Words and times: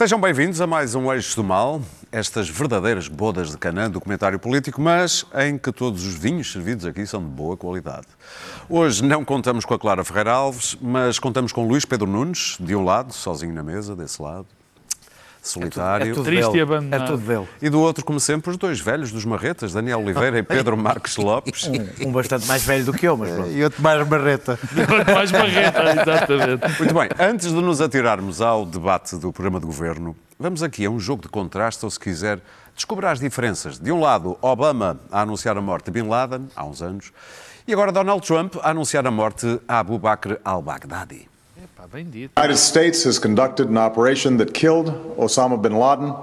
Sejam 0.00 0.18
bem-vindos 0.18 0.62
a 0.62 0.66
mais 0.66 0.94
um 0.94 1.12
Eixo 1.12 1.36
do 1.36 1.44
Mal, 1.44 1.82
estas 2.10 2.48
verdadeiras 2.48 3.06
bodas 3.06 3.50
de 3.50 3.58
Canaã 3.58 3.90
do 3.90 4.00
comentário 4.00 4.38
político, 4.38 4.80
mas 4.80 5.26
em 5.34 5.58
que 5.58 5.70
todos 5.70 6.06
os 6.06 6.14
vinhos 6.14 6.50
servidos 6.50 6.86
aqui 6.86 7.06
são 7.06 7.22
de 7.22 7.28
boa 7.28 7.54
qualidade. 7.54 8.06
Hoje 8.66 9.04
não 9.04 9.22
contamos 9.26 9.66
com 9.66 9.74
a 9.74 9.78
Clara 9.78 10.02
Ferreira 10.02 10.32
Alves, 10.32 10.74
mas 10.80 11.18
contamos 11.18 11.52
com 11.52 11.68
Luís 11.68 11.84
Pedro 11.84 12.06
Nunes, 12.06 12.56
de 12.58 12.74
um 12.74 12.82
lado, 12.82 13.12
sozinho 13.12 13.52
na 13.52 13.62
mesa, 13.62 13.94
desse 13.94 14.22
lado, 14.22 14.46
solitário. 15.42 16.10
É 16.10 16.14
tudo 16.14 16.24
Triste 16.24 16.46
dele. 16.46 16.58
e 16.58 16.60
abandonado. 16.62 17.02
É 17.02 17.06
tudo 17.06 17.26
dele. 17.26 17.48
E 17.62 17.68
do 17.70 17.80
outro, 17.80 18.04
como 18.04 18.20
sempre, 18.20 18.50
os 18.50 18.56
dois 18.56 18.80
velhos 18.80 19.10
dos 19.12 19.24
Marretas, 19.24 19.72
Daniel 19.72 20.00
Oliveira 20.00 20.38
e 20.38 20.42
Pedro 20.42 20.76
Marques 20.78 21.16
Lopes. 21.16 21.70
Um 22.04 22.12
bastante 22.12 22.46
mais 22.46 22.64
velho 22.64 22.84
do 22.84 22.92
que 22.92 23.06
eu, 23.06 23.16
mas 23.16 23.30
pronto. 23.30 23.50
E 23.50 23.64
outro 23.64 23.82
mais 23.82 24.06
marreta. 24.08 24.58
Mais 25.14 25.30
barreta, 25.30 25.82
exatamente. 25.90 26.78
Muito 26.78 26.94
bem, 26.94 27.08
antes 27.18 27.48
de 27.48 27.54
nos 27.60 27.80
atirarmos 27.80 28.40
ao 28.40 28.64
debate 28.64 29.16
do 29.16 29.32
programa 29.32 29.58
de 29.60 29.66
governo, 29.66 30.16
vamos 30.38 30.62
aqui 30.62 30.84
a 30.84 30.90
um 30.90 30.98
jogo 30.98 31.22
de 31.22 31.28
contraste, 31.28 31.84
ou 31.84 31.90
se 31.90 31.98
quiser, 31.98 32.40
descobrir 32.74 33.06
as 33.06 33.20
diferenças. 33.20 33.78
De 33.78 33.90
um 33.92 34.00
lado, 34.00 34.36
Obama 34.40 34.98
a 35.10 35.22
anunciar 35.22 35.56
a 35.56 35.60
morte 35.60 35.90
de 35.90 35.90
Bin 36.02 36.08
Laden, 36.08 36.48
há 36.54 36.64
uns 36.64 36.82
anos, 36.82 37.12
e 37.66 37.72
agora 37.72 37.92
Donald 37.92 38.26
Trump 38.26 38.56
a 38.62 38.70
anunciar 38.70 39.06
a 39.06 39.10
morte 39.10 39.60
a 39.68 39.78
Abu 39.78 39.98
Bakr 39.98 40.38
al-Baghdadi. 40.44 41.29
United 42.36 42.56
States 42.56 43.04
has 43.04 43.18
conducted 43.18 43.70
an 43.70 43.78
operation 43.78 44.36
that 44.36 44.52
killed 44.52 44.88
Osama 45.16 45.60
bin 45.60 45.78
Laden. 45.78 46.14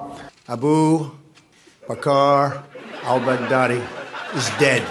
Abu 0.47 1.09
Bakr 1.88 2.64
al-Baghdadi 3.03 3.81
is 4.36 4.49
dead. 4.59 4.88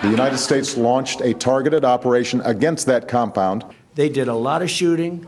The 0.00 0.08
United 0.08 0.38
States 0.38 0.78
launched 0.78 1.20
a 1.20 1.34
targeted 1.34 1.84
operation 1.84 2.40
against 2.46 2.86
that 2.86 3.08
compound. 3.08 3.62
They 3.94 4.08
did 4.08 4.28
a 4.28 4.34
lot 4.34 4.62
of 4.62 4.70
shooting 4.70 5.26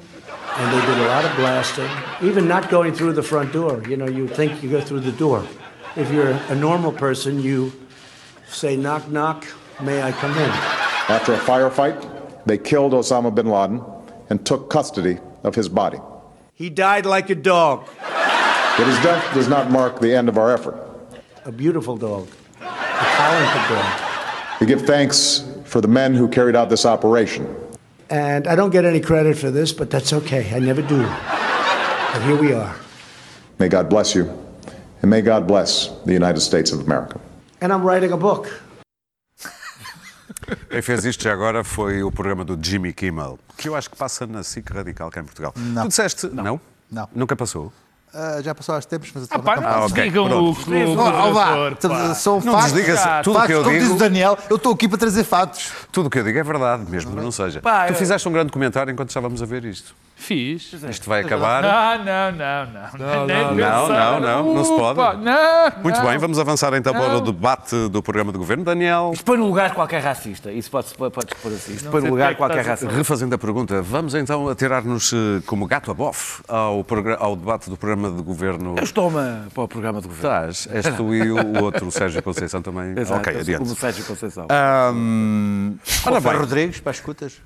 and 0.56 0.72
they 0.72 0.86
did 0.86 0.98
a 0.98 1.08
lot 1.08 1.26
of 1.26 1.36
blasting, 1.36 1.90
even 2.22 2.48
not 2.48 2.70
going 2.70 2.94
through 2.94 3.12
the 3.12 3.22
front 3.22 3.52
door. 3.52 3.82
You 3.86 3.98
know, 3.98 4.08
you 4.08 4.26
think 4.26 4.62
you 4.62 4.70
go 4.70 4.80
through 4.80 5.00
the 5.00 5.12
door. 5.12 5.46
If 5.96 6.10
you're 6.10 6.30
a 6.30 6.54
normal 6.54 6.92
person, 6.92 7.42
you 7.42 7.72
say, 8.48 8.76
knock, 8.76 9.06
knock, 9.08 9.46
may 9.82 10.02
I 10.02 10.12
come 10.12 10.32
in? 10.32 10.50
After 11.10 11.34
a 11.34 11.38
firefight, 11.38 12.46
they 12.46 12.56
killed 12.56 12.92
Osama 12.92 13.34
bin 13.34 13.48
Laden 13.48 13.91
and 14.32 14.46
took 14.46 14.70
custody 14.70 15.18
of 15.44 15.54
his 15.54 15.68
body. 15.68 15.98
He 16.54 16.70
died 16.70 17.04
like 17.04 17.28
a 17.28 17.34
dog, 17.34 17.86
But 18.78 18.86
his 18.86 18.96
death 19.02 19.22
does 19.34 19.46
not 19.46 19.70
mark 19.70 20.00
the 20.00 20.16
end 20.16 20.26
of 20.30 20.38
our 20.38 20.50
effort. 20.50 20.74
a 21.44 21.52
beautiful 21.52 21.98
dog, 21.98 22.28
a 22.62 22.64
talented 22.64 23.76
dog. 23.76 24.00
We 24.58 24.66
give 24.66 24.82
thanks 24.86 25.44
for 25.64 25.82
the 25.82 25.88
men 25.88 26.14
who 26.14 26.28
carried 26.28 26.56
out 26.56 26.70
this 26.70 26.86
operation. 26.86 27.44
And 28.08 28.46
I 28.48 28.54
don't 28.56 28.70
get 28.70 28.86
any 28.86 29.00
credit 29.00 29.36
for 29.36 29.50
this, 29.50 29.70
but 29.70 29.90
that's 29.90 30.14
okay. 30.14 30.50
I 30.56 30.58
never 30.60 30.80
do. 30.80 31.02
But 31.02 32.22
here 32.22 32.36
we 32.40 32.54
are. 32.54 32.74
May 33.58 33.68
God 33.68 33.90
bless 33.90 34.14
you, 34.14 34.24
and 35.02 35.10
may 35.10 35.20
God 35.20 35.46
bless 35.46 35.88
the 36.06 36.12
United 36.14 36.40
States 36.40 36.72
of 36.72 36.80
America. 36.80 37.20
And 37.60 37.70
I'm 37.70 37.82
writing 37.82 38.12
a 38.12 38.16
book. 38.16 38.48
Quem 40.70 40.82
fez 40.82 41.04
isto 41.04 41.22
já 41.24 41.32
agora 41.32 41.62
foi 41.64 42.02
o 42.02 42.10
programa 42.10 42.44
do 42.44 42.58
Jimmy 42.60 42.92
Kimmel, 42.92 43.38
que 43.56 43.68
eu 43.68 43.74
acho 43.76 43.90
que 43.90 43.96
passa 43.96 44.26
na 44.26 44.42
SIC 44.42 44.70
Radical 44.72 45.10
cá 45.10 45.20
em 45.20 45.24
Portugal. 45.24 45.52
Não. 45.56 45.82
Tu 45.82 45.88
disseste. 45.88 46.26
Não? 46.28 46.60
Não. 46.90 47.08
Nunca 47.14 47.34
passou? 47.36 47.72
Ah, 48.14 48.40
já 48.42 48.54
passou 48.54 48.74
há 48.74 48.82
tempos, 48.82 49.10
mas 49.14 49.26
Ah, 49.30 49.38
pá, 49.38 49.56
não 49.56 49.66
Ah, 49.66 49.86
se 49.88 49.92
ok, 49.94 50.04
digam 50.04 50.28
pronto. 50.28 50.50
o 50.50 50.54
clube 50.64 50.84
Oh. 50.84 52.14
São 52.14 52.40
Não 52.40 52.52
factos. 52.52 52.72
Tudo 52.72 52.80
o 52.80 52.84
que 52.84 52.92
Factos, 53.32 53.50
eu 53.50 53.62
como 53.64 53.70
diz 53.74 53.82
digo. 53.84 53.94
o 53.94 53.98
Daniel, 53.98 54.38
eu 54.50 54.56
estou 54.56 54.72
aqui 54.74 54.86
para 54.86 54.98
trazer 54.98 55.24
fatos. 55.24 55.72
Tudo 55.90 56.06
o 56.08 56.10
que 56.10 56.18
eu 56.18 56.24
digo 56.24 56.38
é 56.38 56.42
verdade, 56.42 56.84
mesmo 56.90 57.16
que 57.16 57.22
não 57.22 57.32
seja. 57.32 57.60
Pá, 57.62 57.86
tu 57.86 57.92
eu- 57.92 57.96
fizeste 57.96 58.28
um 58.28 58.32
grande 58.32 58.52
comentário 58.52 58.92
enquanto 58.92 59.08
estávamos 59.08 59.42
a 59.42 59.46
ver 59.46 59.64
isto. 59.64 59.94
Fiz. 60.22 60.72
Isto 60.88 61.08
vai 61.08 61.20
acabar. 61.22 61.62
Não, 61.62 62.04
não, 62.04 62.32
não, 62.32 62.66
não. 62.98 63.26
Nem 63.26 63.42
não, 63.44 63.56
pensar. 63.56 64.20
não, 64.20 64.20
não, 64.20 64.54
não 64.54 64.64
se 64.64 64.70
pode. 64.70 65.00
Não, 65.22 65.72
Muito 65.82 65.98
não. 65.98 66.06
bem, 66.06 66.18
vamos 66.18 66.38
avançar 66.38 66.72
então 66.74 66.92
para 66.92 67.16
o 67.16 67.20
debate 67.20 67.88
do 67.88 68.00
programa 68.02 68.30
de 68.30 68.38
governo. 68.38 68.62
Daniel, 68.64 69.10
Isto 69.12 69.24
põe 69.24 69.36
no 69.36 69.46
lugar 69.46 69.74
qualquer 69.74 70.00
racista. 70.00 70.52
Isso 70.52 70.70
pode-se 70.70 70.94
pode, 70.94 71.12
pode 71.12 71.26
pôr 71.42 71.52
assim. 71.52 71.74
Isto 71.74 71.86
Não 71.86 71.90
põe 71.92 72.02
no 72.02 72.10
lugar 72.10 72.30
é 72.30 72.34
que 72.34 72.38
qualquer 72.38 72.64
racista. 72.64 72.94
refazendo 72.94 73.34
a 73.34 73.38
pergunta, 73.38 73.82
vamos 73.82 74.14
então 74.14 74.48
atirar-nos 74.48 75.12
eh, 75.12 75.42
como 75.44 75.66
gato 75.66 75.90
a 75.90 75.94
bofe 75.94 76.42
ao, 76.46 76.86
ao 77.18 77.36
debate 77.36 77.68
do 77.68 77.76
programa 77.76 78.08
de 78.10 78.22
governo. 78.22 78.76
Eu 78.78 78.84
estou-me 78.84 79.50
para 79.52 79.64
o 79.64 79.68
programa 79.68 80.00
de 80.00 80.06
governo. 80.06 80.50
Estás, 80.50 80.68
és 80.72 80.96
tu 80.96 81.12
e 81.12 81.32
o 81.32 81.36
outro, 81.64 81.86
o 81.86 81.90
Sérgio 81.90 82.22
Conceição 82.22 82.62
também. 82.62 82.94
Exato, 82.96 83.20
ok, 83.20 83.40
adiante. 83.40 83.58
Como 83.58 83.72
o 83.72 83.76
Sérgio 83.76 84.04
Conceição. 84.04 84.46
Ahm, 84.48 85.74
ora 86.06 86.20
bem, 86.20 86.32
Rodrigues, 86.36 86.78
para 86.80 86.90
as 86.90 86.96
escutas. 86.96 87.40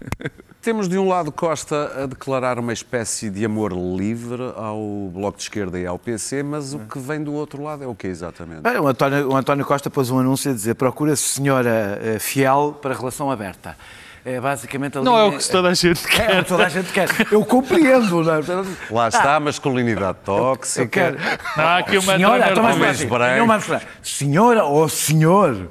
Temos 0.66 0.88
de 0.88 0.98
um 0.98 1.06
lado 1.08 1.30
Costa 1.30 1.92
a 2.02 2.06
declarar 2.06 2.58
uma 2.58 2.72
espécie 2.72 3.30
de 3.30 3.44
amor 3.44 3.72
livre 3.72 4.52
ao 4.56 4.76
Bloco 5.14 5.36
de 5.36 5.44
Esquerda 5.44 5.78
e 5.78 5.86
ao 5.86 5.96
PC, 5.96 6.42
mas 6.42 6.74
o 6.74 6.80
que 6.80 6.98
vem 6.98 7.22
do 7.22 7.32
outro 7.34 7.62
lado 7.62 7.84
é 7.84 7.86
o 7.86 7.94
que 7.94 8.08
exatamente? 8.08 8.62
Bem, 8.62 8.76
o, 8.76 8.88
António, 8.88 9.28
o 9.30 9.36
António 9.36 9.64
Costa 9.64 9.88
pôs 9.88 10.10
um 10.10 10.18
anúncio 10.18 10.50
a 10.50 10.54
dizer 10.54 10.74
procura-se 10.74 11.22
senhora 11.22 12.00
eh, 12.02 12.18
fiel 12.18 12.76
para 12.82 12.96
relação 12.96 13.30
aberta. 13.30 13.76
É 14.24 14.40
basicamente 14.40 14.98
a 14.98 15.02
Não 15.02 15.16
é 15.16 15.22
linha- 15.26 15.36
o 15.36 15.38
que 15.40 15.48
toda 15.48 15.68
a 15.68 15.74
gente 15.74 16.04
É, 16.04 16.08
quer. 16.10 16.40
o 16.40 16.42
que 16.42 16.48
toda 16.48 16.66
a 16.66 16.68
gente 16.68 16.92
quer. 16.92 17.08
Eu 17.30 17.44
compreendo. 17.44 18.24
Não 18.24 18.34
é? 18.34 18.64
Lá 18.90 19.06
está 19.06 19.36
a 19.36 19.40
masculinidade 19.40 20.18
Eu 20.18 20.24
tóxica. 20.24 20.88
quero. 20.88 21.16
Não, 21.56 21.64
há 21.64 21.78
aqui 21.78 21.96
uma 21.96 22.16
senhora, 22.16 22.50
então 22.50 22.64
lá. 23.68 23.80
Senhora 24.02 24.64
ou 24.64 24.88
senhor 24.88 25.68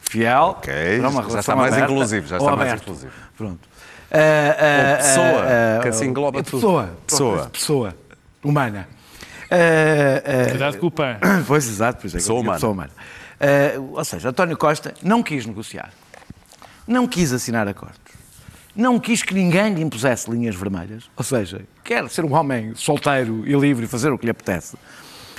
fiel. 0.00 0.54
Ok, 0.58 0.72
para 1.00 1.08
uma 1.08 1.10
já 1.10 1.26
relação 1.26 1.40
está 1.40 1.56
mais 1.56 1.72
aberta 1.72 1.92
inclusivo, 1.92 2.26
já 2.28 2.36
está 2.36 2.54
mais 2.56 2.72
inclusivo. 2.74 3.12
Pronto. 3.36 3.75
Ah, 4.10 4.18
ah, 4.58 4.90
Ou 4.90 4.96
pessoa, 4.96 5.82
que 5.82 5.88
assim 5.88 6.06
engloba 6.06 6.40
é 6.40 6.42
tudo. 6.42 6.56
Pessoa. 6.60 6.98
Pessoa. 7.06 7.50
Pessoa. 7.52 7.94
Humana. 8.42 8.88
Ah, 9.50 9.56
ah, 10.46 10.50
Cuidado 10.50 10.78
com 10.78 10.86
o 10.86 10.90
pão. 10.90 11.16
Pois, 11.46 11.68
exato. 11.68 11.98
Pois 12.00 12.14
é, 12.14 12.18
que 12.18 12.22
digo 12.24 12.38
humana. 12.38 12.54
pessoa 12.54 12.72
humana. 12.72 12.90
Ah, 13.40 13.80
ou 13.92 14.04
seja, 14.04 14.28
António 14.28 14.56
Costa 14.56 14.94
não 15.02 15.22
quis 15.22 15.46
negociar. 15.46 15.92
Não 16.86 17.06
quis 17.06 17.32
assinar 17.32 17.66
acordos. 17.66 17.98
Não 18.74 19.00
quis 19.00 19.22
que 19.22 19.32
ninguém 19.34 19.72
lhe 19.74 19.82
impusesse 19.82 20.30
linhas 20.30 20.54
vermelhas. 20.54 21.04
Ou 21.16 21.24
seja, 21.24 21.62
quer 21.82 22.08
ser 22.10 22.24
um 22.24 22.34
homem 22.34 22.74
solteiro 22.74 23.42
e 23.46 23.54
livre 23.54 23.86
e 23.86 23.88
fazer 23.88 24.12
o 24.12 24.18
que 24.18 24.26
lhe 24.26 24.30
apetece. 24.30 24.76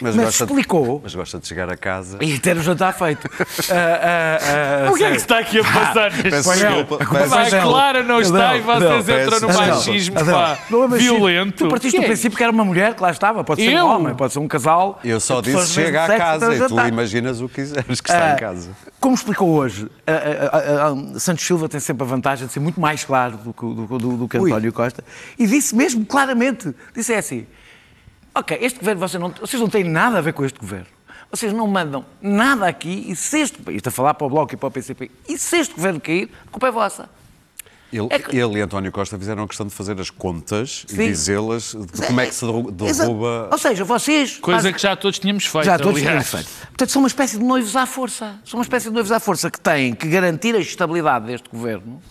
Mas, 0.01 0.15
gosta 0.15 0.45
de- 0.45 0.51
explicou 0.51 0.99
mas 1.03 1.15
gosta 1.15 1.39
de 1.39 1.47
chegar 1.47 1.69
a 1.71 1.75
casa. 1.77 2.17
e 2.21 2.37
ter 2.39 2.55
o 2.57 2.61
jantar 2.61 2.93
feito. 2.93 3.27
Ah, 3.69 3.99
ah, 4.01 4.87
ah, 4.87 4.91
O 4.91 4.95
que 4.95 5.03
é 5.03 5.11
que 5.11 5.17
está 5.17 5.39
aqui 5.39 5.59
a 5.59 5.63
passar 5.63 6.11
neste 6.11 6.29
Peço 6.29 6.53
desculpa. 6.53 6.97
A. 7.03 7.61
Clara 7.61 8.03
não 8.03 8.21
está 8.21 8.55
e 8.55 8.61
vocês 8.61 9.09
entram 9.09 9.39
no 9.41 9.47
machismo 9.53 10.19
é 10.19 10.23
machismo. 10.23 10.87
violento. 10.97 11.65
Tu 11.65 11.69
partiste 11.69 11.97
do 11.97 12.03
é? 12.03 12.07
princípio 12.07 12.37
que 12.37 12.43
era 12.43 12.51
uma 12.51 12.63
mulher 12.63 12.93
que 12.93 13.01
lá 13.01 13.11
estava. 13.11 13.43
Pode 13.43 13.63
ser 13.63 13.75
um 13.81 13.87
homem, 13.89 14.15
pode 14.15 14.33
ser 14.33 14.39
um 14.39 14.47
casal. 14.47 14.99
Eu 15.03 15.19
só 15.19 15.41
de 15.41 15.51
disse 15.51 15.73
chega 15.73 16.03
a 16.03 16.07
sexo 16.07 16.19
casa 16.19 16.55
e 16.55 16.67
tu 16.67 16.87
imaginas 16.87 17.41
o 17.41 17.47
que 17.49 17.55
quiseres 17.55 18.01
que 18.01 18.09
está 18.09 18.31
Ah, 18.31 18.33
em 18.33 18.37
casa. 18.37 18.69
Como 18.99 19.15
explicou 19.15 19.49
hoje, 19.49 19.89
a- 20.05 20.11
a- 20.11 20.57
a- 20.57 20.87
a- 21.15 21.19
Santos 21.19 21.45
Silva 21.45 21.67
tem 21.67 21.79
sempre 21.79 22.03
a 22.03 22.07
vantagem 22.07 22.47
de 22.47 22.53
ser 22.53 22.59
muito 22.59 22.79
mais 22.79 23.03
claro 23.03 23.37
do 23.37 23.53
que, 23.53 23.61
do, 23.65 23.97
do- 23.97 24.17
do 24.17 24.27
que 24.27 24.37
António 24.37 24.71
Costa. 24.73 25.03
E 25.37 25.45
disse 25.47 25.75
mesmo 25.75 26.05
claramente, 26.05 26.73
disse 26.95 27.13
é 27.13 27.17
assim, 27.17 27.45
ok, 28.39 28.57
este 28.61 28.79
governo, 28.79 28.99
vocês 29.01 29.21
não, 29.21 29.29
vocês 29.31 29.61
não 29.61 29.69
têm 29.69 29.83
nada 29.83 30.17
a 30.17 30.21
ver 30.21 30.33
com 30.33 30.43
este 30.45 30.59
governo. 30.59 30.87
Vocês 31.29 31.51
não 31.51 31.67
mandam 31.67 32.05
nada 32.21 32.67
aqui 32.67 33.05
e 33.09 33.15
se 33.15 33.39
este, 33.39 33.59
isto 33.71 33.87
a 33.87 33.91
falar 33.91 34.13
para 34.13 34.25
o 34.25 34.29
Bloco 34.29 34.53
e 34.53 34.57
para 34.57 34.67
o 34.67 34.71
PCP, 34.71 35.11
e 35.27 35.37
se 35.37 35.57
este 35.57 35.73
governo 35.75 35.99
cair, 35.99 36.29
a 36.47 36.49
culpa 36.51 36.67
é 36.67 36.71
vossa. 36.71 37.09
Ele, 37.91 38.07
É 38.09 38.19
que- 38.19 38.35
ele 38.37 38.59
e 38.59 38.61
António 38.61 38.91
Costa 38.91 39.17
fizeram 39.17 39.43
a 39.43 39.47
questão 39.47 39.65
de 39.65 39.73
fazer 39.73 39.99
as 39.99 40.09
contas 40.09 40.83
Sim. 40.87 41.03
e 41.03 41.07
dizê-las 41.07 41.73
de 41.73 42.05
como 42.05 42.19
é 42.19 42.25
que 42.27 42.35
se 42.35 42.45
derru- 42.45 42.69
Exato. 42.85 43.09
derruba. 43.09 43.49
Ou 43.49 43.57
seja, 43.57 43.83
vocês... 43.85 44.37
Coisa 44.39 44.57
fazem- 44.59 44.73
que 44.73 44.81
já 44.81 44.93
todos 44.95 45.19
tínhamos 45.19 45.45
feito, 45.45 45.63
Já 45.65 45.77
todos 45.77 46.01
aliás. 46.01 46.27
tínhamos 46.29 46.47
feito. 46.47 46.67
Portanto, 46.67 46.89
são 46.91 47.01
uma 47.01 47.07
espécie 47.07 47.37
de 47.37 47.43
noivos 47.45 47.75
à 47.77 47.85
força. 47.85 48.39
São 48.43 48.59
uma 48.59 48.63
espécie 48.63 48.87
de 48.89 48.93
noivos 48.93 49.11
à 49.11 49.19
força 49.21 49.49
que 49.49 49.59
têm 49.59 49.93
que 49.93 50.05
garantir 50.09 50.53
a 50.53 50.59
estabilidade 50.59 51.27
deste 51.27 51.49
governo 51.49 52.01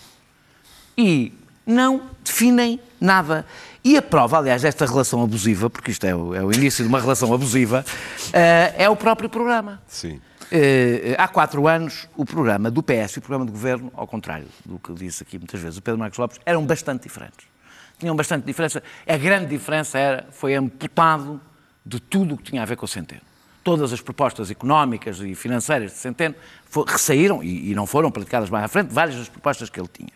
e 0.96 1.32
não 1.66 2.02
definem 2.24 2.80
nada. 3.00 3.44
E 3.86 3.96
a 3.96 4.02
prova, 4.02 4.38
aliás, 4.38 4.62
desta 4.62 4.84
relação 4.84 5.22
abusiva, 5.22 5.70
porque 5.70 5.92
isto 5.92 6.04
é 6.04 6.12
o, 6.12 6.34
é 6.34 6.42
o 6.42 6.50
início 6.52 6.82
de 6.82 6.88
uma 6.88 7.00
relação 7.00 7.32
abusiva, 7.32 7.84
eh, 8.32 8.74
é 8.78 8.90
o 8.90 8.96
próprio 8.96 9.28
programa. 9.30 9.80
Sim. 9.86 10.20
Eh, 10.50 11.14
há 11.16 11.28
quatro 11.28 11.68
anos, 11.68 12.08
o 12.16 12.24
programa 12.24 12.68
do 12.68 12.82
PS 12.82 13.12
e 13.14 13.18
o 13.18 13.22
programa 13.22 13.44
do 13.44 13.52
Governo, 13.52 13.92
ao 13.94 14.04
contrário 14.04 14.48
do 14.64 14.76
que 14.80 14.92
disse 14.92 15.22
aqui 15.22 15.38
muitas 15.38 15.60
vezes 15.60 15.78
o 15.78 15.82
Pedro 15.82 16.00
Marcos 16.00 16.18
Lopes, 16.18 16.40
eram 16.44 16.66
bastante 16.66 17.04
diferentes. 17.04 17.46
Tinham 17.96 18.16
bastante 18.16 18.44
diferença. 18.44 18.82
A 19.06 19.16
grande 19.16 19.46
diferença 19.46 19.96
era, 19.96 20.26
foi 20.32 20.56
amputado 20.56 21.40
de 21.84 22.00
tudo 22.00 22.34
o 22.34 22.36
que 22.36 22.42
tinha 22.42 22.62
a 22.62 22.64
ver 22.66 22.74
com 22.74 22.86
o 22.86 22.88
Centeno. 22.88 23.22
Todas 23.62 23.92
as 23.92 24.00
propostas 24.00 24.50
económicas 24.50 25.20
e 25.20 25.32
financeiras 25.36 25.92
de 25.92 25.98
Centeno 25.98 26.34
fo- 26.68 26.82
ressaíram, 26.82 27.40
e, 27.40 27.70
e 27.70 27.74
não 27.76 27.86
foram 27.86 28.10
praticadas 28.10 28.50
mais 28.50 28.64
à 28.64 28.68
frente, 28.68 28.92
várias 28.92 29.16
das 29.16 29.28
propostas 29.28 29.70
que 29.70 29.78
ele 29.78 29.88
tinha. 29.92 30.10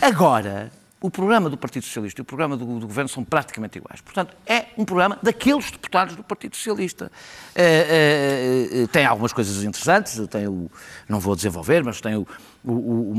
Agora, 0.00 0.70
o 1.02 1.10
programa 1.10 1.48
do 1.48 1.56
Partido 1.56 1.84
Socialista 1.84 2.20
e 2.20 2.22
o 2.22 2.24
programa 2.24 2.56
do, 2.56 2.64
do 2.78 2.86
Governo 2.86 3.08
são 3.08 3.24
praticamente 3.24 3.78
iguais. 3.78 4.00
Portanto, 4.02 4.36
é 4.46 4.66
um 4.76 4.84
programa 4.84 5.18
daqueles 5.22 5.70
deputados 5.70 6.14
do 6.14 6.22
Partido 6.22 6.54
Socialista. 6.54 7.10
Eh, 7.54 8.68
eh, 8.74 8.82
eh, 8.82 8.86
tem 8.88 9.06
algumas 9.06 9.32
coisas 9.32 9.64
interessantes, 9.64 10.20
tem 10.28 10.46
o, 10.46 10.70
não 11.08 11.18
vou 11.18 11.34
desenvolver, 11.34 11.82
mas 11.82 12.00
tem 12.02 12.16
o, 12.16 12.26
o- 12.64 13.14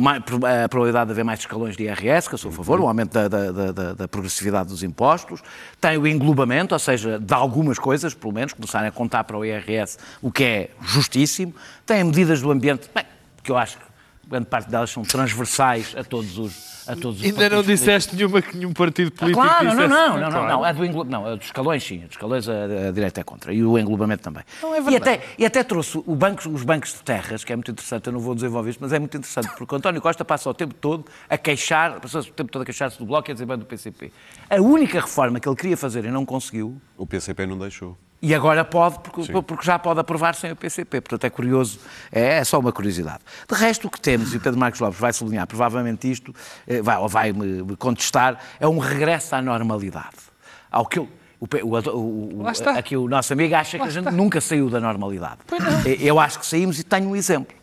a 0.64 0.70
probabilidade 0.70 1.08
de 1.08 1.12
haver 1.14 1.24
mais 1.24 1.40
escalões 1.40 1.76
de 1.76 1.84
IRS, 1.86 2.28
que 2.30 2.36
eu 2.36 2.38
sou 2.38 2.52
a 2.52 2.54
favor, 2.54 2.80
o 2.80 2.88
aumento 2.88 3.14
da- 3.14 3.28
da- 3.28 3.72
da- 3.72 3.94
da 3.94 4.08
progressividade 4.08 4.70
dos 4.70 4.84
impostos, 4.84 5.42
tem 5.80 5.98
o 5.98 6.06
englobamento, 6.06 6.76
ou 6.76 6.80
seja, 6.80 7.18
de 7.20 7.34
algumas 7.34 7.80
coisas, 7.80 8.14
pelo 8.14 8.32
menos, 8.34 8.54
começarem 8.54 8.90
a 8.90 8.92
contar 8.92 9.24
para 9.24 9.36
o 9.38 9.44
IRS, 9.44 9.98
o 10.22 10.32
que 10.32 10.44
é 10.44 10.70
justíssimo, 10.82 11.56
tem 11.86 12.04
medidas 12.04 12.42
do 12.42 12.52
ambiente, 12.52 12.90
bem, 12.94 13.06
que 13.44 13.52
eu 13.52 13.58
acho 13.58 13.78
que 13.80 13.91
grande 14.32 14.48
parte 14.48 14.70
delas 14.70 14.90
são 14.90 15.04
transversais 15.04 15.94
a 15.96 16.04
todos 16.04 16.38
os 16.38 16.72
a 16.88 16.96
todos 16.96 17.20
os 17.20 17.26
Ainda 17.26 17.50
não 17.50 17.64
disseste 17.64 18.16
nenhuma 18.16 18.42
que 18.42 18.58
nenhum 18.58 18.74
partido 18.74 19.12
político 19.12 19.42
Claro, 19.42 19.66
não, 19.66 19.76
não, 19.76 19.88
não, 19.88 20.20
não, 20.20 20.32
não, 20.32 20.48
não, 20.48 20.66
é 20.66 20.74
do 20.74 20.86
englo... 20.86 21.04
não, 21.04 21.28
é 21.28 21.36
dos 21.36 21.46
escalões 21.46 21.84
sim, 21.84 22.00
dos 22.00 22.12
escalões 22.12 22.50
a, 22.50 22.88
a 22.88 22.92
direita 22.92 23.22
é 23.22 23.24
contra 23.24 23.54
e 23.54 23.64
o 23.64 23.78
englobamento 23.78 24.24
também. 24.24 24.44
e, 24.90 24.96
até, 24.96 25.22
e 25.38 25.46
até 25.46 25.64
trouxe 25.64 26.02
o 26.06 26.16
banco, 26.16 26.48
os 26.50 26.64
bancos 26.64 26.94
de 26.94 27.04
terras, 27.04 27.44
que 27.44 27.54
é 27.54 27.56
muito 27.56 27.72
interessante, 27.72 28.08
eu 28.08 28.14
não 28.14 28.20
vou 28.20 28.34
desenvolver 28.34 28.72
isto, 28.72 28.80
mas 28.80 28.94
é 28.94 29.00
muito 29.00 29.16
interessante, 29.16 29.50
porque 29.58 29.74
o 29.74 29.78
António 29.78 30.02
Costa 30.02 30.26
passa 30.26 30.50
o 30.50 30.54
tempo 30.54 30.74
todo 30.74 31.06
a 31.30 31.38
queixar, 31.38 32.00
passou 32.00 32.22
o 32.22 32.26
tempo 32.26 32.52
todo 32.52 32.64
a 32.64 32.66
queixar-se 32.66 32.98
do 32.98 33.06
Bloco 33.06 33.30
e 33.30 33.32
a 33.32 33.34
dizer 33.34 33.46
bem 33.46 33.58
do 33.58 33.66
PCP. 33.66 34.12
A 34.50 34.62
única 34.62 35.00
reforma 35.00 35.40
que 35.40 35.48
ele 35.48 35.56
queria 35.56 35.78
fazer 35.78 36.06
e 36.06 36.12
não 36.12 36.26
conseguiu, 36.26 36.82
O 36.98 37.06
PCP 37.06 37.46
não 37.46 37.58
deixou. 37.58 37.98
E 38.22 38.36
agora 38.36 38.64
pode, 38.64 39.00
porque, 39.00 39.32
porque 39.42 39.66
já 39.66 39.80
pode 39.80 40.00
aprovar 40.00 40.36
sem 40.36 40.52
o 40.52 40.56
PCP. 40.56 41.02
Portanto, 41.02 41.24
é 41.26 41.30
curioso, 41.30 41.80
é, 42.12 42.38
é 42.38 42.44
só 42.44 42.60
uma 42.60 42.72
curiosidade. 42.72 43.20
De 43.50 43.56
resto, 43.56 43.88
o 43.88 43.90
que 43.90 44.00
temos, 44.00 44.34
e 44.34 44.38
o 44.38 44.40
Pedro 44.40 44.60
Marcos 44.60 44.80
Lopes 44.80 45.00
vai 45.00 45.12
sublinhar 45.12 45.48
provavelmente 45.48 46.10
isto, 46.10 46.34
eh, 46.68 46.82
vai, 46.82 46.98
ou 46.98 47.08
vai 47.10 47.34
me 47.34 47.76
contestar, 47.78 48.38
é 48.60 48.68
um 48.68 48.78
regresso 48.78 49.36
à 49.36 49.42
normalidade. 49.42 50.16
Ao 50.70 50.86
que 50.86 51.00
eu- 51.00 51.10
o, 51.40 51.48
o, 51.66 52.40
o, 52.40 52.44
Lá 52.44 52.52
aqui 52.78 52.96
o 52.96 53.08
nosso 53.08 53.34
amigo 53.34 53.56
acha 53.56 53.80
que 53.80 53.84
a 53.84 53.90
gente 53.90 54.12
nunca 54.12 54.40
saiu 54.40 54.70
da 54.70 54.80
normalidade. 54.80 55.40
Eh, 55.86 55.98
Eu 56.02 56.20
acho 56.20 56.38
que 56.40 56.46
saímos 56.46 56.78
e 56.80 56.84
tenho 56.84 57.10
um 57.10 57.16
exemplo. 57.16 57.56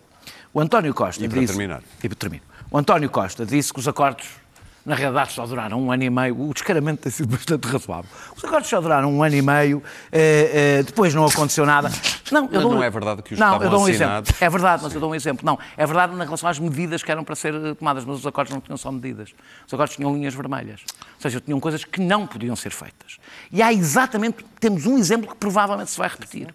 O 0.53 0.61
António 0.61 0.93
Costa 0.93 1.25
E 1.25 1.29
para 1.29 1.39
disse... 1.39 1.53
terminar? 1.53 1.83
E 2.03 2.09
para 2.09 2.17
terminar. 2.19 2.45
O 2.71 2.77
António 2.77 3.09
Costa 3.09 3.47
disse 3.47 3.73
que 3.73 3.79
os 3.79 3.87
acordos, 3.87 4.27
na 4.89 4.95
realidade, 4.95 5.33
só 5.33 5.47
duraram 5.47 5.81
um 5.81 5.93
ano 5.93 6.03
e 6.03 6.11
meio. 6.11 6.49
O 6.49 6.53
descaramento 6.55 7.03
tem 7.03 7.13
sido 7.13 7.29
bastante 7.29 7.69
razoável. 7.69 8.11
Os 8.35 8.43
acordos 8.43 8.69
só 8.71 8.81
duraram 8.81 9.13
um 9.13 9.23
ano 9.23 9.35
e 9.37 9.43
meio, 9.43 9.83
eh, 10.11 10.79
eh, 10.81 10.83
depois 10.83 11.15
não 11.15 11.27
aconteceu 11.27 11.67
nada. 11.67 11.91
Não, 12.33 12.49
eu 12.51 12.63
dou 12.63 12.75
não 12.75 12.83
é 12.83 12.89
verdade 12.91 13.23
que 13.23 13.35
os 13.35 13.39
Não, 13.41 13.63
eu 13.63 13.71
dou 13.71 13.81
um 13.81 13.87
assinados- 13.87 14.31
exemplo. 14.31 14.47
É 14.47 14.51
verdade, 14.51 14.83
mas 14.83 14.95
eu 14.95 15.01
dou 15.01 15.11
um 15.11 15.15
exemplo. 15.15 15.45
Não, 15.47 15.59
é 15.77 15.87
verdade 15.87 16.15
na 16.17 16.25
relação 16.25 16.49
às 16.49 16.59
medidas 16.59 17.03
que 17.03 17.11
eram 17.11 17.23
para 17.23 17.35
ser 17.35 17.55
eh, 17.55 17.75
tomadas, 17.75 18.05
mas 18.05 18.19
os 18.19 18.27
acordos 18.27 18.53
não 18.53 18.61
tinham 18.61 18.77
só 18.77 18.91
medidas. 18.91 19.31
Os 19.67 19.75
acordos 19.75 19.95
tinham 19.95 20.13
linhas 20.15 20.35
vermelhas. 20.35 20.81
Ou 21.17 21.21
seja, 21.21 21.41
tinham 21.41 21.61
coisas 21.61 21.85
que 21.85 22.01
não 22.01 22.27
podiam 22.27 22.57
ser 22.57 22.71
feitas. 22.71 23.19
E 23.53 23.63
há 23.63 23.73
exatamente, 23.73 24.45
temos 24.59 24.87
um 24.87 24.97
exemplo 24.99 25.29
que 25.29 25.37
provavelmente 25.37 25.91
se 25.91 25.99
vai 25.99 26.09
repetir. 26.09 26.55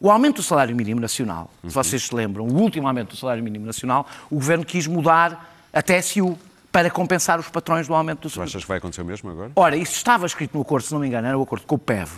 O 0.00 0.10
aumento 0.10 0.36
do 0.36 0.42
salário 0.42 0.74
mínimo 0.76 1.00
nacional, 1.00 1.50
se 1.66 1.74
vocês 1.74 2.02
se 2.06 2.14
lembram, 2.14 2.44
o 2.46 2.54
último 2.60 2.86
aumento 2.86 3.10
do 3.10 3.16
salário 3.16 3.42
mínimo 3.42 3.66
nacional, 3.66 4.06
o 4.30 4.36
Governo 4.36 4.64
quis 4.64 4.86
mudar 4.86 5.52
a 5.72 5.82
TSU 5.82 6.38
para 6.78 6.90
compensar 6.90 7.40
os 7.40 7.48
patrões 7.48 7.88
do 7.88 7.94
aumento 7.94 8.20
do 8.20 8.22
Tu 8.28 8.34
salário. 8.34 8.50
achas 8.50 8.62
que 8.62 8.68
vai 8.68 8.78
acontecer 8.78 9.02
o 9.02 9.04
mesmo 9.04 9.28
agora? 9.30 9.50
Ora, 9.56 9.76
isso 9.76 9.94
estava 9.94 10.26
escrito 10.26 10.54
no 10.54 10.62
acordo, 10.62 10.84
se 10.86 10.92
não 10.92 11.00
me 11.00 11.08
engano, 11.08 11.26
era 11.26 11.36
o 11.36 11.42
acordo 11.42 11.66
com 11.66 11.74
o 11.74 11.78
PEV, 11.78 12.08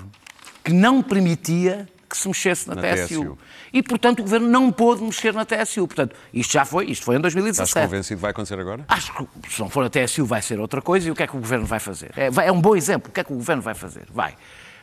que 0.62 0.70
não 0.70 1.02
permitia 1.02 1.88
que 2.06 2.14
se 2.14 2.28
mexesse 2.28 2.68
na, 2.68 2.74
Na 2.74 2.82
TSU. 2.82 3.06
TSU. 3.22 3.38
E, 3.72 3.82
portanto, 3.82 4.18
o 4.18 4.22
Governo 4.22 4.48
não 4.48 4.70
pôde 4.70 5.02
mexer 5.02 5.32
na 5.32 5.46
TSU. 5.46 5.86
Portanto, 5.86 6.14
isto 6.34 6.52
já 6.52 6.66
foi, 6.66 6.90
isto 6.90 7.04
foi 7.06 7.14
em 7.14 7.18
Estás 7.18 7.32
2017. 7.34 7.86
convencido 7.86 8.18
que 8.18 8.22
vai 8.22 8.30
acontecer 8.32 8.58
agora? 8.60 8.84
Acho 8.86 9.14
que 9.14 9.26
se 9.54 9.60
não 9.60 9.70
for 9.70 9.82
a 9.84 9.88
TSU 9.88 10.26
vai 10.26 10.42
ser 10.42 10.60
outra 10.60 10.82
coisa 10.82 11.08
e 11.08 11.10
o 11.10 11.14
que 11.14 11.22
é 11.22 11.26
que 11.26 11.36
o 11.36 11.40
Governo 11.40 11.64
vai 11.64 11.78
fazer? 11.80 12.10
É, 12.16 12.28
vai- 12.30 12.46
é 12.48 12.52
um 12.52 12.60
bom 12.60 12.76
exemplo. 12.76 13.08
O 13.10 13.14
que 13.14 13.20
é 13.20 13.24
que 13.24 13.32
o 13.32 13.36
Governo 13.36 13.62
vai 13.62 13.72
fazer? 13.74 14.06
Vai. 14.12 14.34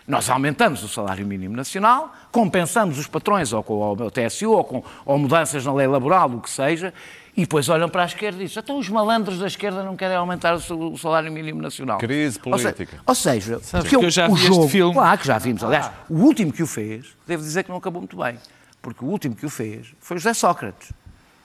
Nós 0.08 0.28
aumentamos 0.30 0.82
o 0.84 0.88
salário 0.88 1.28
mínimo 1.28 1.54
nacional, 1.56 2.14
compensamos 2.32 2.98
os 2.98 3.08
patrões 3.08 3.52
ou 3.54 3.62
com 3.62 3.74
o 3.92 4.10
TSU 4.10 4.50
ou 4.54 4.64
com 4.64 4.82
ou 5.06 5.18
mudanças 5.20 5.64
na 5.66 5.74
lei 5.74 5.86
laboral, 5.86 6.32
o 6.32 6.40
que 6.42 6.50
seja, 6.50 6.94
e 7.38 7.42
depois 7.42 7.70
olham 7.70 7.88
para 7.88 8.02
a 8.02 8.06
esquerda 8.08 8.42
e 8.42 8.48
dizem 8.48 8.64
então 8.64 8.80
os 8.80 8.90
malandros 8.90 9.38
da 9.38 9.46
esquerda 9.46 9.84
não 9.84 9.96
querem 9.96 10.18
aumentar 10.18 10.56
o 10.56 10.60
sa- 10.60 10.74
o 10.74 10.98
salário 10.98 11.32
mínimo 11.32 11.62
nacional. 11.62 12.00
Crise 12.00 12.40
Ou 12.44 12.58
se- 12.58 12.64
política. 12.64 12.98
Ou 13.06 13.14
seja, 13.16 13.60
Sabes 13.62 13.88
que 13.90 13.96
que 13.98 14.06
eu 14.06 14.10
já 14.10 14.28
o 14.28 14.34
vi 14.34 14.42
este 14.42 14.48
jogo, 14.56 14.68
filme. 14.68 14.94
Claro 14.96 15.20
que 15.20 15.28
já 15.28 15.38
vimos. 15.38 15.64
Aliás, 15.64 15.92
o 16.10 16.16
último 16.16 16.52
que 16.52 16.64
o 16.64 16.68
fez, 16.68 17.06
devo 17.28 17.44
dizer 17.44 17.64
que 17.64 17.70
não 17.70 17.78
acabou 17.78 18.02
muito 18.02 18.18
bem. 18.18 18.40
Porque 18.82 19.06
o 19.06 19.08
último 19.08 19.36
que 19.36 19.46
o 19.46 19.50
fez 19.50 19.94
foi 20.00 20.18
José 20.18 20.34
Sócrates, 20.34 20.92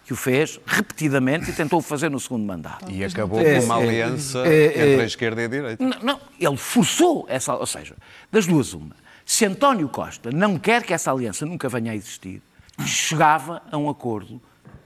que 0.07 0.13
o 0.15 0.17
fez 0.17 0.59
repetidamente 0.67 1.51
e 1.51 1.53
tentou 1.53 1.79
o 1.79 1.83
fazer 1.83 2.11
no 2.11 2.19
segundo 2.19 2.45
mandato. 2.47 2.91
E 2.91 3.05
acabou 3.05 3.41
É, 3.41 3.59
com 3.59 3.65
uma 3.67 3.79
é, 3.79 3.83
aliança 3.83 4.39
é, 4.47 4.65
é. 4.65 4.67
entre 4.93 5.03
a 5.03 5.05
esquerda 5.07 5.43
e 5.43 5.45
a 5.45 5.49
direita. 5.49 5.85
Não, 5.85 5.99
não, 6.03 6.21
ele 6.41 6.57
forçou 6.57 7.27
essa. 7.29 7.55
Ou 7.55 7.67
seja, 7.67 7.95
das 8.31 8.47
duas, 8.47 8.73
uma. 8.73 8.97
Se 9.27 9.45
António 9.45 9.89
Costa 9.89 10.31
não 10.33 10.59
quer 10.59 10.83
que 10.83 10.93
essa 10.95 11.13
aliança 11.13 11.45
nunca 11.47 11.69
venha 11.69 11.93
a 11.93 11.95
existir, 11.95 12.41
chegava 12.85 13.63
a 13.71 13.77
um 13.77 13.89
acordo 13.89 14.41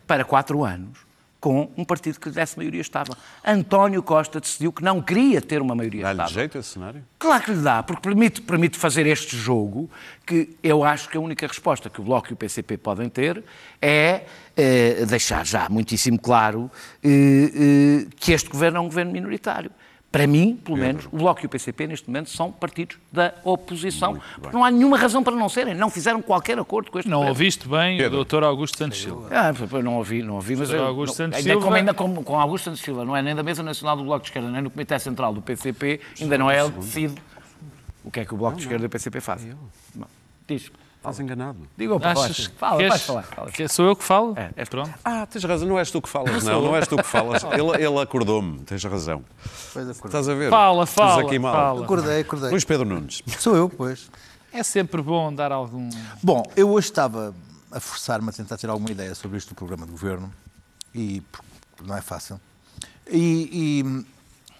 para 0.06 0.24
quatro 0.24 0.64
anos 0.64 1.06
com 1.46 1.70
um 1.76 1.84
partido 1.84 2.18
que 2.18 2.28
lhe 2.28 2.34
desse 2.34 2.56
maioria 2.56 2.80
estável. 2.80 3.14
António 3.44 4.02
Costa 4.02 4.40
decidiu 4.40 4.72
que 4.72 4.82
não 4.82 5.00
queria 5.00 5.40
ter 5.40 5.62
uma 5.62 5.74
maioria 5.74 6.02
Dá-lhe 6.02 6.18
estável. 6.18 6.34
jeito 6.34 6.58
esse 6.58 6.70
cenário? 6.70 7.04
Claro 7.18 7.44
que 7.44 7.50
lhe 7.52 7.62
dá, 7.62 7.82
porque 7.82 8.02
permite, 8.02 8.40
permite 8.40 8.76
fazer 8.76 9.06
este 9.06 9.36
jogo 9.36 9.88
que 10.26 10.56
eu 10.62 10.82
acho 10.82 11.08
que 11.08 11.16
a 11.16 11.20
única 11.20 11.46
resposta 11.46 11.88
que 11.88 12.00
o 12.00 12.04
Bloco 12.04 12.28
e 12.30 12.32
o 12.32 12.36
PCP 12.36 12.78
podem 12.78 13.08
ter 13.08 13.44
é 13.80 14.24
eh, 14.56 15.04
deixar 15.06 15.46
já 15.46 15.68
muitíssimo 15.68 16.18
claro 16.18 16.70
eh, 17.04 17.08
eh, 17.08 18.06
que 18.16 18.32
este 18.32 18.48
governo 18.48 18.78
é 18.78 18.80
um 18.80 18.86
governo 18.86 19.12
minoritário. 19.12 19.70
Para 20.16 20.26
mim, 20.26 20.56
pelo 20.64 20.76
menos, 20.78 21.06
o 21.06 21.16
Bloco 21.18 21.40
e 21.42 21.46
o 21.46 21.48
PCP 21.48 21.86
neste 21.86 22.08
momento 22.08 22.30
são 22.30 22.50
partidos 22.52 22.96
da 23.12 23.34
oposição. 23.44 24.20
Porque 24.40 24.56
não 24.56 24.64
há 24.64 24.70
nenhuma 24.70 24.96
razão 24.96 25.22
para 25.22 25.34
não 25.36 25.48
serem. 25.48 25.74
Não 25.74 25.90
fizeram 25.90 26.20
qualquer 26.22 26.58
acordo 26.58 26.90
com 26.90 26.98
este 26.98 27.08
Não 27.08 27.18
governo. 27.18 27.34
ouviste 27.34 27.68
bem 27.68 27.96
Pedro. 27.98 28.12
o 28.12 28.16
doutor 28.16 28.44
Augusto 28.44 28.78
Santos 28.78 29.00
Silva. 29.00 29.28
Ah, 29.30 29.52
não 29.82 29.96
ouvi, 29.96 30.22
não 30.22 30.34
ouvi, 30.34 30.56
mas 30.56 30.68
Sr. 30.68 30.74
eu- 30.76 30.86
Augusto 30.86 31.10
não- 31.12 31.14
Santos 31.16 31.38
ainda 31.38 31.50
Silva- 31.50 31.64
como, 31.64 31.76
ainda 31.76 31.94
com, 31.94 32.24
com 32.24 32.40
Augusto 32.40 32.64
Santos 32.64 32.80
Silva, 32.80 33.04
não 33.04 33.16
é 33.16 33.22
nem 33.22 33.34
da 33.34 33.42
Mesa 33.42 33.62
Nacional 33.62 33.96
do 33.96 34.04
Bloco 34.04 34.22
de 34.22 34.28
Esquerda, 34.30 34.48
nem 34.50 34.62
do 34.62 34.70
Comitê 34.70 34.98
Central 34.98 35.34
do 35.34 35.42
PCP, 35.42 36.00
ainda 36.20 36.38
não 36.38 36.50
é 36.50 36.58
ele 36.60 36.70
que 36.72 36.78
decide 36.78 37.14
o 38.04 38.10
que 38.10 38.20
é 38.20 38.24
que 38.24 38.32
o 38.34 38.36
Bloco 38.36 38.56
de 38.56 38.62
Esquerda 38.62 38.84
e 38.84 38.86
o 38.86 38.90
PCP 38.90 39.20
fazem. 39.20 39.52
Diz. 40.48 40.70
Estás 41.10 41.20
enganado. 41.20 41.58
Diga 41.76 41.92
ao 41.94 41.98
Achas 42.04 42.46
Fala, 42.58 42.76
que 42.78 42.82
vais 42.88 42.94
és- 42.94 43.02
falar. 43.06 43.22
fala. 43.22 43.50
que 43.52 43.68
sou 43.68 43.86
eu 43.86 43.94
que 43.96 44.02
falo? 44.04 44.34
É, 44.36 44.64
tu. 44.64 44.70
Pronto. 44.70 44.94
Ah, 45.04 45.26
tens 45.26 45.44
razão, 45.44 45.68
não 45.68 45.78
és 45.78 45.90
tu 45.90 46.02
que 46.02 46.08
falas, 46.08 46.42
não, 46.44 46.60
não 46.62 46.76
és 46.76 46.86
tu 46.88 46.96
que 46.96 47.02
falas. 47.04 47.42
Ele, 47.54 47.84
ele 47.84 47.98
acordou-me, 48.00 48.58
tens 48.60 48.82
razão. 48.84 49.24
Pois 49.72 49.88
acordei. 49.88 50.08
Estás 50.20 50.28
a 50.28 50.34
ver? 50.34 50.50
Fala, 50.50 50.86
fala, 50.86 51.22
aqui 51.22 51.38
mal. 51.38 51.52
fala. 51.54 51.84
Acordei, 51.84 52.20
acordei. 52.20 52.50
Luís 52.50 52.64
Pedro 52.64 52.84
Nunes. 52.86 53.22
Sou 53.38 53.56
eu, 53.56 53.68
pois. 53.68 54.10
É 54.52 54.62
sempre 54.62 55.00
bom 55.02 55.32
dar 55.32 55.52
algum. 55.52 55.88
Bom, 56.22 56.42
eu 56.56 56.70
hoje 56.70 56.88
estava 56.88 57.34
a 57.70 57.78
forçar-me 57.80 58.28
a 58.28 58.32
tentar 58.32 58.56
ter 58.56 58.68
alguma 58.70 58.90
ideia 58.90 59.14
sobre 59.14 59.36
isto 59.38 59.50
do 59.50 59.54
programa 59.54 59.84
de 59.86 59.92
governo 59.92 60.32
e 60.94 61.20
porque 61.30 61.46
não 61.84 61.96
é 61.96 62.00
fácil. 62.00 62.40
E, 63.08 64.04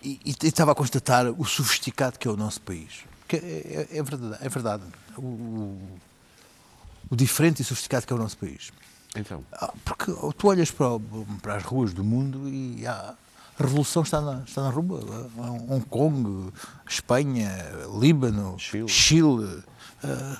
e- 0.02 0.08
e- 0.08 0.20
e 0.42 0.46
estava 0.46 0.72
a 0.72 0.74
constatar 0.74 1.26
o 1.26 1.44
sofisticado 1.44 2.18
que 2.18 2.28
é 2.28 2.30
o 2.30 2.36
nosso 2.36 2.60
país. 2.60 3.04
Que 3.26 3.36
é, 3.36 3.88
é- 3.92 3.98
é 3.98 4.02
verdade. 4.02 4.36
É 4.44 4.48
verdade. 4.48 4.82
O, 5.16 5.78
o- 7.10 7.16
diferente 7.16 7.60
e 7.62 7.64
sofisticado 7.64 8.06
que 8.06 8.12
é 8.12 8.16
o 8.16 8.18
nosso 8.18 8.36
país. 8.38 8.70
Então, 9.14 9.42
Ah, 9.52 9.72
Porque 9.84 10.12
tu 10.36 10.48
olhas 10.48 10.70
para, 10.70 10.88
para 11.42 11.56
as 11.56 11.62
ruas 11.62 11.92
do 11.94 12.04
mundo 12.04 12.48
e 12.48 12.86
há- 12.86 13.14
a 13.58 13.62
revolução 13.62 14.02
está 14.02 14.20
na, 14.20 14.42
está 14.46 14.62
na 14.62 14.68
rua. 14.70 15.00
Ah, 15.38 15.50
Hong 15.72 15.84
Kong, 15.88 16.52
Espanha, 16.88 17.50
Líbano, 17.98 18.56
Chile. 18.58 18.88
Chile, 18.88 19.62
ah, 20.04 20.36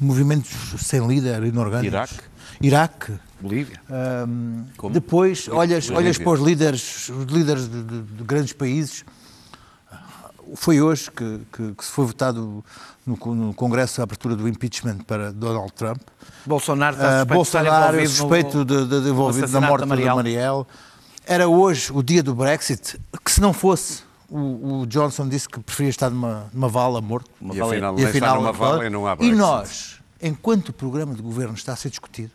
movimentos 0.00 0.50
sem 0.82 1.06
líder, 1.06 1.42
inorgânicos. 1.44 1.92
Iraque. 1.92 2.20
Iraque. 2.60 3.12
Bolívia. 3.40 3.82
Ahm, 3.90 4.64
Como? 4.78 4.94
depois 4.94 5.48
olhas, 5.48 5.84
Bolívia. 5.86 5.96
olhas 5.98 6.18
para 6.18 6.30
os 6.30 6.40
líderes, 6.40 7.08
os 7.10 7.26
líderes 7.26 7.68
de, 7.68 7.82
de- 7.82 8.02
de 8.02 8.24
grandes 8.24 8.52
países. 8.54 9.04
Foi 10.56 10.80
hoje 10.80 11.10
que, 11.10 11.40
que- 11.52 11.74
que 11.74 11.84
se 11.84 11.90
foi 11.90 12.06
votado 12.06 12.64
no, 13.06 13.34
no 13.34 13.54
Congresso 13.54 14.00
a 14.00 14.04
abertura 14.04 14.34
do 14.36 14.48
impeachment 14.48 14.98
para 15.06 15.32
Donald 15.32 15.72
Trump. 15.74 16.00
Bolsonaro 16.46 16.96
está 16.96 17.06
Ah, 17.06 17.18
suspeito 17.20 17.42
estar 17.42 17.62
Bolsonaro 17.64 18.00
envolvido 18.00 18.10
no- 18.10 18.16
suspeito 18.16 18.64
de, 18.64 18.86
de, 18.86 19.02
de 19.04 19.08
envolvido 19.10 19.48
na 19.48 19.60
morte 19.60 19.86
da 19.86 19.94
da 19.96 20.14
Marielle. 20.14 20.64
Era 21.26 21.48
hoje 21.48 21.90
o 21.92 22.02
dia 22.02 22.22
do 22.22 22.34
Brexit, 22.34 23.00
que 23.24 23.30
se 23.32 23.40
não 23.40 23.52
fosse, 23.52 24.02
o, 24.28 24.80
o 24.80 24.86
Johnson 24.86 25.28
disse 25.28 25.48
que 25.48 25.58
preferia 25.60 25.90
estar 25.90 26.10
numa, 26.10 26.48
numa 26.52 26.68
vala 26.68 27.00
morto. 27.00 27.30
e 27.40 27.60
afinal, 27.60 27.94
nem 27.94 28.04
está 28.06 28.34
numa 28.34 28.52
vala 28.52 28.86
e 28.86 28.90
não 28.90 29.06
há 29.06 29.12
E 29.12 29.16
Brexit. 29.16 29.36
nós, 29.36 30.00
enquanto 30.20 30.68
o 30.68 30.72
programa 30.72 31.14
de 31.14 31.22
governo 31.22 31.54
está 31.54 31.72
a 31.72 31.76
ser 31.76 31.88
discutido, 31.90 32.30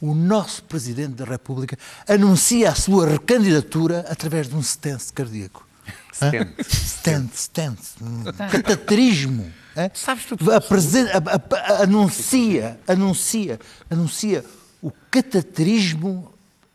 o 0.00 0.14
nosso 0.14 0.62
Presidente 0.64 1.12
da 1.14 1.26
República 1.26 1.76
anuncia 2.08 2.70
a 2.70 2.74
sua 2.74 3.06
recandidatura 3.06 4.06
através 4.08 4.48
de 4.48 4.56
um 4.56 4.60
stance 4.60 5.12
cardíaco. 5.12 5.66
Stent. 6.14 6.48
Stent, 6.64 7.30
stent. 7.34 7.78
um 8.00 8.24
Cateterismo. 8.50 9.50
É? 9.80 9.90
Sabes 9.94 10.24
tu- 10.24 10.36
a- 10.50 10.56
a- 10.56 11.78
a- 11.80 11.82
anuncia, 11.84 12.78
anuncia, 12.86 13.58
anuncia 13.90 14.44
o 14.82 14.90
cateterismo 15.10 16.32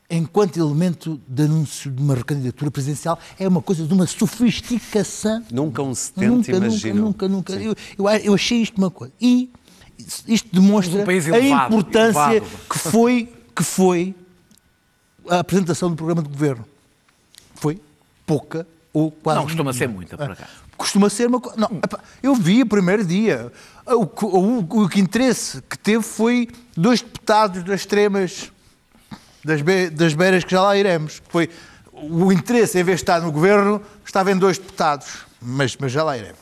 enquanto 0.10 0.58
elemento 0.58 1.20
de 1.28 1.44
anúncio 1.44 1.90
de 1.90 2.02
uma 2.02 2.14
recandidatura 2.16 2.70
presidencial, 2.70 3.18
é 3.40 3.48
uma 3.48 3.62
coisa 3.62 3.86
de 3.86 3.94
uma 3.94 4.06
sofisticação. 4.06 5.44
Nunca 5.52 5.82
um 5.82 5.96
70 5.96 6.28
Nunca, 6.28 6.52
nunca, 6.54 6.66
imaginou. 6.68 7.06
nunca, 7.06 7.28
nunca. 7.28 7.54
Eu, 7.54 7.76
eu, 7.98 8.08
eu 8.10 8.34
achei 8.36 8.62
isto 8.62 8.78
uma 8.78 8.92
coisa. 8.92 9.12
E 9.20 9.50
isto 10.28 10.48
demonstra 10.54 11.02
Um 11.02 11.06
país 11.06 11.26
a 11.26 11.38
elevado, 11.38 11.74
importância 11.74 12.20
elevado. 12.32 12.52
que 12.70 12.78
foi, 12.78 13.34
que 13.56 13.64
foi 13.64 14.16
a 15.28 15.40
apresentação 15.40 15.90
do 15.90 15.96
programa 15.96 16.22
de 16.22 16.30
governo. 16.30 16.64
Foi 17.56 17.82
pouca 18.28 18.68
ou 18.94 19.10
quase. 19.10 19.40
Não 19.40 19.46
costuma 19.46 19.74
ser 19.74 19.90
muita, 19.90 20.16
por 20.18 20.32
acaso. 20.32 20.50
Costuma 20.86 21.10
ser 21.10 21.28
uma 21.28 21.40
coisa. 21.40 21.68
Eu 22.22 22.36
vi 22.36 22.62
o 22.62 22.66
primeiro 22.68 23.04
dia. 23.04 23.52
O, 23.88 24.04
o, 24.04 24.84
o 24.84 24.88
que 24.88 25.00
interesse 25.00 25.60
que 25.64 25.76
teve 25.80 26.04
foi 26.04 26.48
dois 26.78 27.02
deputados 27.02 27.64
das 27.64 27.80
extremas 27.82 28.52
das, 29.44 29.64
be, 29.64 29.90
das 29.90 30.14
beiras 30.14 30.44
que 30.44 30.52
já 30.52 30.62
lá 30.62 30.78
iremos. 30.78 31.24
Foi 31.28 31.50
o 31.92 32.32
interesse, 32.32 32.78
em 32.78 32.84
vez 32.84 33.00
de 33.00 33.02
estar 33.02 33.20
no 33.20 33.32
governo, 33.32 33.82
estava 34.06 34.32
em 34.32 34.38
dois 34.38 34.60
deputados. 34.60 35.26
Mas, 35.42 35.76
mas 35.76 35.92
já 35.92 36.04
lá 36.04 36.16
iremos. 36.16 36.38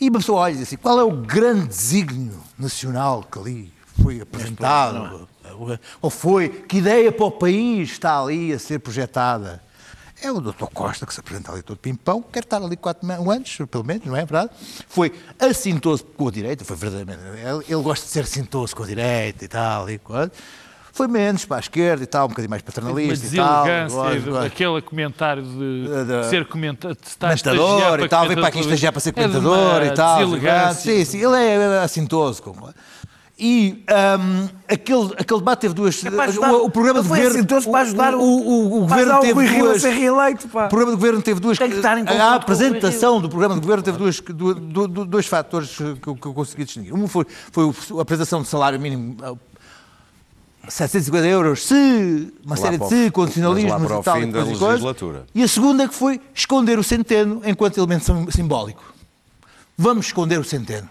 E 0.00 0.08
uma 0.08 0.18
pessoa 0.18 0.40
olha 0.40 0.50
e 0.50 0.56
diz 0.56 0.66
assim: 0.66 0.76
qual 0.76 0.98
é 0.98 1.04
o 1.04 1.12
grande 1.12 1.68
desígnio 1.68 2.40
nacional 2.58 3.22
que 3.22 3.38
ali 3.38 3.72
foi 4.02 4.20
apresentado? 4.20 5.28
Ou 6.02 6.10
foi? 6.10 6.48
Que 6.48 6.78
ideia 6.78 7.12
para 7.12 7.26
o 7.26 7.30
país 7.30 7.92
está 7.92 8.20
ali 8.20 8.52
a 8.52 8.58
ser 8.58 8.80
projetada? 8.80 9.62
É 10.22 10.30
o 10.30 10.40
Dr. 10.40 10.66
Costa 10.72 11.04
que 11.06 11.12
se 11.12 11.20
apresenta 11.20 11.52
ali 11.52 11.62
todo 11.62 11.76
pimpão, 11.76 12.22
quer 12.22 12.44
estar 12.44 12.62
ali 12.62 12.76
quatro 12.76 13.06
anos, 13.30 13.58
pelo 13.70 13.84
menos, 13.84 14.06
não 14.06 14.16
é 14.16 14.20
verdade? 14.24 14.50
Foi 14.88 15.12
assintoso 15.38 16.04
com 16.16 16.28
a 16.28 16.30
direita, 16.30 16.64
foi 16.64 16.76
verdadeiramente. 16.76 17.22
Ele, 17.38 17.64
ele 17.68 17.82
gosta 17.82 18.06
de 18.06 18.12
ser 18.12 18.20
assintoso 18.20 18.74
com 18.74 18.82
a 18.84 18.86
direita 18.86 19.44
e 19.44 19.48
tal, 19.48 19.90
e 19.90 19.98
coisa. 19.98 20.30
Foi 20.92 21.08
menos 21.08 21.44
para 21.44 21.56
a 21.56 21.60
esquerda 21.60 22.04
e 22.04 22.06
tal, 22.06 22.26
um 22.26 22.28
bocadinho 22.28 22.50
mais 22.50 22.62
paternalista 22.62 23.26
e 23.26 23.36
tal. 23.36 23.64
gosta. 24.30 24.46
aquele 24.46 24.80
comentário 24.82 25.42
de 25.42 26.04
da- 26.06 26.22
ser 26.30 26.46
comentador, 26.46 26.94
de 27.98 28.04
e 28.04 28.08
tal, 28.08 28.28
vem 28.28 28.36
para 28.36 28.46
aqui 28.46 28.60
estagiar 28.60 28.92
para 28.92 29.00
ser 29.00 29.08
É 29.08 29.12
de 29.12 29.20
comentador 29.34 29.80
uma 29.80 29.84
e 29.84 29.90
tal. 29.90 30.18
deselegância. 30.20 30.92
Sim, 30.92 31.04
sim, 31.04 31.18
ele 31.18 31.34
é 31.36 31.78
assintoso. 31.82 32.40
com- 32.40 32.54
E 33.36 33.84
hum, 34.20 34.48
aquele, 34.68 35.12
aquele 35.18 35.40
debate 35.40 35.60
teve 35.62 35.74
duas. 35.74 36.04
É 36.04 36.08
ajudar- 36.22 36.52
o, 36.52 36.66
o 36.66 36.70
programa 36.70 37.02
de 37.02 37.08
governo. 37.08 37.30
assintoso 37.30 37.68
para 37.68 37.80
ajudar 37.80 38.14
o, 38.14 38.20
o- 38.20 38.22
o, 38.22 38.84
o 38.84 38.86
para 38.86 38.98
governo 38.98 39.00
ajudar 39.00 39.18
o 39.18 39.20
teve 39.22 39.32
Rui 39.32 39.46
Rio 39.46 39.64
a 39.64 39.68
duas. 39.70 39.82
ser 39.82 39.90
reeleito, 39.90 40.48
pá. 40.48 40.66
O 40.66 40.68
programa 40.68 40.92
de 40.92 40.96
governo 40.96 41.22
teve 41.22 41.40
duas. 41.40 41.58
Tem 41.58 41.68
que 41.70 41.76
estar 41.76 41.98
em 41.98 42.06
a 42.06 42.34
apresentação 42.36 43.20
do 43.20 43.28
programa 43.28 43.56
de 43.56 43.60
governo 43.60 43.82
teve 43.82 43.98
duas, 43.98 44.20
du- 44.20 44.54
du- 44.54 44.86
du- 44.88 45.04
dois 45.04 45.26
fatores 45.26 45.76
que 46.00 46.06
eu, 46.08 46.14
que 46.14 46.26
eu 46.26 46.32
consegui 46.32 46.64
distinguir. 46.64 46.94
Um 46.94 47.08
foi, 47.08 47.26
foi 47.50 47.72
a 47.98 48.02
apresentação 48.02 48.40
do 48.40 48.46
salário 48.46 48.78
mínimo. 48.78 49.16
uh, 49.20 49.36
750 50.68 51.26
euros, 51.26 51.66
se 51.66 52.32
uma 52.46 52.54
Lá 52.54 52.56
série 52.56 52.78
de 52.78 52.88
se, 52.88 53.10
condicionalismos 53.10 53.82
e 54.00 54.02
tal. 54.02 54.20
e 54.22 54.26
da 54.26 54.38
coisas 54.58 54.80
e. 54.80 55.26
E 55.34 55.42
a 55.42 55.48
segunda 55.48 55.86
que 55.88 55.94
foi 55.94 56.20
esconder 56.34 56.78
o 56.78 56.82
centeno 56.84 57.42
enquanto 57.44 57.76
elemento 57.78 58.04
sim- 58.04 58.30
simbólico. 58.30 58.82
Vamos 59.76 60.06
esconder 60.06 60.38
o 60.38 60.44
centeno. 60.44 60.88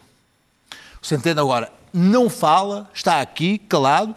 O 1.01 1.05
centeno 1.05 1.41
agora 1.41 1.71
não 1.93 2.29
fala, 2.29 2.89
está 2.93 3.21
aqui, 3.21 3.59
calado, 3.59 4.15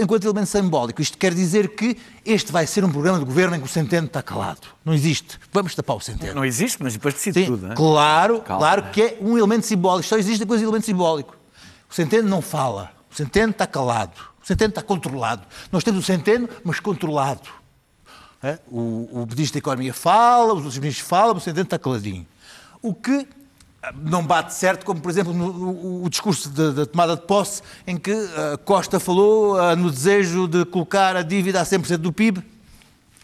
enquanto 0.00 0.24
elemento 0.24 0.46
simbólico. 0.46 1.00
Isto 1.00 1.16
quer 1.16 1.32
dizer 1.34 1.74
que 1.76 1.96
este 2.24 2.50
vai 2.50 2.66
ser 2.66 2.84
um 2.84 2.90
programa 2.90 3.18
de 3.18 3.24
governo 3.24 3.56
em 3.56 3.60
que 3.60 3.66
o 3.66 3.68
centeno 3.68 4.06
está 4.06 4.22
calado. 4.22 4.66
Não 4.84 4.92
existe. 4.92 5.38
Vamos 5.52 5.74
tapar 5.74 5.96
o 5.96 6.00
centeno. 6.00 6.34
Não 6.34 6.44
existe, 6.44 6.82
mas 6.82 6.94
depois 6.94 7.14
decide 7.14 7.40
Sim, 7.40 7.46
tudo, 7.46 7.72
é? 7.72 7.74
claro, 7.74 8.40
Calma. 8.40 8.58
claro 8.58 8.82
que 8.90 9.02
é 9.02 9.18
um 9.20 9.36
elemento 9.36 9.66
simbólico. 9.66 10.08
Só 10.08 10.16
existe 10.16 10.42
a 10.42 10.46
coisa 10.46 10.60
de 10.60 10.64
elemento 10.64 10.86
simbólico. 10.86 11.36
O 11.88 11.94
centeno 11.94 12.28
não 12.28 12.42
fala. 12.42 12.90
O 13.10 13.14
centeno 13.14 13.50
está 13.52 13.66
calado. 13.66 14.18
O 14.42 14.46
centeno 14.46 14.70
está 14.70 14.82
controlado. 14.82 15.46
Nós 15.70 15.84
temos 15.84 16.00
o 16.00 16.06
centeno, 16.06 16.48
mas 16.64 16.80
controlado. 16.80 17.48
É? 18.42 18.58
O, 18.66 19.08
o 19.10 19.26
Ministro 19.30 19.54
da 19.54 19.58
Economia 19.58 19.94
fala, 19.94 20.52
os 20.52 20.64
outros 20.64 20.78
ministros 20.78 21.08
falam, 21.08 21.36
o 21.36 21.40
centeno 21.40 21.64
está 21.64 21.78
caladinho. 21.78 22.26
O 22.82 22.92
que 22.92 23.26
não 23.92 24.24
bate 24.24 24.54
certo, 24.54 24.84
como 24.86 25.00
por 25.00 25.10
exemplo 25.10 25.32
no, 25.32 25.46
o, 25.50 26.04
o 26.04 26.08
discurso 26.10 26.48
da- 26.48 26.70
da 26.70 26.86
tomada 26.86 27.16
de 27.16 27.22
posse, 27.22 27.62
em 27.86 27.96
que 27.96 28.12
ah, 28.12 28.56
Costa 28.64 28.98
falou 29.00 29.58
ah, 29.58 29.74
no 29.76 29.90
desejo 29.90 30.46
de 30.48 30.64
colocar 30.64 31.16
a 31.16 31.22
dívida 31.22 31.60
a 31.60 31.64
100% 31.64 31.96
do 31.98 32.12
PIB. 32.12 32.42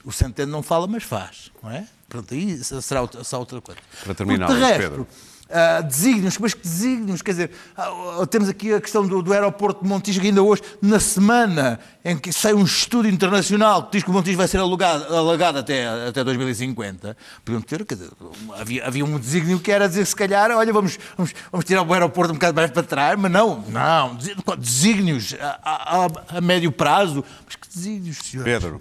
O 0.05 0.11
Centeno 0.13 0.51
não 0.51 0.63
fala, 0.63 0.87
mas 0.87 1.03
faz, 1.03 1.51
não 1.63 1.71
é? 1.71 1.87
Pronto, 2.09 2.33
aí 2.35 2.57
será 2.65 3.03
outra, 3.03 3.23
será 3.23 3.39
outra 3.39 3.61
coisa. 3.61 3.81
Para 4.03 4.15
terminar, 4.15 4.47
Pedro. 4.79 5.07
Ah, 5.53 5.81
desígnios, 5.81 6.39
mas 6.39 6.55
que 6.55 6.61
desígnios, 6.63 7.23
quer 7.23 7.31
dizer, 7.33 7.51
ah, 7.77 7.91
temos 8.31 8.49
aqui 8.49 8.73
a 8.73 8.81
questão 8.81 9.07
do, 9.07 9.23
do 9.23 9.33
aeroporto 9.33 9.83
de 9.83 9.89
Montijo, 9.89 10.21
que 10.21 10.27
ainda 10.29 10.43
hoje, 10.43 10.63
na 10.81 10.99
semana 11.01 11.79
em 12.05 12.17
que 12.17 12.33
sai 12.33 12.55
um 12.55 12.65
estudo 12.65 13.09
internacional 13.09 13.85
que 13.85 13.93
diz 13.93 14.03
que 14.05 14.11
o 14.11 14.13
Montijo 14.13 14.37
vai 14.39 14.49
ser 14.49 14.59
alugado, 14.59 15.15
alagado 15.15 15.59
até, 15.59 15.87
até 16.09 16.23
2050, 16.25 17.17
podiam 17.45 17.61
ter, 17.63 17.85
quer 17.85 17.95
dizer, 17.97 18.11
havia, 18.59 18.87
havia 18.87 19.05
um 19.05 19.19
desígnio 19.19 19.59
que 19.61 19.71
era 19.71 19.89
dizer, 19.89 20.07
se 20.07 20.17
calhar, 20.17 20.51
olha, 20.51 20.73
vamos, 20.73 20.99
vamos, 21.17 21.35
vamos 21.53 21.65
tirar 21.67 21.83
o 21.83 21.93
aeroporto 21.93 22.33
um 22.33 22.35
bocado 22.35 22.55
mais 22.57 22.71
para 22.71 22.83
trás, 22.83 23.19
mas 23.19 23.31
não, 23.31 23.61
não, 23.69 24.17
desígnios 24.59 25.35
a- 25.41 26.07
a- 26.33 26.37
a 26.39 26.41
médio 26.41 26.73
prazo, 26.73 27.25
mas 27.45 27.57
que 27.57 27.69
desígnios, 27.69 28.19
senhor? 28.19 28.45
Pedro, 28.45 28.81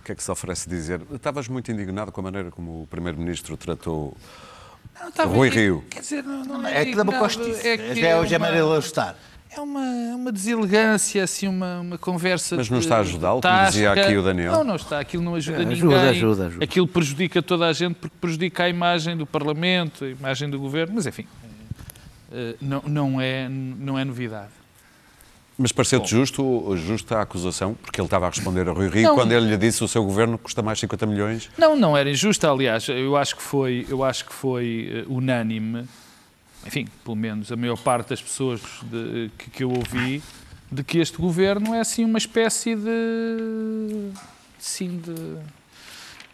o 0.00 0.04
que 0.06 0.12
é 0.12 0.14
que 0.14 0.22
se 0.22 0.30
oferece 0.30 0.68
dizer? 0.68 1.00
Estavas 1.12 1.48
muito 1.48 1.72
indignado 1.72 2.12
com 2.12 2.20
a 2.20 2.24
maneira 2.24 2.50
como 2.52 2.82
o 2.82 2.86
Primeiro-Ministro 2.86 3.56
tratou 3.56 4.16
Não, 5.00 5.08
estava 5.08 5.34
Rui 5.34 5.48
Rio. 5.48 5.84
Quer 5.90 6.00
dizer, 6.00 6.22
não, 6.24 6.44
não 6.44 6.66
É 6.66 6.84
que 6.84 6.94
dá 6.94 7.02
uma 7.02 7.18
costice. 7.18 7.66
é 7.66 7.76
que 7.76 8.00
Já 8.00 8.06
é 8.08 8.16
hoje 8.20 8.34
é 8.34 8.38
uma- 8.38 8.46
maneira 8.46 8.66
de 8.66 8.72
ajustar. 8.76 9.16
É 9.50 9.60
uma, 9.60 9.80
uma 10.16 10.32
deselegância, 10.32 11.24
assim, 11.24 11.48
uma, 11.48 11.80
uma 11.80 11.96
conversa. 11.98 12.56
Mas 12.56 12.68
não 12.68 12.78
está 12.78 12.96
a 12.96 13.00
ajudá-lo, 13.00 13.40
como 13.40 13.64
dizia 13.66 13.92
aqui 13.92 14.14
o 14.16 14.22
Daniel? 14.22 14.52
Não, 14.52 14.64
não 14.64 14.76
está. 14.76 15.00
Aquilo 15.00 15.22
não 15.22 15.34
ajuda 15.34 15.58
Ajuda, 15.58 15.74
ninguém. 15.74 16.08
ajuda, 16.10 16.46
ajuda. 16.46 16.64
Aquilo 16.64 16.86
prejudica 16.86 17.40
toda 17.42 17.66
a 17.66 17.72
gente 17.72 17.94
porque 17.94 18.14
prejudica 18.20 18.64
a 18.64 18.68
imagem 18.68 19.16
do 19.16 19.24
Parlamento, 19.26 20.04
a 20.04 20.08
imagem 20.08 20.50
do 20.50 20.58
Governo. 20.58 20.94
Mas, 20.96 21.06
enfim, 21.06 21.26
eh, 22.32 22.54
não, 22.60 22.82
não, 22.86 23.20
é, 23.20 23.48
não 23.48 23.98
é 23.98 24.04
novidade. 24.04 24.50
Mas 25.58 25.72
pareceu-te 25.72 26.10
justo, 26.10 26.76
justa 26.76 27.16
a 27.18 27.22
acusação, 27.22 27.74
porque 27.74 27.98
ele 27.98 28.06
estava 28.06 28.26
a 28.26 28.28
responder 28.30 28.68
a 28.68 28.72
Rui 28.72 28.88
Rio 28.88 29.04
Não. 29.04 29.14
quando 29.14 29.32
ele 29.32 29.46
lhe 29.46 29.56
disse 29.56 29.82
o 29.82 29.88
seu 29.88 30.04
governo 30.04 30.36
custa 30.36 30.60
mais 30.62 30.78
50 30.78 31.06
milhões. 31.06 31.48
Não, 31.56 31.74
não 31.74 31.96
era 31.96 32.10
injusta, 32.10 32.50
aliás, 32.50 32.86
eu 32.88 33.16
acho 33.16 33.36
que 33.36 33.42
foi, 33.42 33.86
eu 33.88 34.04
acho 34.04 34.26
que 34.26 34.34
foi 34.34 34.90
eh, 34.92 35.04
unânime, 35.08 35.86
enfim, 36.66 36.86
pelo 37.02 37.16
menos 37.16 37.50
a 37.50 37.56
maior 37.56 37.78
parte 37.78 38.10
das 38.10 38.20
pessoas 38.20 38.60
de- 38.82 39.30
que, 39.38 39.48
que 39.50 39.64
eu 39.64 39.70
ouvi, 39.70 40.22
de 40.70 40.84
que 40.84 40.98
este 40.98 41.16
governo 41.16 41.72
é 41.74 41.80
assim 41.80 42.04
uma 42.04 42.18
espécie 42.18 42.74
de. 42.74 44.10
Assim, 44.58 44.98
de. 44.98 45.14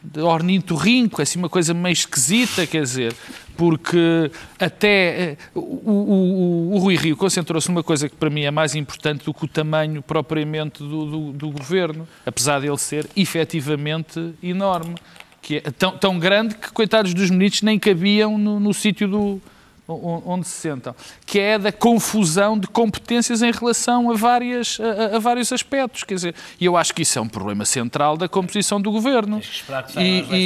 De 0.03 0.21
ornitorrinco, 0.21 1.21
é 1.21 1.23
assim 1.23 1.39
uma 1.39 1.49
coisa 1.49 1.73
meio 1.73 1.93
esquisita, 1.93 2.67
quer 2.67 2.83
dizer, 2.83 3.15
porque 3.57 4.31
até 4.59 4.89
eh, 4.89 5.37
o, 5.55 5.61
o, 5.61 6.75
o, 6.75 6.79
Rui 6.79 6.97
Rio 6.97 7.17
concentrou-se 7.17 7.69
numa 7.69 7.83
coisa 7.83 8.09
que 8.09 8.17
para 8.17 8.29
mim 8.29 8.43
é 8.43 8.51
mais 8.51 8.75
importante 8.75 9.25
do 9.25 9.33
que 9.33 9.45
o 9.45 9.49
tamanho 9.49 10.03
propriamente 10.03 10.83
do, 10.83 11.07
do, 11.07 11.33
do 11.33 11.51
governo, 11.51 12.09
apesar 12.27 12.61
dele 12.61 12.79
ser 12.79 13.09
efetivamente 13.17 14.35
enorme, 14.43 14.97
que 15.41 15.57
é 15.57 15.71
tão, 15.71 15.97
tão 15.97 16.19
grande 16.19 16.57
que 16.57 16.73
coitados 16.73 17.15
dos 17.15 17.31
ministros 17.31 17.63
nem 17.63 17.79
cabiam 17.79 18.37
no, 18.37 18.59
no 18.59 18.75
sítio 18.75 19.07
do 19.07 19.41
onde 19.89 20.47
se 20.47 20.61
sentam, 20.61 20.95
que 21.27 21.39
é 21.39 21.59
da 21.59 21.73
confusão 21.73 22.57
de 22.59 22.67
competências 22.67 23.43
em 23.43 23.51
relação 23.51 24.11
a, 24.11 24.15
várias, 24.15 24.79
a, 24.81 25.17
a- 25.17 25.17
aspectos, 25.53 26.05
quer 26.05 26.15
dizer, 26.15 26.35
e 26.61 26.65
eu 26.65 26.77
acho 26.77 26.95
que 26.95 27.03
isso 27.03 27.19
é 27.19 27.23
um 27.23 27.29
problema 27.29 27.65
central 27.65 28.17
da 28.17 28.29
composição 28.29 28.81
do 28.81 28.91
governo. 28.93 29.41
que 29.41 29.47
esperar 29.47 29.83
que 29.85 29.99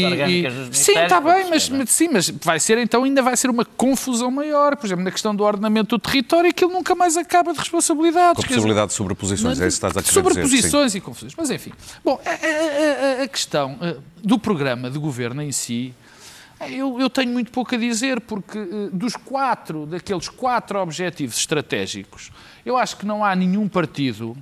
orgânicas 0.05 0.55
dos 0.69 0.79
sim, 0.79 0.93
está 0.99 1.21
bem, 1.21 1.51
mas, 1.51 1.69
mas 1.69 1.91
sim, 1.91 2.09
mas 2.09 2.29
vai 2.31 2.59
ser 2.59 2.79
então 2.79 3.05
ainda 3.05 3.23
vai 3.23 3.37
ser 3.37 3.51
uma 3.51 3.65
confusão 3.65 4.31
maior, 4.31 4.75
por 4.77 4.87
exemplo, 4.87 5.05
na 5.05 5.11
questão 5.11 5.35
do 5.37 5.45
ordenamento 5.45 5.97
do 5.97 6.01
território, 6.01 6.51
aquilo 6.51 6.73
nunca 6.73 6.95
mais 6.95 7.17
acaba 7.17 7.53
de 7.53 7.59
responsabilidades. 7.59 8.37
Com 8.37 8.41
a 8.41 8.43
quer 8.43 8.49
dizer, 8.49 8.55
possibilidade 8.57 8.89
de 8.89 8.95
sobreposições, 8.95 9.61
é 9.61 9.67
isso 9.69 9.81
que 9.81 9.87
estás 9.87 9.97
a 9.97 10.03
querer 10.03 10.13
dizer. 10.35 10.47
sim. 10.57 10.57
posições 10.63 10.95
e 10.95 11.01
confusões. 11.01 11.33
Mas 11.37 11.51
enfim. 11.51 11.73
Bom, 12.05 12.21
a, 12.25 12.31
a- 12.31 13.21
a- 13.21 13.23
a 13.25 13.29
questão 13.29 13.77
eh, 13.83 13.97
do 14.23 14.39
programa 14.39 14.91
de 14.91 14.99
governo 14.99 15.43
em 15.43 15.53
si, 15.53 15.95
eu, 16.61 16.99
eu 16.99 17.11
tenho 17.11 17.31
muito 17.33 17.51
pouco 17.51 17.75
a 17.75 17.79
dizer, 17.79 18.21
porque 18.21 18.59
eh, 18.59 18.89
dos 18.93 19.15
quatro, 19.15 19.85
daqueles 19.85 20.29
quatro 20.29 20.79
objetivos 20.79 21.37
estratégicos, 21.37 22.31
eu 22.65 22.77
acho 22.77 22.97
que 22.97 23.05
não 23.05 23.25
há 23.25 23.35
nenhum 23.37 23.69
partido, 23.69 24.37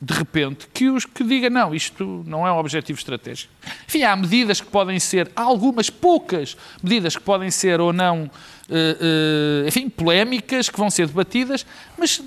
de 0.00 0.14
repente, 0.14 0.68
que, 0.72 0.88
os, 0.88 1.04
que 1.04 1.24
diga 1.24 1.50
não, 1.50 1.74
isto 1.74 2.22
não 2.26 2.46
é 2.46 2.52
um 2.52 2.58
objetivo 2.58 2.98
estratégico. 2.98 3.52
Enfim, 3.86 4.02
há 4.04 4.14
medidas 4.14 4.60
que 4.60 4.68
podem 4.68 5.00
ser, 5.00 5.30
há 5.34 5.42
algumas 5.42 5.90
poucas 5.90 6.56
medidas 6.82 7.16
que 7.16 7.22
podem 7.22 7.50
ser 7.50 7.80
ou 7.80 7.92
não, 7.92 8.30
eh, 8.70 8.96
eh, 9.64 9.68
enfim, 9.68 9.88
polémicas, 9.88 10.68
que 10.68 10.78
vão 10.78 10.88
ser 10.88 11.08
debatidas, 11.08 11.66
mas 11.98 12.22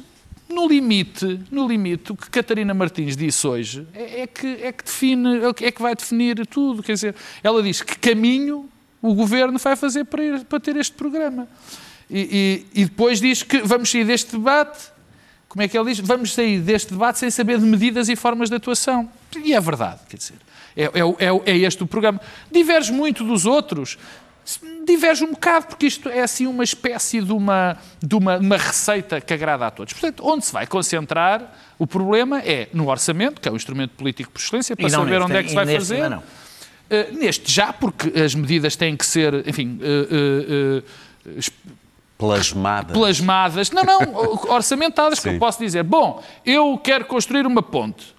no 0.50 0.68
limite, 0.68 1.40
no 1.52 1.68
limite, 1.68 2.12
o 2.12 2.16
que 2.16 2.30
Catarina 2.30 2.74
Martins 2.74 3.16
disse 3.16 3.46
hoje 3.48 3.88
é, 3.94 4.22
é 4.22 4.28
que, 4.28 4.48
é, 4.48 4.72
que 4.72 4.84
define, 4.84 5.30
é 5.62 5.72
que 5.72 5.82
vai 5.82 5.96
definir 5.96 6.46
tudo. 6.48 6.82
Quer 6.82 6.94
dizer, 6.94 7.16
ela 7.44 7.62
diz 7.62 7.82
que 7.82 7.98
caminho 8.00 8.68
o 9.02 9.14
governo 9.14 9.58
vai 9.58 9.76
fazer 9.76 10.06
para, 10.06 10.24
ir- 10.24 10.46
para 10.46 10.60
ter 10.60 10.76
este 10.78 10.94
programa. 10.96 11.48
E, 12.10 12.66
e- 12.74 12.82
e 12.82 12.86
depois 12.86 13.20
diz 13.22 13.44
que 13.44 13.60
vamos 13.62 13.90
sair 13.92 14.04
deste 14.06 14.32
debate 14.32 14.80
como 15.48 15.64
é 15.64 15.68
que 15.68 15.76
ele 15.76 15.90
diz? 15.90 16.00
Vamos 16.00 16.34
sair 16.36 16.60
deste 16.60 16.94
debate 16.94 17.18
sem 17.18 17.32
saber 17.32 17.58
de 17.58 17.66
medidas 17.66 18.08
e 18.08 18.16
formas 18.16 18.50
de 18.50 18.56
atuação. 18.56 19.10
E 19.44 19.52
é 19.56 19.60
verdade, 19.60 20.00
quer 20.08 20.18
dizer, 20.18 20.36
é, 20.78 20.84
é, 20.84 20.90
é, 20.92 21.52
é 21.54 21.58
este 21.58 21.82
o 21.82 21.88
programa. 21.88 22.22
Diverge 22.52 22.92
muito 22.92 23.24
dos 23.24 23.48
outros, 23.48 23.98
diverge 24.86 25.24
um 25.24 25.32
bocado, 25.32 25.66
porque 25.66 25.88
isto 25.88 26.08
é 26.08 26.22
assim 26.22 26.46
uma 26.46 26.64
espécie 26.64 27.20
de 27.22 27.32
uma, 27.32 27.78
de 28.00 28.16
uma, 28.16 28.38
uma 28.38 28.58
receita 28.58 29.20
que 29.20 29.34
agrada 29.34 29.66
a 29.66 29.72
todos. 29.72 29.94
Portanto, 29.94 30.22
onde 30.24 30.46
se 30.46 30.54
vai 30.54 30.68
concentrar 30.68 31.52
o 31.80 31.88
problema 31.88 32.42
é 32.42 32.68
no 32.72 32.88
orçamento, 32.88 33.42
que 33.42 33.50
é 33.50 33.52
o 33.52 33.56
instrumento 33.56 33.92
político 33.96 34.32
por 34.32 34.40
excelência, 34.40 34.76
para 34.76 34.88
saber 34.88 35.12
neste, 35.12 35.24
onde 35.26 35.36
é 35.38 35.44
que 35.44 35.50
se 35.50 35.56
vai 35.56 35.66
fazer. 35.66 36.10
Não. 36.10 36.24
Uh, 36.90 37.18
neste 37.18 37.52
já, 37.52 37.72
porque 37.72 38.20
as 38.20 38.34
medidas 38.34 38.76
têm 38.76 38.98
que 38.98 39.06
ser, 39.06 39.48
enfim, 39.48 39.80
uh, 39.80 40.80
uh, 40.80 41.44
Plasmadas. 42.18 42.98
Plasmadas. 42.98 43.72
Não, 43.72 43.84
não, 43.84 44.00
orçamentadas, 44.50 45.20
que 45.20 45.30
eu 45.30 45.40
posso 45.40 45.60
dizer, 45.60 45.84
bom, 45.84 46.22
eu 46.46 46.78
quero 46.78 47.06
construir 47.06 47.46
uma 47.46 47.64
ponte. 47.64 48.14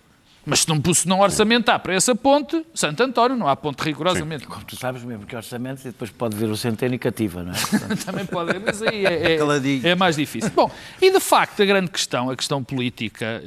Mas 0.46 0.60
se 0.60 0.68
não, 0.68 0.94
se 0.94 1.06
não 1.06 1.20
orçamentar 1.20 1.78
para 1.80 1.94
essa 1.94 2.14
ponte, 2.14 2.64
Santo 2.74 3.02
António, 3.02 3.36
não 3.36 3.46
há 3.46 3.54
ponte 3.54 3.82
rigorosamente. 3.82 4.46
Como 4.46 4.64
tu 4.64 4.74
sabes 4.74 5.04
mesmo 5.04 5.26
que 5.26 5.36
orçamento 5.36 5.80
e 5.82 5.84
depois 5.84 6.10
pode 6.10 6.34
vir 6.34 6.48
o 6.48 6.56
centeno 6.56 6.94
e 6.94 6.98
cativa, 6.98 7.42
não 7.42 7.52
é? 7.52 7.56
Também 8.06 8.24
pode, 8.24 8.58
mas 8.58 8.80
aí 8.80 9.04
é, 9.04 9.36
é, 9.36 9.88
é, 9.90 9.94
mais 9.94 10.16
difícil. 10.16 10.50
Bom, 10.54 10.70
e 11.00 11.10
de 11.10 11.20
facto 11.20 11.62
a 11.62 11.66
grande 11.66 11.90
questão, 11.90 12.30
a 12.30 12.36
questão 12.36 12.64
política, 12.64 13.42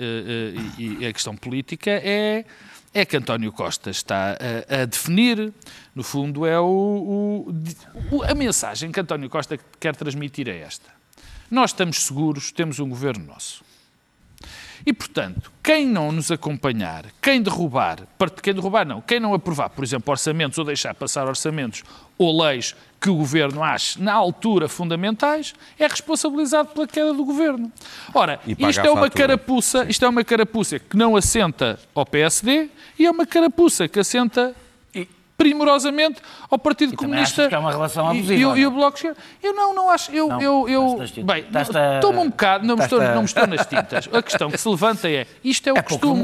e 0.77 1.05
a 1.05 1.11
questão 1.11 1.35
política 1.35 1.89
é, 1.89 2.45
é 2.93 3.05
que 3.05 3.17
António 3.17 3.51
Costa 3.51 3.89
está 3.89 4.37
a, 4.69 4.81
a 4.81 4.85
definir, 4.85 5.51
no 5.95 6.03
fundo 6.03 6.45
é 6.45 6.59
o, 6.59 7.51
o, 8.11 8.23
a 8.23 8.35
mensagem 8.35 8.91
que 8.91 8.99
António 8.99 9.29
Costa 9.29 9.57
quer 9.79 9.95
transmitir 9.95 10.47
é 10.47 10.59
esta. 10.59 10.91
Nós 11.49 11.71
estamos 11.71 12.03
seguros, 12.05 12.51
temos 12.51 12.79
um 12.79 12.89
governo 12.89 13.25
nosso. 13.25 13.62
E, 14.85 14.91
portanto, 14.91 15.51
quem 15.63 15.87
não 15.87 16.11
nos 16.11 16.29
acompanhar, 16.29 17.05
quem 17.21 17.41
derrubar, 17.41 17.99
quem 18.41 18.53
derrubar 18.53 18.85
não, 18.85 18.99
quem 18.99 19.19
não 19.19 19.33
aprovar, 19.33 19.69
por 19.69 19.83
exemplo, 19.83 20.11
orçamentos 20.11 20.57
ou 20.57 20.65
deixar 20.65 20.93
passar 20.93 21.25
orçamentos 21.25 21.83
ou 22.17 22.43
leis 22.43 22.75
que 22.99 23.09
o 23.09 23.15
governo 23.15 23.63
ache 23.63 24.01
na 24.01 24.13
altura 24.13 24.69
fundamentais, 24.69 25.53
é 25.77 25.87
responsabilizado 25.87 26.69
pela 26.69 26.87
queda 26.87 27.13
do 27.13 27.25
governo. 27.25 27.71
Ora, 28.13 28.39
isto 28.45 28.79
é 28.81 28.91
uma 28.91 29.09
carapuça, 29.09 29.85
isto 29.89 30.05
é 30.05 30.07
uma 30.09 30.23
carapuça 30.23 30.79
que 30.79 30.95
não 30.95 31.15
assenta 31.15 31.79
ao 31.93 32.05
PSD 32.05 32.69
e 32.97 33.05
é 33.05 33.11
uma 33.11 33.25
carapuça 33.25 33.87
que 33.87 33.99
assenta 33.99 34.55
primorosamente 35.37 36.21
ao 36.49 36.57
Partido 36.57 36.93
e 36.93 36.97
Comunista 36.97 37.47
que 37.47 37.55
é 37.55 37.57
uma 37.57 37.71
relação 37.71 38.07
abusiva, 38.07 38.33
e, 38.33 38.59
e, 38.59 38.61
e 38.61 38.67
o 38.67 38.71
Bloco 38.71 38.97
de 38.97 39.11
Eu 39.41 39.53
não, 39.53 39.73
não 39.73 39.89
acho. 39.89 40.11
Eu, 40.11 40.27
não, 40.27 40.41
eu, 40.41 40.69
eu 40.69 40.97
bem, 41.23 41.45
estou-me 41.95 42.19
um 42.19 42.29
bocado, 42.29 42.65
não 42.65 42.75
me, 42.75 42.83
estou, 42.83 43.01
não 43.01 43.19
me 43.19 43.25
estou 43.25 43.47
nas 43.47 43.65
tintas. 43.65 44.09
A 44.11 44.21
questão 44.21 44.49
que 44.49 44.57
se 44.57 44.67
levanta 44.67 45.09
é 45.09 45.25
isto 45.43 45.67
é 45.67 45.73
o 45.73 45.77
é 45.77 45.81
costume. 45.81 46.23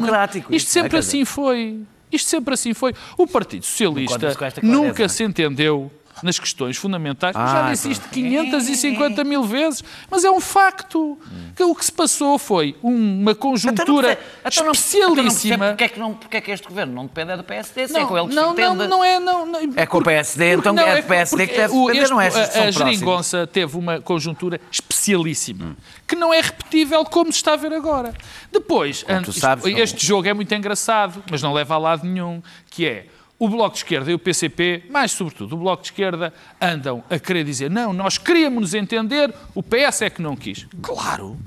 Isto 0.50 0.70
sempre 0.70 0.98
é, 0.98 1.00
assim 1.00 1.26
foi. 1.26 1.82
Isto 2.12 2.30
sempre 2.30 2.54
assim 2.54 2.74
foi. 2.74 2.94
O 3.18 3.28
Partido 3.28 3.66
Socialista 3.66 4.36
nunca 4.62 5.08
se 5.08 5.24
entendeu 5.24 5.92
nas 6.24 6.40
questões 6.40 6.78
fundamentais. 6.78 7.36
Ah, 7.36 7.48
já 7.48 7.72
disse 7.72 7.92
isto 7.92 8.10
550 8.10 9.24
mil 9.24 9.44
vezes, 9.44 9.84
mas 10.10 10.24
é 10.24 10.32
um 10.32 10.40
facto. 10.40 11.18
Que 11.56 11.64
o 11.64 11.76
que 11.76 11.84
se 11.84 11.92
passou 11.92 12.38
foi 12.38 12.76
uma 12.82 13.36
conjuntura 13.36 14.18
então 14.46 14.66
não, 14.66 14.72
especialíssima. 14.72 15.70
Porque 15.70 15.84
é, 15.84 15.90
que 15.90 16.00
não, 16.00 16.14
porque 16.14 16.38
é 16.38 16.42
que 16.42 16.52
este 16.52 16.68
governo 16.68 16.94
não 16.94 17.06
depende 17.06 17.36
do 17.36 17.44
PSD? 17.44 17.88
Se 17.88 17.94
não, 17.94 18.02
é 18.02 18.06
com 18.06 18.18
ele 18.18 18.28
que 18.30 18.36
não, 18.36 18.56
se 18.56 18.62
não, 18.62 18.76
não 18.76 19.04
é. 19.04 19.20
Não, 19.20 19.46
não, 19.46 19.60
é 19.76 19.86
com 19.86 19.98
o 19.98 20.04
PSD, 20.04 20.54
então 20.54 20.74
não, 20.74 20.88
é 20.88 21.00
o 21.00 21.04
PSD 21.04 21.48
que 21.48 21.56
deve 21.56 21.74
depender, 21.74 22.02
este, 22.02 22.12
não 22.12 22.22
é? 22.22 22.28
A, 22.28 22.64
a 22.64 22.72
geringonça 22.72 23.48
teve 23.48 23.78
uma 23.78 24.00
conjuntura 24.00 24.60
especialíssima, 24.72 25.66
hum. 25.66 25.76
que 26.08 26.16
não 26.16 26.34
é 26.34 26.42
repetível 26.42 27.04
como 27.06 27.32
se 27.32 27.38
está 27.38 27.54
a 27.54 27.58
ver 27.58 27.74
agora. 27.74 28.14
Depois, 28.52 29.06
sabes, 29.34 29.66
este 29.66 30.06
jogo 30.06 30.28
é 30.28 30.34
muito 30.34 30.54
engraçado, 30.54 31.24
mas 31.30 31.42
não 31.42 31.54
leva 31.54 31.76
a 31.76 31.78
lado 31.78 32.06
nenhum, 32.06 32.42
que 32.70 32.86
é 32.86 33.06
o 33.40 33.48
Bloco 33.48 33.72
de 33.72 33.78
Esquerda 33.78 34.12
e 34.12 34.14
o 34.14 34.20
PCP, 34.20 34.84
mais 34.90 35.12
sobretudo 35.12 35.56
o 35.56 35.60
Bloco 35.60 35.82
de 35.82 35.88
Esquerda, 35.88 36.34
andam 36.62 37.02
a 37.10 37.18
querer 37.18 37.46
dizer 37.46 37.72
não, 37.72 37.94
nós 37.94 38.18
queríamos 38.18 38.60
nos 38.62 38.74
entender, 38.74 39.34
o 39.56 39.64
PS 39.64 40.02
é 40.02 40.10
que 40.10 40.22
não 40.22 40.36
quis. 40.36 40.68
Claro, 40.82 41.38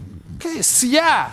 se 0.63 0.99
há 0.99 1.31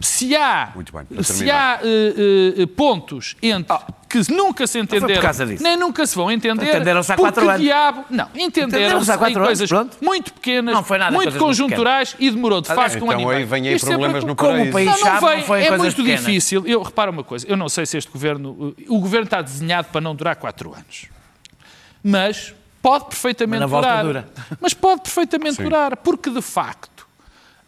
se 0.00 0.34
há, 0.34 0.72
bem, 0.74 1.22
se 1.22 1.50
há 1.50 1.80
uh, 1.82 2.62
uh, 2.62 2.66
pontos 2.68 3.36
entre 3.42 3.76
oh, 3.76 3.92
que 4.08 4.32
nunca 4.32 4.66
se 4.66 4.78
entenderam, 4.78 5.22
nem 5.60 5.76
nunca 5.76 6.06
se 6.06 6.14
vão 6.14 6.30
entender, 6.30 6.68
entenderam-se 6.68 7.12
há 7.12 7.16
quatro 7.16 7.48
anos. 7.48 7.60
Diabo, 7.60 8.04
não, 8.10 8.28
entenderam-se 8.34 9.10
em 9.12 9.34
coisas 9.34 9.72
anos, 9.72 9.96
muito 10.00 10.32
pequenas, 10.32 10.76
muito 11.12 11.38
conjunturais 11.38 12.14
e 12.18 12.30
demorou 12.30 12.60
de 12.60 12.68
facto 12.68 12.96
então, 12.96 13.08
um 13.08 13.10
ano 13.10 13.20
Então 13.20 13.30
aí 13.30 13.44
vêm 13.44 13.68
aí 13.68 13.78
problemas 13.78 14.24
no 14.24 14.36
paraíso. 14.36 14.72
Como 14.72 14.84
não, 14.84 14.98
não 14.98 15.20
vem, 15.20 15.46
não 15.46 15.54
é 15.56 15.78
muito 15.78 15.96
pequenas. 15.96 16.20
difícil. 16.20 16.66
Eu 16.66 16.82
reparo 16.82 17.10
uma 17.10 17.24
coisa, 17.24 17.46
eu 17.48 17.56
não 17.56 17.68
sei 17.68 17.86
se 17.86 17.96
este 17.96 18.10
governo, 18.10 18.74
o 18.88 19.00
governo 19.00 19.24
está 19.24 19.42
desenhado 19.42 19.88
para 19.88 20.00
não 20.00 20.14
durar 20.14 20.36
quatro 20.36 20.72
anos, 20.72 21.06
mas 22.02 22.54
pode 22.80 23.06
perfeitamente 23.06 23.66
mas 23.66 23.70
durar. 23.70 24.24
Mas 24.60 24.74
pode 24.74 25.02
perfeitamente 25.02 25.56
Sim. 25.56 25.64
durar, 25.64 25.96
porque 25.96 26.30
de 26.30 26.42
facto 26.42 26.93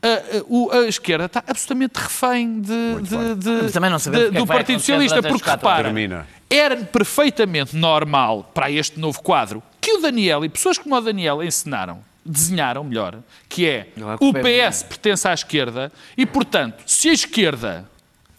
a, 0.07 0.77
a, 0.77 0.81
a, 0.81 0.89
esquerda 0.89 1.25
está 1.27 1.43
absolutamente 1.47 1.99
refém 1.99 2.61
de, 2.61 3.01
de, 3.03 3.35
de, 3.67 3.73
também 3.73 3.91
não 3.91 3.99
de, 3.99 4.31
do 4.31 4.47
Partido 4.47 4.79
Socialista, 4.79 5.23
porque 5.23 5.49
repara, 5.49 5.93
era 6.49 6.77
perfeitamente 6.77 7.77
normal 7.77 8.51
para 8.55 8.71
este 8.71 8.99
novo 9.01 9.21
quadro 9.23 9.63
que 9.81 9.93
o 9.93 10.01
Daniel 10.01 10.45
e 10.45 10.49
pessoas 10.49 10.79
como 10.79 10.95
o 10.95 11.01
Daniel 11.01 11.43
ensinaram, 11.43 12.01
desenharam 12.25 12.85
melhor, 12.85 13.19
que 13.49 13.67
é 13.69 13.89
o 14.21 14.33
PS 14.33 14.83
pertence 14.83 15.29
à 15.29 15.35
esquerda 15.35 15.93
e, 16.17 16.27
portanto, 16.27 16.83
se 16.87 17.09
a 17.09 17.13
esquerda 17.13 17.89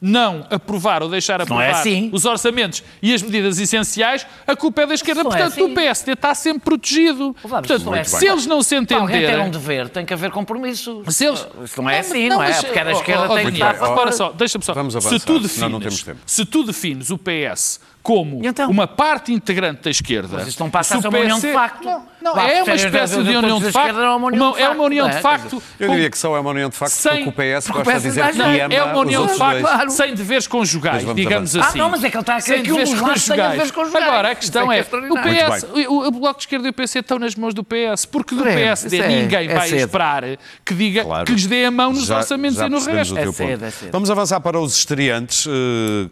não 0.02 0.46
aprovar 0.50 1.02
ou 1.02 1.10
deixar 1.10 1.40
é 1.40 1.44
aprovar 1.44 1.64
é 1.64 1.72
assim. 1.72 2.10
os 2.14 2.26
orçamentos 2.26 2.84
e 3.02 3.14
as 3.14 3.22
medidas 3.22 3.60
essenciais, 3.60 4.26
a 4.46 4.56
culpa 4.56 4.84
é 4.84 4.86
da 4.86 4.94
esquerda. 4.94 5.24
Não 5.24 5.32
é 5.32 5.38
Portanto, 5.38 5.60
é 5.60 5.64
assim. 5.64 5.72
o 5.72 5.76
PSD 5.76 6.12
está 6.14 6.36
sempre 6.36 6.62
protegido. 6.62 7.36
Portanto, 7.42 7.96
é 7.96 8.04
se 8.04 8.28
eles 8.28 8.46
não 8.46 8.62
se 8.62 8.76
entenderem... 8.76 9.26
Alguém 9.26 9.28
tem 9.28 9.48
um 9.48 9.50
dever, 9.50 9.90
tem 9.90 10.06
que 10.06 10.14
haver 10.14 10.32
compromisso. 10.32 11.04
Se 11.08 11.26
eles... 11.26 11.48
Isso 11.64 11.82
não 11.82 11.90
é 11.90 12.00
assim, 12.00 12.30
não, 12.30 12.38
não 12.38 12.44
é? 12.44 12.54
Porque 12.54 12.80
a 12.80 12.92
esquerda 12.92 13.28
oh, 13.30 13.36
tem 13.36 13.46
que 13.48 13.54
estar... 13.54 13.74
Repara 13.74 14.12
só, 14.12 14.32
deixa-me 14.32 14.64
só. 14.64 14.74
Vamos 14.74 14.96
avançar, 14.96 15.20
se 15.20 15.26
tu 15.26 15.40
defines, 15.40 16.06
se 16.26 16.46
tu 16.46 16.64
defines 16.64 17.10
o 17.10 17.18
PS 17.18 17.80
como 18.02 18.40
então? 18.42 18.70
uma 18.70 18.88
parte 18.88 19.34
integrante 19.34 19.84
da 19.84 19.90
esquerda. 19.90 20.38
Mas 20.38 20.48
isto 20.48 20.60
não 20.60 20.70
passa 20.70 20.98
a 20.98 21.02
ser 21.02 21.08
uma 21.08 21.20
união 21.20 21.40
de 21.40 21.52
facto. 21.52 21.84
Não, 21.84 22.06
não 22.22 22.40
é 22.40 22.64
uma 22.64 22.76
espécie 22.76 23.24
de 23.24 23.36
união 23.36 23.60
de 23.60 23.72
facto. 23.72 24.00
É 24.00 24.10
uma 24.10 24.28
união 24.28 24.52
de 24.52 24.58
facto. 24.58 24.62
É 24.62 24.70
uma 24.70 24.84
união 24.84 25.10
de 25.10 25.22
facto. 25.22 25.64
Eu 25.80 25.90
diria 25.90 26.10
que 26.10 26.18
só 26.18 26.36
é 26.36 26.40
uma 26.40 26.50
união 26.52 26.70
de 26.70 26.76
facto 26.76 26.94
sem, 26.94 27.26
porque 27.26 27.30
o 27.30 27.60
PS 27.60 27.68
gosta 27.70 27.94
de 27.94 28.02
dizer 28.02 28.32
que 28.32 28.42
ama 28.42 28.74
É 28.74 28.84
uma 28.84 29.00
união 29.00 29.26
de 29.26 29.34
facto 29.36 29.90
sem 29.90 30.16
deveres 30.16 30.48
conjugais, 30.48 31.04
digamos 31.16 31.56
assim. 31.56 31.80
Ah, 31.80 31.84
não, 31.84 31.90
mas 31.90 32.04
é 32.04 32.10
que 32.10 32.18
ele 32.18 32.22
está 32.22 32.36
a 32.38 32.42
querer 32.42 32.62
que 32.64 32.72
dos 32.72 33.02
lados 33.02 33.26
tenha 33.26 33.50
deveres 33.50 33.72
conjugais. 33.72 34.08
Agora, 34.08 34.32
a 34.32 34.36
questão 34.36 34.72
é, 34.72 34.82
o 34.82 34.86
PS, 34.86 35.66
o 35.88 36.12
Bloco 36.12 36.40
de 36.40 36.44
Esquerda 36.44 36.68
e 36.68 36.70
o 36.72 36.74
PC 36.74 37.00
estão 37.00 37.20
nas 37.20 37.36
mãos 37.36 37.54
do 37.54 37.64
PS, 37.64 38.06
porque 38.06 38.36
do 38.36 38.44
PSD 38.44 39.00
é- 39.00 39.08
ninguém 39.08 39.50
é 39.50 39.54
vai 39.54 39.70
esperar 39.70 40.24
que 40.64 40.74
diga 40.74 41.04
que 41.26 41.32
lhes 41.34 41.46
dê 41.46 41.66
a 41.66 41.72
mão 41.72 41.92
nos 41.92 42.10
orçamentos 42.10 42.60
e 42.60 42.70
no 42.70 42.80
resto. 42.80 43.18
É 43.18 43.32
cedo, 43.32 43.66
é 43.66 43.72
cedo. 43.72 43.92
Vamos 43.92 44.10
avançar 44.10 44.40
para 44.40 44.60
os 44.60 44.78
estreantes 44.78 45.46
eh, 45.48 46.10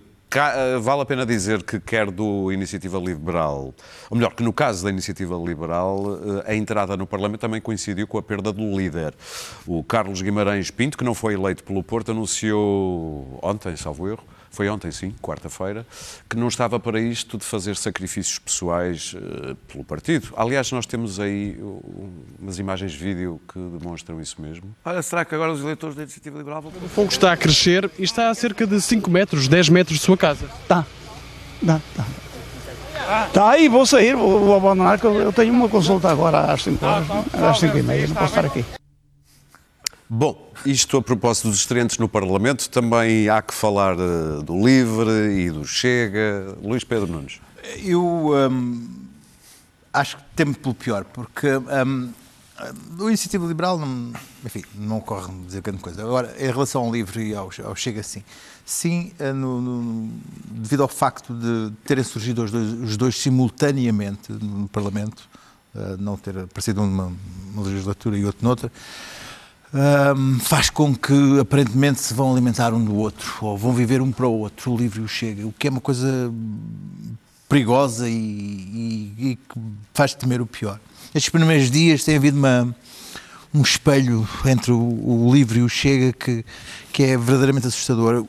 vale 0.82 1.02
a 1.02 1.06
pena 1.06 1.26
dizer 1.26 1.64
que 1.64 1.80
quer 1.80 2.12
do 2.12 2.52
Iniciativa 2.52 2.98
Liberal, 2.98 3.74
ou 4.10 4.18
melhor, 4.18 4.34
que 4.34 4.44
no 4.44 4.52
caso 4.52 4.84
da 4.84 4.90
Iniciativa 4.90 5.36
Liberal, 5.36 6.20
eh, 6.46 6.52
a 6.52 6.56
entrada 6.56 6.98
no 6.98 7.08
Parlamento 7.08 7.40
também 7.40 7.62
coincidiu 7.62 8.06
com 8.06 8.18
a 8.18 8.24
perda 8.24 8.52
do 8.52 8.78
líder. 8.78 9.14
O 9.66 9.84
Carlos 9.84 10.22
Guimarães 10.22 10.70
Pinto, 10.70 10.98
que 10.98 11.04
não 11.04 11.14
foi 11.14 11.36
eleito 11.36 11.64
pelo 11.64 11.82
Porto, 11.82 12.12
anunciou 12.12 13.40
ontem, 13.42 13.76
salvo 13.78 14.10
erro, 14.10 14.24
foi 14.56 14.70
ontem, 14.70 14.90
sim, 14.92 15.14
quarta-feira, 15.22 15.86
que 16.30 16.38
não 16.38 16.48
estava 16.48 16.80
para 16.80 17.00
isto 17.00 17.38
de 17.38 17.44
fazer 17.44 17.76
sacrifícios 17.76 18.40
pessoais 18.40 19.14
uh, 19.14 19.56
pelo 19.68 19.84
partido. 19.84 20.34
Aliás, 20.38 20.72
nós 20.72 20.86
temos 20.86 21.20
aí 21.20 21.58
umas 22.40 22.58
imagens 22.58 22.94
de 22.94 22.98
vídeo 22.98 23.42
que 23.52 23.60
demonstram 23.60 24.22
isso 24.22 24.42
mesmo. 24.42 24.74
Olha, 24.86 25.02
será 25.02 25.26
que 25.26 25.36
agora 25.36 25.52
os 25.52 25.62
eleitores 25.62 25.96
da 25.96 26.04
Iniciativa 26.04 26.38
Liberal 26.38 26.62
vão... 26.62 26.72
O 26.72 26.88
fogo 26.88 27.10
está 27.10 27.34
a 27.34 27.38
crescer 27.38 27.92
e 28.00 28.04
está 28.04 28.30
a 28.30 28.34
cerca 28.34 28.66
de 28.66 28.80
5 28.80 29.12
metros, 29.12 29.48
10 29.50 29.70
metros 29.70 30.00
de 30.00 30.06
sua 30.06 30.16
casa. 30.16 30.46
Está, 30.64 30.86
está, 31.62 31.82
está. 31.92 32.06
Está 33.28 33.50
aí, 33.52 33.68
vou 33.68 33.86
sair, 33.86 34.16
vou, 34.16 34.40
vou 34.40 34.56
abandonar, 34.56 35.00
eu 35.04 35.34
tenho 35.34 35.54
uma 35.54 35.70
consulta 35.70 36.10
agora 36.10 36.52
às 36.52 36.64
5 36.64 36.86
horas, 36.86 37.08
às 37.34 37.60
5 37.60 37.78
e 37.78 37.84
meia, 37.84 38.08
não 38.08 38.16
posso 38.16 38.28
estar 38.28 38.46
aqui. 38.46 38.66
Bom, 40.08 40.52
isto 40.68 40.98
a 40.98 41.02
propósito 41.02 41.48
dos 41.48 41.58
estreantes 41.58 41.98
no 41.98 42.08
Parlamento, 42.08 42.70
também 42.70 43.28
há 43.28 43.42
que 43.42 43.52
falar 43.52 43.98
uh, 43.98 44.44
do 44.44 44.54
Livre 44.64 45.34
e 45.36 45.50
do 45.50 45.66
Chega. 45.66 46.56
Luís 46.62 46.84
Pedro 46.84 47.08
Nunes. 47.08 47.42
Eu 47.84 48.06
um, 48.06 48.88
acho 49.92 50.18
que 50.18 50.24
temo 50.36 50.54
pelo 50.54 50.76
pior, 50.76 51.06
porque 51.06 51.48
um, 51.48 52.14
o 53.00 53.08
Iniciativa 53.08 53.48
Liberal, 53.48 53.80
não, 53.80 54.14
enfim, 54.46 54.64
não 54.76 54.98
ocorre 54.98 55.34
dizer 55.48 55.62
grande 55.62 55.82
coisa. 55.82 56.04
Agora, 56.04 56.36
em 56.38 56.52
relação 56.52 56.84
ao 56.84 56.92
Livre 56.92 57.30
e 57.30 57.36
ao, 57.36 57.50
ao 57.64 57.76
Chega, 57.76 58.04
sim. 58.04 58.24
Sim, 58.64 59.12
eh, 59.18 59.34
no, 59.34 59.60
no, 59.60 60.12
devido 60.52 60.84
ao 60.84 60.88
facto 60.88 61.34
de 61.34 61.72
terem 61.84 62.04
surgido 62.04 62.44
os 62.44 62.52
dois, 62.52 62.74
os 62.74 62.98
dois 62.98 63.16
simultaneamente 63.16 64.32
no 64.32 64.68
Parlamento, 64.68 65.28
uh, 65.74 65.98
não 65.98 66.16
ter 66.16 66.38
aparecido 66.38 66.84
uma, 66.84 67.12
uma 67.54 67.64
legislatura 67.64 68.18
e 68.18 68.24
outra 68.24 68.44
noutra, 68.44 68.72
ahm, 69.76 70.40
faz 70.40 70.70
com 70.70 70.96
que 70.96 71.40
aparentemente 71.40 72.00
se 72.00 72.14
vão 72.14 72.32
alimentar 72.32 72.74
um 72.74 72.84
do 72.84 72.96
outro, 72.96 73.34
ou 73.42 73.58
vão 73.58 73.74
viver 73.74 74.02
um 74.02 74.12
para 74.12 74.26
o 74.26 74.40
outro, 74.40 74.72
o 74.72 74.78
livro 74.78 75.02
e 75.02 75.04
o 75.06 75.08
chega, 75.08 75.46
o 75.46 75.52
que 75.52 75.68
é 75.68 75.70
uma 75.70 75.82
coisa 75.82 76.32
perigosa 77.50 78.10
e, 78.10 78.14
e- 78.14 79.14
e 79.18 79.36
que 79.36 79.60
faz 79.94 80.14
temer 80.16 80.42
o 80.42 80.46
pior. 80.46 80.80
Estes 81.14 81.30
primeiros 81.30 81.70
dias 81.70 82.04
tem 82.04 82.16
havido 82.16 82.38
uma, 82.38 82.76
um 83.54 83.62
espelho 83.62 84.28
entre 84.46 84.72
o, 84.72 84.80
o 84.80 85.32
livro 85.34 85.60
e 85.60 85.62
o 85.62 85.70
chega 85.70 86.12
que, 86.14 86.44
que 86.92 87.04
é 87.04 87.18
verdadeiramente 87.18 87.68
assustador. 87.68 88.26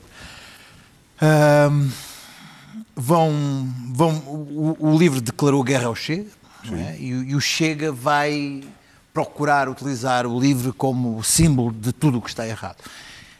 Ahm, 1.19 1.89
vão, 2.95 3.33
vão, 3.93 4.11
o, 4.27 4.75
o 4.79 4.97
livro 4.97 5.19
declarou 5.21 5.63
guerra 5.63 5.87
ao 5.87 5.95
Chega 5.95 6.25
é? 6.71 6.95
e, 6.99 7.07
e 7.09 7.35
o 7.35 7.41
Chega 7.41 7.91
vai 7.91 8.63
procurar 9.21 9.67
utilizar 9.67 10.27
o 10.27 10.39
livro 10.39 10.71
como 10.71 11.23
símbolo 11.23 11.71
de 11.73 11.91
tudo 11.91 12.19
o 12.19 12.21
que 12.21 12.29
está 12.29 12.47
errado. 12.47 12.77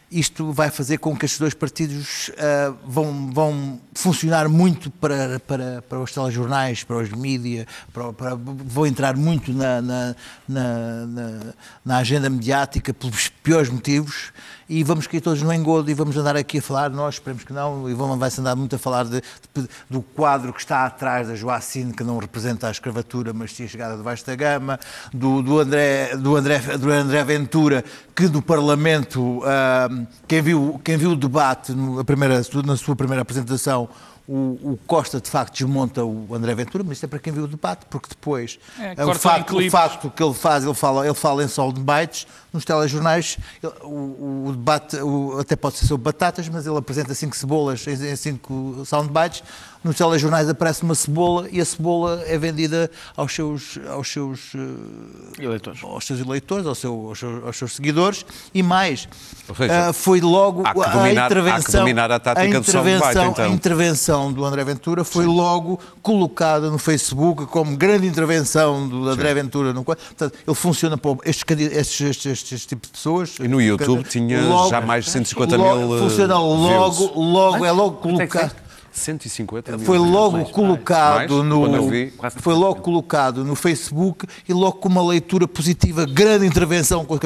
Isto 0.10 0.52
vai 0.54 0.72
fazer 0.72 0.98
com 0.98 1.16
que 1.16 1.26
estes 1.26 1.38
dois 1.40 1.54
partidos 1.54 2.32
ah, 2.40 2.74
vão, 2.84 3.30
vão 3.32 3.80
funcionar 3.94 4.48
muito 4.50 4.90
para, 4.90 5.40
para, 5.42 5.84
para 5.88 6.00
os 6.00 6.12
telejornais, 6.12 6.84
para 6.84 6.96
os 6.98 7.12
mídias, 7.12 7.68
para, 7.94 8.12
para- 8.14 8.34
vão 8.36 8.88
entrar 8.88 9.16
muito 9.18 9.54
na, 9.54 9.82
na, 9.82 10.16
na, 10.48 11.06
na- 11.06 11.54
na 11.86 11.98
agenda 11.98 12.28
mediática 12.30 12.92
pelos 12.92 13.30
piores 13.48 13.70
motivos 13.70 14.34
e 14.68 14.84
vamos 14.84 15.08
cair 15.08 15.22
todos 15.22 15.42
no 15.42 15.54
engodo 15.54 15.90
e 15.90 15.94
vamos 15.94 16.18
andar 16.18 16.36
aqui 16.36 16.58
a 16.58 16.62
falar, 16.62 16.90
nós 16.90 17.16
esperemos 17.16 17.46
que 17.46 17.54
não, 17.54 17.90
e 17.90 17.94
vai-se 17.94 18.42
andar 18.42 18.54
muito 18.58 18.76
a 18.76 18.78
falar 18.78 19.06
de- 19.06 19.22
de- 19.56 19.70
do 19.90 20.02
quadro 20.02 20.52
que 20.52 20.60
está 20.60 20.86
atrás 20.86 21.30
da 21.30 21.36
Joacine, 21.36 21.94
que 21.94 22.04
não 22.04 22.18
representa 22.18 22.68
a 22.68 22.72
escravatura, 22.72 23.32
mas 23.32 23.54
tinha 23.54 23.66
chegado 23.70 23.96
de 23.98 24.04
baixo 24.04 24.26
da 24.26 24.36
gama, 24.36 24.78
do, 25.14 25.42
do, 25.42 25.60
André, 25.60 26.18
do, 26.18 26.36
André, 26.36 26.60
do 26.78 26.92
André 26.92 27.24
Ventura, 27.24 27.86
que 28.14 28.28
do 28.28 28.42
Parlamento, 28.42 29.42
ah, 29.46 29.88
quem, 30.28 30.42
viu, 30.42 30.82
quem 30.84 30.98
viu 30.98 31.12
o 31.12 31.16
debate 31.16 31.72
no- 31.72 32.04
primeira, 32.04 32.42
na 32.66 32.76
sua 32.76 32.98
primeira 32.98 33.22
apresentação, 33.22 33.88
o, 34.28 34.34
o 34.74 34.80
Costa 34.86 35.22
de 35.22 35.30
facto 35.30 35.54
desmonta 35.54 36.04
o 36.04 36.28
André 36.34 36.54
Ventura, 36.54 36.84
mas 36.84 36.98
isto 36.98 37.06
é 37.06 37.08
para 37.08 37.20
quem 37.20 37.32
viu 37.32 37.46
o 37.46 37.48
debate, 37.48 37.86
porque 37.90 38.10
depois 38.10 38.60
É, 38.80 38.92
o, 38.92 38.96
cortam 38.96 39.12
em 39.12 39.16
facto, 39.16 39.58
o 39.58 39.72
facto 39.72 40.10
que 40.12 40.22
ele 40.24 40.34
faz, 40.34 40.64
ele 40.66 40.74
fala, 40.74 41.06
ele 41.06 41.14
fala 41.16 41.44
em 41.44 41.48
só 41.48 41.72
de 41.72 41.80
bytes, 41.80 42.28
nos 42.54 42.66
telejornais, 42.66 43.38
ele- 43.64 43.74
o, 43.84 44.48
o 44.48 44.52
debate 44.52 44.98
o- 44.98 45.38
até 45.40 45.56
pode 45.56 45.78
ser 45.78 45.86
sobre 45.86 46.04
batatas, 46.06 46.48
mas 46.50 46.66
ele 46.68 46.78
apresenta 46.78 47.14
cinco 47.14 47.36
cebolas 47.38 47.86
em, 47.88 47.92
em 47.94 48.16
cinco 48.16 48.84
soundbites. 48.86 49.44
Nos 49.84 49.96
telejornais 49.96 50.50
aparece 50.50 50.82
uma 50.84 50.96
cebola 50.96 51.48
e 51.52 51.62
a 51.62 51.66
cebola 51.66 52.22
é 52.26 52.38
vendida 52.38 52.90
aos 53.16 53.34
seus, 53.34 53.80
aos 53.90 54.12
seus, 54.12 54.52
eh, 54.56 55.44
Eleitores. 55.44 55.82
aos 55.84 56.06
seus 56.06 56.20
eleitores, 56.20 56.66
aos, 56.66 56.80
seu- 56.80 57.08
aos 57.10 57.20
seus, 57.20 57.44
aos 57.46 57.58
seus 57.58 57.76
seguidores 57.76 58.26
e 58.54 58.64
mais. 58.64 59.08
Seja, 59.56 59.90
ah, 59.90 59.94
foi 59.94 60.20
logo 60.20 60.64
há 60.66 60.74
que 60.74 60.82
a 60.82 60.88
dominar- 60.90 61.26
há 61.26 61.28
que 61.28 61.34
intervenção, 61.34 61.80
dominar 61.82 62.12
a 62.12 62.20
tática 62.20 62.60
do 62.60 62.66
soundbite, 62.72 62.96
intervenção, 62.98 63.32
então. 63.32 63.46
a 63.46 63.50
intervenção 63.50 64.17
do 64.32 64.44
André 64.44 64.64
Ventura 64.64 65.04
foi 65.04 65.26
logo 65.26 65.80
colocada 66.02 66.70
no 66.70 66.78
Facebook 66.78 67.46
como 67.48 67.76
grande 67.78 68.08
intervenção 68.08 68.88
do 68.88 69.08
André 69.08 69.34
Ventura. 69.34 69.74
No, 69.74 69.84
portanto, 69.84 70.34
ele 70.46 70.56
funciona 70.56 70.98
para 70.98 71.12
estes, 71.26 71.44
estes, 71.72 72.02
estes, 72.02 72.26
estes, 72.32 72.66
tipos 72.66 72.88
de 72.90 72.94
pessoas. 72.94 73.36
E 73.40 73.48
no 73.48 73.62
YouTube 73.62 74.04
tinha 74.04 74.42
Logo- 74.42 74.70
já 74.70 74.82
mais 74.82 75.06
de 75.06 75.12
150 75.12 75.56
logo- 75.58 75.76
mil. 75.88 75.96
eh, 75.98 76.00
Funciona 76.00 76.38
logo, 76.38 76.98
views. 76.98 77.12
logo, 77.16 77.66
é 77.66 77.72
logo 77.72 77.98
colocado. 77.98 78.52
150 78.98 79.78
mil. 79.78 79.86
Foi 79.86 79.98
logo 79.98 80.38
Mais. 80.38 80.52
colocado 80.52 81.16
Mais? 81.16 81.32
No 81.48 81.88
vi. 81.90 82.14
foi 82.38 82.54
logo 82.54 82.82
colocado 82.82 83.44
no 83.44 83.56
Facebook 83.56 84.26
e 84.48 84.54
logo 84.54 84.74
com 84.78 84.90
uma 84.90 85.06
leitura 85.08 85.48
positiva, 85.48 86.06
grande 86.06 86.46
intervenção, 86.46 87.06
com 87.06 87.16
a 87.16 87.20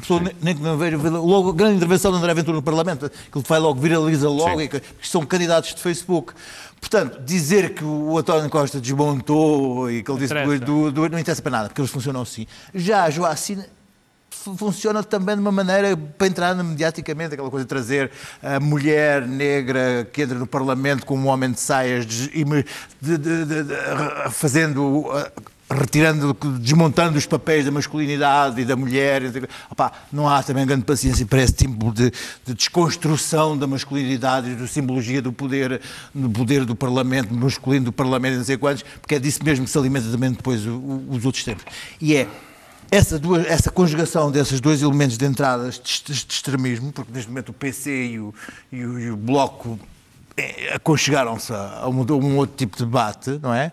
pessoa 0.00 0.20
nem- 0.20 0.32
nem 0.42 0.56
que 0.56 0.62
não 0.62 0.76
veja, 0.76 0.96
logo 0.96 1.52
grande 1.52 1.76
intervenção 1.76 2.10
do 2.10 2.16
André 2.18 2.34
Ventura 2.34 2.56
no 2.56 2.62
Parlamento, 2.62 3.10
que 3.10 3.38
ele 3.38 3.44
vai 3.46 3.58
logo 3.60 3.80
viraliza 3.80 4.28
logo 4.28 4.58
Sim. 4.58 4.64
e 4.64 4.68
que, 4.68 4.80
que 4.80 5.08
são 5.08 5.24
candidatos 5.26 5.74
de 5.74 5.80
Facebook. 5.82 6.32
Portanto, 6.80 7.20
dizer 7.24 7.74
que 7.74 7.84
o 7.84 8.18
António 8.18 8.50
Costa 8.50 8.80
desmontou 8.80 9.90
e 9.90 10.02
que 10.02 10.10
ele 10.10 10.18
disse 10.18 10.32
Interessa. 10.34 10.64
do, 10.64 10.90
do, 10.90 11.08
não 11.08 11.18
interessa 11.18 11.40
para 11.42 11.50
nada, 11.52 11.68
porque 11.68 11.80
eles 11.80 11.90
funcionam 11.90 12.22
assim. 12.22 12.46
Já 12.74 13.04
a 13.04 13.10
Joacine 13.10 13.62
fu- 13.62 13.68
funciona 14.56 15.02
também 15.02 15.34
de 15.36 15.40
uma 15.40 15.52
maneira 15.52 15.96
para 15.96 16.26
entrar 16.26 16.54
mediaticamente, 16.56 17.34
aquela 17.34 17.50
coisa 17.50 17.64
de 17.64 17.68
trazer 17.68 18.10
a 18.42 18.58
mulher 18.58 19.26
negra 19.26 20.08
que 20.12 20.22
entra 20.22 20.38
no 20.38 20.46
Parlamento 20.46 21.04
com 21.06 21.16
um 21.16 21.26
homem 21.26 21.50
de 21.52 21.60
saias 21.60 22.06
de- 22.06 22.28
de- 22.28 23.18
de- 23.18 24.30
fazendo. 24.30 25.04
Retirando, 25.74 26.36
desmontando 26.60 27.16
os 27.16 27.24
papéis 27.24 27.64
da 27.64 27.70
masculinidade 27.70 28.60
e 28.60 28.64
da 28.66 28.76
mulher. 28.76 29.22
Opá, 29.70 29.90
não 30.12 30.28
há 30.28 30.42
também 30.42 30.66
grande 30.66 30.84
paciência 30.84 31.24
para 31.24 31.40
esse 31.42 31.54
tipo 31.54 31.90
de, 31.90 32.12
de 32.44 32.52
desconstrução 32.52 33.56
da 33.56 33.66
masculinidade 33.66 34.50
e 34.50 34.54
da 34.54 34.66
simbologia 34.66 35.22
do 35.22 35.32
poder, 35.32 35.80
do 36.14 36.28
poder 36.28 36.66
do 36.66 36.76
Parlamento, 36.76 37.32
masculino 37.32 37.86
do 37.86 37.92
Parlamento, 37.92 38.36
não 38.36 38.44
sei 38.44 38.58
quantos, 38.58 38.84
porque 39.00 39.14
é 39.14 39.18
disso 39.18 39.42
mesmo 39.42 39.64
que 39.64 39.70
se 39.70 39.78
alimenta 39.78 40.10
também 40.10 40.32
depois 40.32 40.60
os 40.66 41.24
outros 41.24 41.42
tempos. 41.42 41.64
E 41.98 42.16
é 42.16 42.28
essa, 42.92 43.18
duas, 43.18 43.46
essa 43.46 43.70
conjugação 43.70 44.30
desses 44.30 44.60
dois 44.60 44.82
elementos 44.82 45.16
de 45.16 45.24
entradas 45.24 45.80
de, 45.82 46.02
de 46.04 46.12
extremismo, 46.12 46.92
porque 46.92 47.10
neste 47.12 47.28
momento 47.30 47.48
o 47.48 47.52
PC 47.52 47.90
e 48.06 48.18
o, 48.20 48.34
e 48.70 48.84
o, 48.84 48.98
e 49.00 49.10
o 49.10 49.16
Bloco 49.16 49.80
eh, 50.36 50.72
aconchegaram-se 50.74 51.52
a, 51.52 51.88
um, 51.88 52.02
a 52.02 52.12
um 52.14 52.36
outro 52.36 52.54
tipo 52.56 52.76
de 52.76 52.84
debate, 52.84 53.40
não 53.42 53.52
é? 53.54 53.72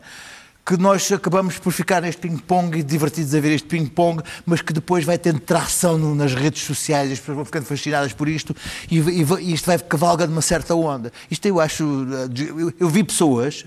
Que 0.65 0.77
nós 0.77 1.12
acabamos 1.12 1.58
por 1.58 1.71
ficar 1.73 1.99
neste 2.01 2.21
ping-pong 2.21 2.77
e 2.77 2.84
divertidos 2.84 3.34
a 3.34 3.39
ver 3.39 3.53
este 3.53 3.67
ping-pong, 3.67 4.21
mas 4.45 4.62
que 4.62 4.71
depois 4.71 5.03
vai 5.03 5.17
tendo 5.17 5.39
tração 5.39 5.97
no- 5.97 6.13
nas 6.15 6.34
redes 6.36 6.62
sociais, 6.63 7.12
as 7.12 7.19
pessoas 7.19 7.36
vão 7.38 7.45
ficando 7.45 7.65
fascinadas 7.65 8.13
por 8.13 8.27
isto 8.29 8.55
e, 8.89 8.99
e 8.99 9.25
e 9.41 9.53
isto 9.53 9.65
vai 9.65 9.79
cavalgando 9.79 10.32
uma 10.32 10.41
certa 10.43 10.75
onda. 10.75 11.12
Isto 11.29 11.45
eu 11.47 11.60
acho. 11.60 11.84
eh, 12.13 12.41
Eu, 12.62 12.73
eu 12.79 12.88
vi 12.89 13.03
pessoas 13.03 13.65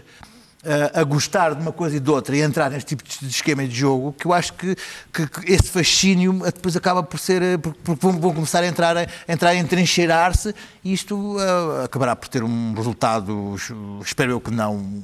a, 0.64 1.00
a 1.00 1.04
gostar 1.04 1.54
de 1.54 1.60
uma 1.62 1.72
coisa 1.72 1.96
e 1.96 2.00
de 2.00 2.10
outra 2.10 2.36
e 2.36 2.40
entrar 2.40 2.70
neste 2.70 2.94
tipo 2.94 3.02
de 3.02 3.26
esquema 3.28 3.66
de 3.66 3.74
jogo, 3.74 4.12
que 4.12 4.26
eu 4.26 4.32
acho 4.32 4.52
que, 4.52 4.76
que- 5.12 5.26
que 5.26 5.52
esse 5.52 5.68
fascínio 5.68 6.32
depois 6.44 6.76
acaba 6.76 7.02
por 7.02 7.18
ser. 7.18 7.42
eh, 7.42 7.58
por- 7.58 7.74
vão, 7.96 8.32
começar 8.32 8.60
a 8.62 8.66
entrar, 8.66 8.96
a, 8.96 9.06
entrar 9.28 9.54
entrincheirar-se 9.56 10.54
e 10.84 10.92
isto 10.92 11.36
eh, 11.40 11.84
acabará 11.84 12.14
por 12.14 12.28
ter 12.28 12.42
um 12.44 12.74
resultado, 12.74 13.56
espero 14.04 14.32
eu 14.32 14.40
que 14.40 14.50
não, 14.52 15.02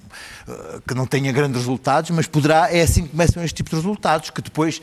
eh, 0.49 0.81
que 0.87 0.95
não 0.95 1.07
tenha 1.07 1.33
grandes 1.33 1.59
resultados, 1.61 2.11
mas 2.11 2.27
poderá, 2.27 2.73
é 2.73 2.83
assim 2.83 3.03
que 3.03 3.09
começam 3.11 3.43
este 3.43 3.57
tipo 3.57 3.71
de 3.71 3.77
resultados, 3.77 4.31
que 4.31 4.41
depois 4.43 4.81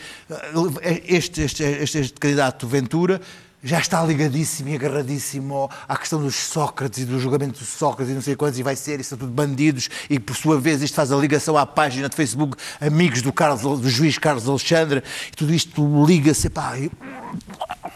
eh, 0.81 1.01
este, 1.07 1.41
este, 1.41 1.63
este, 1.63 1.97
este 1.99 2.13
candidato 2.19 2.67
Ventura 2.67 3.21
já 3.67 3.79
está 3.79 4.03
ligadíssimo 4.05 4.69
e 4.69 4.75
agarradíssimo 4.75 5.67
à 5.87 5.97
questão 5.97 6.21
dos 6.21 6.35
Sócrates 6.35 6.99
e 6.99 7.05
do 7.05 7.19
julgamento 7.19 7.57
dos 7.57 7.67
Sócrates 7.67 8.11
e 8.11 8.13
não 8.15 8.21
sei 8.21 8.35
quantos, 8.35 8.59
e 8.59 8.63
vai 8.63 8.75
ser, 8.75 8.99
isso 8.99 9.09
são 9.09 9.17
tudo 9.17 9.31
bandidos, 9.31 9.89
e 10.07 10.19
por 10.19 10.35
sua 10.35 10.59
vez 10.59 10.83
isto 10.83 10.93
faz 10.93 11.11
a 11.11 11.17
ligação 11.17 11.57
à 11.57 11.65
página 11.65 12.07
de 12.07 12.15
Facebook 12.15 12.55
Amigos 12.79 13.23
do, 13.23 13.33
Carlos, 13.33 13.61
do 13.81 13.89
juiz 13.89 14.19
Carlos 14.19 14.47
Alexandre, 14.47 15.03
e 15.31 15.35
tudo 15.35 15.51
isto 15.51 16.05
liga-se, 16.05 16.47
pá, 16.47 16.77
e- 16.77 16.91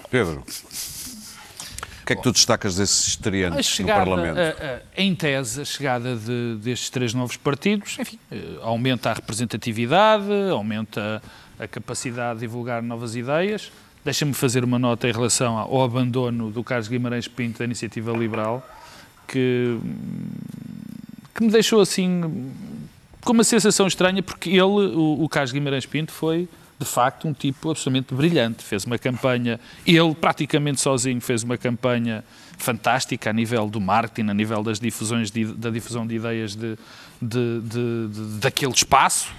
Pedro, 0.09 0.43
o 2.01 2.05
que 2.09 2.13
é 2.13 2.15
que 2.15 2.23
tu 2.23 2.31
destacas 2.31 2.75
desses 2.75 3.05
A 3.05 3.09
estreantes 3.09 3.79
no 3.79 3.85
Parlamento? 3.85 4.39
a- 4.39 4.41
a- 4.77 4.81
em 4.97 5.13
tese, 5.13 5.61
a 5.61 5.65
chegada 5.65 6.15
de- 6.15 6.57
destes 6.63 6.89
três 6.89 7.13
novos 7.13 7.37
partidos, 7.37 7.95
enfim, 7.99 8.17
eh, 8.31 8.57
aumenta 8.63 9.11
a 9.11 9.13
representatividade, 9.13 10.25
aumenta 10.51 11.21
a 11.59 11.67
capacidade 11.67 12.39
de 12.39 12.47
divulgar 12.47 12.81
novas 12.81 13.15
ideias. 13.15 13.71
Deixa-me 14.03 14.33
fazer 14.33 14.63
uma 14.63 14.79
nota 14.79 15.07
em 15.09 15.11
relação 15.11 15.57
ao 15.57 15.83
abandono 15.83 16.49
do 16.51 16.63
Carlos 16.63 16.87
Guimarães 16.87 17.27
Pinto 17.27 17.59
da 17.59 17.65
Iniciativa 17.65 18.11
Liberal, 18.11 18.67
que, 19.27 19.77
que 21.35 21.43
me 21.43 21.51
deixou 21.51 21.81
assim 21.81 22.51
com 23.23 23.33
uma 23.33 23.43
sensação 23.43 23.85
estranha, 23.87 24.23
porque 24.23 24.49
ele, 24.49 24.61
o, 24.61 25.23
o 25.23 25.29
Carlos 25.29 25.51
Guimarães 25.51 25.85
Pinto, 25.85 26.11
foi 26.11 26.47
de 26.79 26.85
facto 26.85 27.27
um 27.27 27.33
tipo 27.33 27.69
absolutamente 27.71 28.13
brilhante. 28.13 28.63
Fez 28.63 28.85
uma 28.85 28.97
campanha, 28.97 29.59
ele 29.85 30.15
praticamente 30.15 30.79
sozinho 30.79 31.19
fez 31.19 31.43
uma 31.43 31.57
campanha 31.57 32.23
fantástica 32.57 33.29
a 33.29 33.33
nível 33.33 33.69
do 33.69 33.81
marketing, 33.81 34.29
a 34.29 34.33
nível 34.33 34.63
das 34.63 34.79
difusões 34.79 35.29
de- 35.29 35.45
da 35.53 35.69
difusão 35.69 36.07
de 36.07 36.15
ideias 36.15 36.55
de, 36.55 36.77
de- 37.21 37.61
de- 37.63 38.39
daquele 38.39 38.71
espaço. 38.71 39.29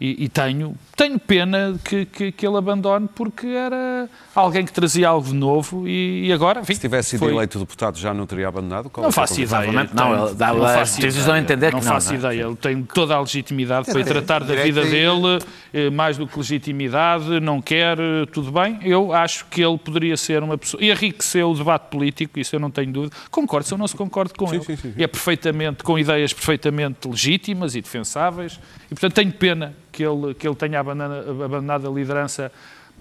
E, 0.00 0.24
e 0.24 0.28
tenho, 0.28 0.76
tenho 0.94 1.18
pena 1.18 1.76
que, 1.84 2.04
que, 2.06 2.30
que 2.30 2.46
ele 2.46 2.56
abandone 2.56 3.08
porque 3.12 3.48
era 3.48 4.08
alguém 4.32 4.64
que 4.64 4.72
trazia 4.72 5.08
algo 5.08 5.26
de 5.26 5.34
novo 5.34 5.88
e, 5.88 6.26
e 6.28 6.32
agora, 6.32 6.60
enfim, 6.60 6.74
Se 6.74 6.80
tivesse 6.82 7.10
sido 7.10 7.18
foi- 7.20 7.32
eleito 7.34 7.58
deputado, 7.58 7.98
já 7.98 8.14
não 8.14 8.24
teria 8.24 8.46
abandonado? 8.46 8.88
Qual 8.90 9.02
não 9.02 9.08
é 9.08 9.10
é 9.10 9.12
faço 9.12 9.34
ideia. 9.40 9.48
Provavelmente 9.48 9.96
não, 9.96 10.26
ele 10.26 10.34
dá- 10.36 10.54
não 10.54 10.60
faço 10.62 11.00
ideia. 11.04 11.32
a 11.32 11.38
entender 11.40 11.66
que 11.70 11.72
não 11.74 11.80
não, 11.82 11.92
faço 11.92 12.06
não 12.08 12.14
é? 12.14 12.18
ideia. 12.18 12.46
Ele 12.46 12.54
tem 12.56 12.82
toda 12.84 13.16
a 13.16 13.20
legitimidade 13.20 13.90
para 13.90 14.04
tratar 14.04 14.44
da 14.44 14.54
vida 14.54 14.82
aí- 14.82 14.88
dele, 14.90 15.38
eh, 15.74 15.90
mais 15.90 16.16
do 16.16 16.28
que 16.28 16.38
legitimidade, 16.38 17.40
não 17.40 17.60
quer, 17.60 17.98
eh, 17.98 18.26
tudo 18.32 18.52
bem. 18.52 18.78
Eu 18.82 19.12
acho 19.12 19.46
que 19.46 19.60
ele 19.64 19.78
poderia 19.78 20.16
ser 20.16 20.44
uma 20.44 20.56
pessoa. 20.56 20.80
E 20.82 20.90
enriqueceu 20.92 21.50
o 21.50 21.54
debate 21.54 21.90
político, 21.90 22.38
isso 22.38 22.54
eu 22.54 22.60
não 22.60 22.70
tenho 22.70 22.92
dúvida. 22.92 23.16
Concordo, 23.32 23.66
se 23.66 23.74
eu 23.74 23.78
não 23.78 23.88
se 23.88 23.96
concordo 23.96 24.32
com 24.36 24.52
ele. 24.54 24.62
sim, 24.62 24.76
sim. 24.76 24.94
E 24.96 25.02
é 25.02 25.06
perfeitamente, 25.08 25.82
com 25.82 25.98
ideias 25.98 26.32
perfeitamente 26.32 27.08
legítimas 27.08 27.74
e 27.74 27.80
defensáveis. 27.80 28.60
E 28.90 28.94
portanto 28.94 29.14
tenho 29.14 29.32
pena 29.32 29.74
que 29.92 30.02
ele, 30.04 30.34
que 30.34 30.46
ele 30.48 30.56
tenha 30.56 30.80
abandonado, 30.80 31.30
abandonado 31.44 31.88
a 31.88 31.90
liderança 31.92 32.50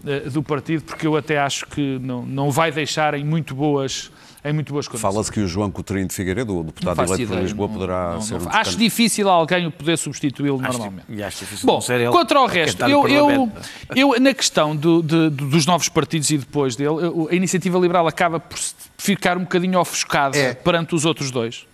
eh, 0.05 0.21
do 0.29 0.43
partido, 0.43 0.83
porque 0.83 1.07
eu 1.07 1.15
até 1.15 1.39
acho 1.39 1.65
que 1.67 1.97
não, 1.99 2.25
não 2.25 2.51
vai 2.51 2.71
deixar 2.71 3.13
em 3.13 3.23
muito 3.23 3.55
boas, 3.55 4.11
em 4.43 4.51
muito 4.51 4.73
boas 4.73 4.85
condições. 4.87 5.13
Fala-se 5.13 5.31
que 5.31 5.39
o 5.39 5.47
João 5.47 5.71
Coutinho 5.71 6.05
de 6.07 6.13
Figueiredo, 6.13 6.59
o 6.59 6.63
deputado 6.65 6.97
eleito 7.01 7.15
por 7.15 7.21
ideia, 7.33 7.41
Lisboa, 7.41 7.67
não- 7.67 7.73
poderá 7.73 8.11
não- 8.13 8.21
ser 8.21 8.39
não 8.39 8.45
um 8.47 8.49
Acho 8.49 8.77
difícil 8.77 9.29
alguém 9.29 9.65
o 9.65 9.71
poder 9.71 9.97
substituí-lo 9.97 10.61
normalmente. 10.61 11.05
E 11.09 11.23
acho 11.23 11.39
difícil 11.39 11.65
Bom, 11.65 11.79
ser 11.79 12.01
ele. 12.01 12.11
contra 12.11 12.39
o 12.41 12.45
resto, 12.45 12.83
eu, 12.83 13.07
eu, 13.07 13.51
eu, 13.95 14.19
na 14.19 14.33
questão 14.33 14.75
do- 14.75 15.01
de- 15.01 15.29
dos 15.29 15.65
novos 15.65 15.87
partidos 15.89 16.29
e 16.31 16.37
depois 16.37 16.75
dele, 16.75 16.89
eu- 16.89 17.27
a 17.31 17.33
iniciativa 17.35 17.79
liberal 17.79 18.05
acaba 18.07 18.39
por 18.41 18.57
se- 18.59 18.75
ficar 18.97 19.37
um 19.37 19.41
bocadinho 19.41 19.79
ofuscada 19.79 20.37
É. 20.37 20.53
perante 20.53 20.93
os 20.93 21.05
outros 21.05 21.31
dois. 21.31 21.65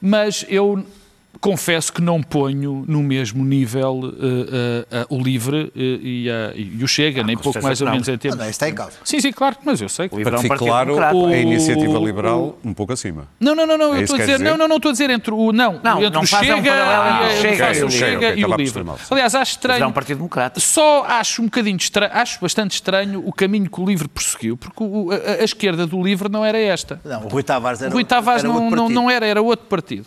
Mas 0.00 0.44
eu 0.48 0.84
confesso 1.40 1.92
que 1.92 2.00
não 2.02 2.22
ponho 2.22 2.84
no 2.86 3.02
mesmo 3.02 3.44
nível 3.44 4.00
eh, 4.04 4.86
eh, 4.92 4.98
eh, 5.02 5.06
o 5.08 5.18
LIVRE 5.22 5.72
e, 5.74 6.28
e 6.54 6.84
o 6.84 6.88
Chega, 6.88 7.22
nem 7.22 7.36
com 7.36 7.42
pouco 7.44 7.62
mais 7.62 7.78
que 7.78 7.84
ou 7.84 7.86
não. 7.86 7.92
menos 7.94 8.08
em 8.08 8.12
Não, 8.12 8.18
termos. 8.18 8.38
não, 8.38 8.44
isso 8.44 8.50
está 8.52 8.68
em 8.68 8.74
causa. 8.74 8.92
Sim, 9.04 9.20
sim, 9.20 9.32
claro, 9.32 9.56
mas 9.64 9.80
eu 9.80 9.88
sei. 9.88 10.06
O 10.10 10.16
livro 10.16 10.24
Para 10.24 10.32
é 10.32 10.36
que 10.36 10.42
fique 10.42 10.48
partido 10.48 10.68
claro, 10.68 10.86
democrático. 10.94 11.24
a 11.24 11.28
O- 11.28 11.34
iniciativa 11.34 11.98
o- 11.98 12.06
liberal 12.06 12.58
um 12.64 12.72
pouco 12.74 12.92
acima. 12.92 13.28
Não, 13.40 13.54
não, 13.54 13.66
não, 13.66 13.76
não, 13.78 13.94
É 13.94 13.98
eu 13.98 14.02
estou 14.02 14.16
a 14.16 14.18
que 14.18 14.24
dizer, 14.26 14.38
quer 14.38 14.44
não, 14.44 14.52
dizer? 14.52 14.58
não, 14.58 14.68
não 14.68 14.76
estou 14.76 14.88
a 14.88 14.92
dizer 14.92 15.10
entre 15.10 15.32
o 15.34 15.52
não, 15.52 15.80
Não, 15.82 15.98
entre 16.02 16.10
não 16.10 16.20
o 16.20 16.22
um 16.22 16.26
Chega, 16.26 16.44
e, 16.46 16.52
o 16.52 16.56
Chega 17.40 17.74
e 17.78 17.82
o 17.82 17.86
o 17.86 17.90
Chega 17.90 18.34
e 18.34 18.44
o 18.44 18.56
Livre. 18.56 18.82
mal. 18.84 18.98
Aliás, 19.10 19.34
acho 19.34 19.40
Mas 19.40 19.48
estranho. 19.50 19.84
é 19.84 19.86
um 19.86 19.92
partido 19.92 20.16
democrático. 20.18 20.60
Só 20.60 21.04
acho 21.06 21.42
um 21.42 21.46
bocadinho 21.46 21.76
estranho, 21.76 22.10
acho 22.14 22.40
bastante 22.40 22.72
estranho 22.72 23.22
o 23.26 23.32
caminho 23.32 23.68
que 23.70 23.80
o 23.80 23.84
Livre 23.84 24.08
prosseguiu, 24.08 24.56
porque 24.56 24.82
o- 24.82 25.10
a, 25.10 25.40
a 25.42 25.44
esquerda 25.44 25.86
do 25.86 26.02
Livre 26.02 26.28
não 26.28 26.44
era 26.44 26.58
esta. 26.58 27.00
Não, 27.04 27.24
o 27.24 27.28
Rui 27.28 27.42
Tavares 27.42 27.80
era 27.82 27.90
O 27.90 27.94
Rui 27.94 28.04
Tavares 28.04 28.44
era 28.44 28.52
não, 28.52 28.70
não, 28.70 28.88
não 28.88 29.10
era, 29.10 29.26
era 29.26 29.42
outro 29.42 29.66
partido. 29.66 30.06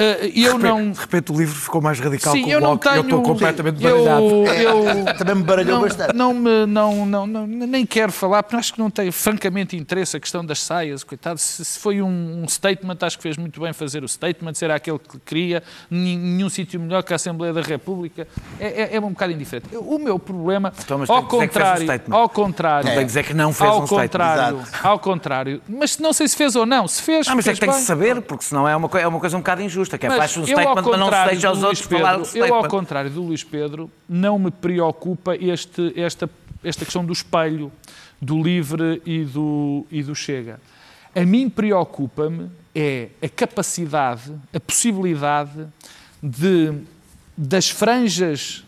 Ah, 0.00 0.26
E 0.32 0.44
eu 0.44 0.58
não. 0.58 0.90
De 0.92 0.98
repente 1.00 1.30
o 1.32 1.36
livro 1.38 1.54
ficou 1.54 1.80
mais 1.80 1.98
radical 2.00 2.32
Sim, 2.32 2.44
que 2.44 2.50
eu 2.50 2.58
o 2.58 2.60
não 2.60 2.68
Bloco. 2.76 2.84
tenho. 2.84 2.96
Eu 2.96 3.02
estou 3.02 3.22
completamente 3.22 3.84
eu, 3.84 4.04
baralhado. 4.04 4.24
eu, 4.24 5.14
Também 5.18 5.34
me 5.36 5.42
baralhou 5.42 5.74
não, 5.74 5.80
bastante. 5.82 6.14
Não, 6.16 6.34
me, 6.34 6.66
não, 6.66 7.06
não, 7.06 7.26
não, 7.26 7.46
nem 7.46 7.84
quero 7.84 8.10
falar, 8.12 8.42
porque 8.42 8.56
acho 8.56 8.72
que 8.74 8.78
não 8.78 8.90
tem 8.90 9.10
francamente 9.10 9.76
interesse 9.76 10.16
a 10.16 10.20
questão 10.20 10.44
das 10.44 10.62
saias, 10.62 11.04
coitado. 11.04 11.38
Se, 11.38 11.64
se 11.64 11.78
foi 11.78 12.00
um, 12.00 12.42
um 12.42 12.48
statement, 12.48 12.96
acho 13.02 13.16
que 13.18 13.22
fez 13.22 13.36
muito 13.36 13.60
bem 13.60 13.72
fazer 13.72 14.02
o 14.02 14.08
statement, 14.08 14.54
se 14.54 14.64
era 14.64 14.74
aquele 14.74 14.98
que 14.98 15.18
queria, 15.20 15.62
nenhum 15.90 16.48
sítio 16.48 16.80
melhor 16.80 17.02
que 17.02 17.12
a 17.12 17.16
Assembleia 17.16 17.52
da 17.52 17.60
República. 17.60 18.26
É, 18.58 18.82
é, 18.82 18.96
é 18.96 19.00
um 19.00 19.10
bocado 19.10 19.32
indiferente. 19.32 19.68
O 19.76 19.98
meu 19.98 20.18
problema, 20.18 20.72
Então, 20.82 20.98
mas 20.98 21.10
ao 21.10 21.22
que 21.24 21.28
que 21.30 21.36
um 21.36 21.40
contrário, 21.40 21.82
statement. 21.82 22.14
ao 22.16 22.28
contrário, 22.28 22.86
Não 22.88 22.92
tem 22.94 23.00
que 23.02 23.06
dizer 23.06 23.24
que 23.24 23.34
não 23.34 23.52
fez 23.52 23.70
ao 23.70 23.82
um 23.82 23.86
statement. 23.86 24.02
contrário, 24.08 24.60
Exato. 24.60 24.86
ao 24.86 24.98
contrário, 24.98 25.62
mas 25.68 25.98
não 25.98 26.12
sei 26.12 26.28
se 26.28 26.36
fez 26.36 26.56
ou 26.56 26.64
não, 26.64 26.86
se 26.88 27.02
fez, 27.02 27.28
Ah, 27.28 27.34
mas 27.34 27.44
é 27.46 27.50
fez 27.50 27.58
que 27.58 27.60
tem 27.66 27.68
que 27.68 27.74
bem. 27.74 27.80
se 27.80 27.86
saber, 27.86 28.20
porque 28.22 28.44
senão 28.44 28.66
é 28.68 28.74
uma, 28.76 28.88
é 29.00 29.06
uma 29.06 29.18
coisa 29.20 29.36
um 29.36 29.40
bocado 29.40 29.62
injusta, 29.62 29.89
que 29.98 30.06
é 30.06 30.10
faz 30.10 30.36
um 30.36 30.44
eu, 30.44 30.58
ao 30.58 30.62
statement, 30.62 30.90
mas 30.90 30.98
não 30.98 31.06
se 31.06 31.10
contrário 31.10 31.30
deixa 31.32 31.48
aos 31.48 31.58
do 31.58 31.66
outros 31.66 31.86
Luís 31.86 32.00
falar 32.00 32.20
o 32.20 32.24
Pedro, 32.24 32.38
Eu, 32.38 32.42
ao 32.42 32.48
statement. 32.48 32.68
contrário 32.68 33.10
do 33.10 33.22
Luís 33.22 33.44
Pedro, 33.44 33.90
não 34.08 34.38
me 34.38 34.50
preocupa 34.50 35.36
este, 35.36 35.92
esta, 36.00 36.30
esta 36.62 36.84
questão 36.84 37.04
do 37.04 37.12
espelho, 37.12 37.72
do 38.20 38.42
livre 38.42 39.00
e 39.04 39.24
do, 39.24 39.86
e 39.90 40.02
do 40.02 40.14
chega. 40.14 40.60
A 41.14 41.24
mim 41.24 41.48
preocupa-me 41.48 42.50
é 42.74 43.08
a 43.22 43.28
capacidade, 43.28 44.32
a 44.54 44.60
possibilidade 44.60 45.66
de, 46.22 46.72
das 47.36 47.68
franjas 47.68 48.64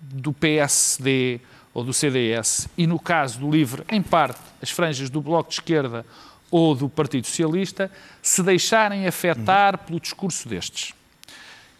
do 0.00 0.32
PSD 0.32 1.40
ou 1.72 1.84
do 1.84 1.92
CDS, 1.92 2.68
e 2.76 2.86
no 2.86 2.98
caso 2.98 3.38
do 3.38 3.50
LIVRE, 3.50 3.84
em 3.90 4.02
parte, 4.02 4.40
as 4.60 4.70
franjas 4.70 5.08
do 5.08 5.20
Bloco 5.20 5.48
de 5.48 5.56
Esquerda 5.56 6.04
ou 6.50 6.74
do 6.74 6.88
Partido 6.88 7.26
Socialista, 7.26 7.90
se 8.22 8.42
deixarem 8.42 9.06
afetar 9.06 9.78
pelo 9.78 10.00
discurso 10.00 10.48
destes. 10.48 10.92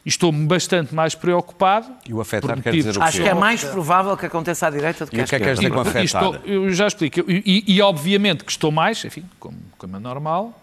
E 0.05 0.09
Estou-me 0.09 0.47
bastante 0.47 0.95
mais 0.95 1.15
preocupado. 1.15 1.91
E 2.09 2.15
o 2.15 2.21
afetar 2.21 2.61
quer 2.63 2.73
dizer 2.73 2.91
o 2.91 3.01
motivos- 3.01 3.09
Acho 3.09 3.23
que 3.23 3.29
é 3.29 3.35
mais 3.35 3.63
provável 3.65 4.17
que 4.17 4.25
aconteça 4.27 4.67
à 4.67 4.71
direita 4.71 5.05
do 5.05 5.11
que 5.11 5.17
E 5.17 5.21
à 5.21 5.25
o 5.25 5.27
que 5.27 5.35
é 5.35 5.39
que 5.39 5.45
queres 5.45 5.59
esquerda. 5.59 5.83
dizer 5.83 5.93
com 5.93 5.99
e 5.99 6.03
afetar? 6.05 6.25
estou- 6.25 6.51
eu 6.51 6.73
já 6.73 6.87
explico. 6.87 7.21
E, 7.31 7.43
e- 7.45 7.75
e, 7.77 7.83
obviamente 7.83 8.45
que 8.45 8.51
estou 8.51 8.71
mais, 8.71 9.05
enfim, 9.05 9.25
como, 9.39 9.59
como 9.77 9.97
é 9.97 9.99
normal, 9.99 10.59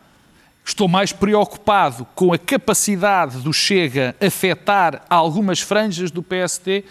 estou 0.65 0.87
mais 0.87 1.11
preocupado 1.11 2.07
com 2.15 2.33
a 2.33 2.39
capacidade 2.39 3.37
do 3.39 3.53
Chega 3.53 4.15
afetar 4.19 5.03
algumas 5.09 5.59
franjas 5.59 6.09
do 6.09 6.23
PSD, 6.23 6.83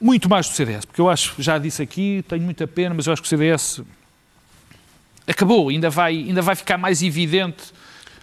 muito 0.00 0.28
mais 0.30 0.48
do 0.48 0.54
CDS, 0.54 0.86
porque 0.86 1.00
eu 1.00 1.10
acho, 1.10 1.34
já 1.38 1.58
disse 1.58 1.82
aqui, 1.82 2.24
tenho 2.28 2.42
muita 2.42 2.66
pena, 2.66 2.94
mas 2.94 3.06
eu 3.06 3.12
acho 3.12 3.20
que 3.20 3.26
o 3.26 3.28
CDS 3.28 3.82
acabou, 5.32 5.68
ainda 5.68 5.90
vai, 5.90 6.14
ainda 6.16 6.40
vai 6.42 6.54
ficar 6.54 6.78
mais 6.78 7.02
evidente. 7.02 7.64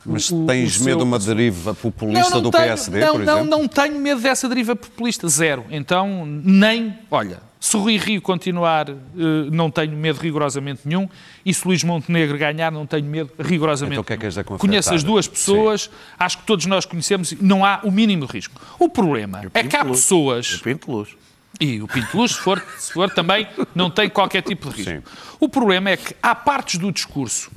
Mas 0.05 0.31
o- 0.31 0.45
tens 0.45 0.79
o 0.79 0.83
medo 0.85 0.99
de 0.99 1.03
uma 1.03 1.19
deriva 1.19 1.75
populista 1.75 2.39
do 2.39 2.49
tenho, 2.49 2.63
PSD, 2.63 2.99
não, 3.01 3.11
por 3.17 3.25
não, 3.25 3.33
exemplo? 3.39 3.49
não 3.59 3.67
tenho 3.67 3.99
medo 3.99 4.21
dessa 4.21 4.47
deriva 4.47 4.75
populista, 4.75 5.27
zero. 5.27 5.65
Então, 5.69 6.25
nem, 6.25 6.97
olha, 7.11 7.41
se 7.59 7.75
o 7.75 7.81
Rui 7.81 7.97
Rio 7.97 8.21
continuar, 8.21 8.89
eh, 8.89 8.93
não 9.51 9.69
tenho 9.69 9.91
medo 9.91 10.17
rigorosamente 10.17 10.81
nenhum, 10.85 11.07
e 11.45 11.53
se 11.53 11.67
Luís 11.67 11.83
Montenegro 11.83 12.37
ganhar, 12.37 12.71
não 12.71 12.85
tenho 12.85 13.03
medo 13.05 13.29
rigorosamente 13.37 13.95
Então 13.99 14.01
o 14.01 14.05
que 14.05 14.13
é 14.13 14.15
que 14.15 14.21
nenhum. 14.21 14.29
dizer 14.29 14.43
com 14.45 14.57
Conheço 14.57 14.93
as 14.93 15.03
duas 15.03 15.27
pessoas, 15.27 15.89
acho 16.17 16.37
que 16.37 16.45
todos 16.45 16.65
nós 16.65 16.85
conhecemos, 16.85 17.33
não 17.41 17.65
há 17.65 17.81
o 17.83 17.91
mínimo 17.91 18.25
risco. 18.25 18.59
O 18.79 18.87
problema 18.87 19.41
é 19.53 19.63
que 19.63 19.75
há 19.75 19.83
pessoas... 19.83 20.53
O 20.55 20.63
Pinto 20.63 20.89
Luz. 20.89 21.09
E 21.59 21.81
o 21.81 21.87
Pinto 21.87 22.17
Luz, 22.17 22.31
se 22.31 22.37
for, 22.39 22.63
se 22.77 22.93
for 22.93 23.09
também, 23.09 23.47
não 23.75 23.89
tem 23.89 24.09
qualquer 24.09 24.41
tipo 24.41 24.69
de 24.69 24.77
risco. 24.77 24.91
Sim. 24.91 25.15
O 25.39 25.49
problema 25.49 25.89
é 25.89 25.97
que 25.97 26.15
há 26.21 26.33
partes 26.33 26.79
do 26.79 26.91
discurso, 26.91 27.51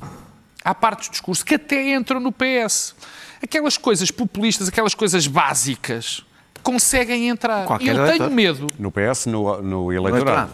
há 0.64 0.74
partes 0.74 1.08
do 1.08 1.12
discurso 1.12 1.44
que 1.44 1.54
até 1.54 1.94
entram 1.94 2.18
no 2.18 2.32
PS. 2.32 2.94
Aquelas 3.42 3.76
coisas 3.76 4.10
populistas, 4.10 4.68
aquelas 4.68 4.94
coisas 4.94 5.26
básicas, 5.26 6.24
conseguem 6.62 7.28
entrar. 7.28 7.66
Qualquer 7.66 7.86
e 7.86 7.88
eu 7.88 7.96
eleitor. 7.96 8.18
tenho 8.18 8.30
medo. 8.30 8.66
No 8.78 8.90
PS, 8.90 9.26
no, 9.26 9.60
no 9.62 9.92
eleitorado. 9.92 10.52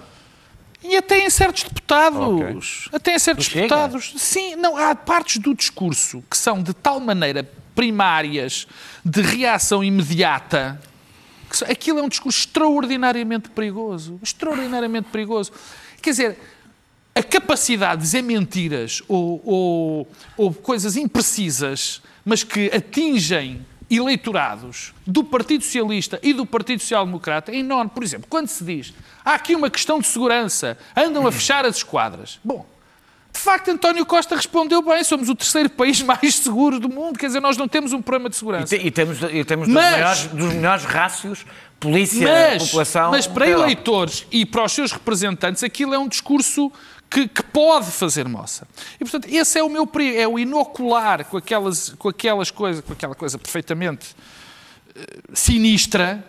E 0.83 0.97
até 0.97 1.25
em 1.25 1.31
certos 1.31 1.65
deputados. 1.65 2.87
Ok. 2.87 2.97
Até 2.99 3.15
em 3.15 3.19
certos 3.19 3.47
Chega? 3.47 3.63
deputados. 3.63 4.15
Sim, 4.17 4.57
não, 4.57 4.77
há 4.77 4.95
partes 4.95 5.39
do 5.39 5.55
discurso 5.55 6.23
que 6.31 6.37
são 6.37 6.63
de 6.63 6.73
tal 6.73 7.01
maneira 7.01 7.49
primárias, 7.75 8.67
de 9.05 9.23
reação 9.23 9.85
imediata, 9.85 10.81
aquilo 11.67 11.99
é 11.99 12.03
um 12.03 12.09
discurso 12.09 12.39
extraordinariamente 12.41 13.49
perigoso. 13.51 14.19
Extraordinariamente 14.23 15.09
perigoso. 15.11 15.53
Quer 16.03 16.11
dizer, 16.11 16.39
a 17.15 17.23
capacidade 17.23 17.97
de 17.97 18.03
dizer 18.03 18.23
mentiras 18.23 19.03
ou, 19.09 19.41
ou- 19.45 20.09
ou 20.37 20.55
coisas 20.55 20.97
imprecisas, 20.97 22.01
mas 22.25 22.45
que 22.45 22.67
atingem 22.75 23.65
eleitorados 23.91 24.93
do 25.07 25.25
Partido 25.25 25.65
Socialista 25.65 26.21
e 26.23 26.33
do 26.33 26.45
Partido 26.45 26.81
Social 26.81 27.05
Democrata 27.07 27.51
é 27.51 27.57
enorme. 27.57 27.91
Por 27.93 28.03
exemplo, 28.03 28.27
quando 28.29 28.49
se 28.49 28.63
diz 28.63 28.93
há 29.25 29.35
aqui 29.35 29.55
uma 29.57 29.71
questão 29.71 29.99
de 29.99 30.07
segurança, 30.07 30.77
andam 30.97 31.27
a 31.27 31.33
fechar 31.33 31.65
as 31.65 31.77
esquadras. 31.77 32.39
Bom, 32.45 32.67
de 33.39 33.45
facto, 33.45 33.71
António 33.71 34.05
Costa 34.05 34.35
respondeu 34.35 34.83
bem, 34.83 35.03
somos 35.05 35.29
o 35.29 35.35
terceiro 35.35 35.71
país 35.71 36.01
mais 36.03 36.35
seguro 36.35 36.81
do 36.81 36.89
mundo, 36.89 37.19
quer 37.19 37.29
dizer, 37.29 37.41
nós 37.41 37.57
não 37.57 37.69
temos 37.69 37.93
um 37.93 38.03
problema 38.03 38.29
de 38.29 38.35
E, 38.35 38.39
segurança. 38.39 38.77
te- 38.77 38.85
e 38.87 38.91
temos, 38.91 39.19
e 39.23 39.45
temos 39.45 39.67
dos, 39.69 39.75
Mas- 39.75 39.93
melhores, 39.95 40.25
dos 40.27 40.53
melhores 40.55 40.85
rácios, 40.85 41.47
polícia, 41.79 42.27
Mas, 42.29 42.65
população. 42.65 43.11
mas 43.13 43.27
para 43.29 43.49
eleitores 43.49 44.27
e 44.33 44.45
para 44.45 44.65
os 44.65 44.73
seus 44.73 44.91
representantes, 44.91 45.63
aquilo 45.63 45.95
é 45.95 45.99
um 45.99 46.09
discurso 46.09 46.73
que, 47.09 47.27
que 47.29 47.43
pode 47.43 47.91
fazer 47.93 48.27
moça. 48.29 48.67
E, 48.97 49.05
portanto, 49.05 49.29
esse 49.33 49.59
é 49.59 49.63
o 49.63 49.69
meu 49.69 49.87
perigo, 49.87 50.19
é 50.19 50.27
o 50.27 50.39
inocular 50.39 51.25
com 51.25 51.37
aquelas, 51.37 51.91
com 51.91 52.09
aquelas 52.09 52.51
coisas, 52.51 52.85
com 52.85 52.93
aquela 52.93 53.15
coisa 53.15 53.39
perfeitamente 53.39 54.15
eh, 54.95 55.01
sinistra, 55.33 56.25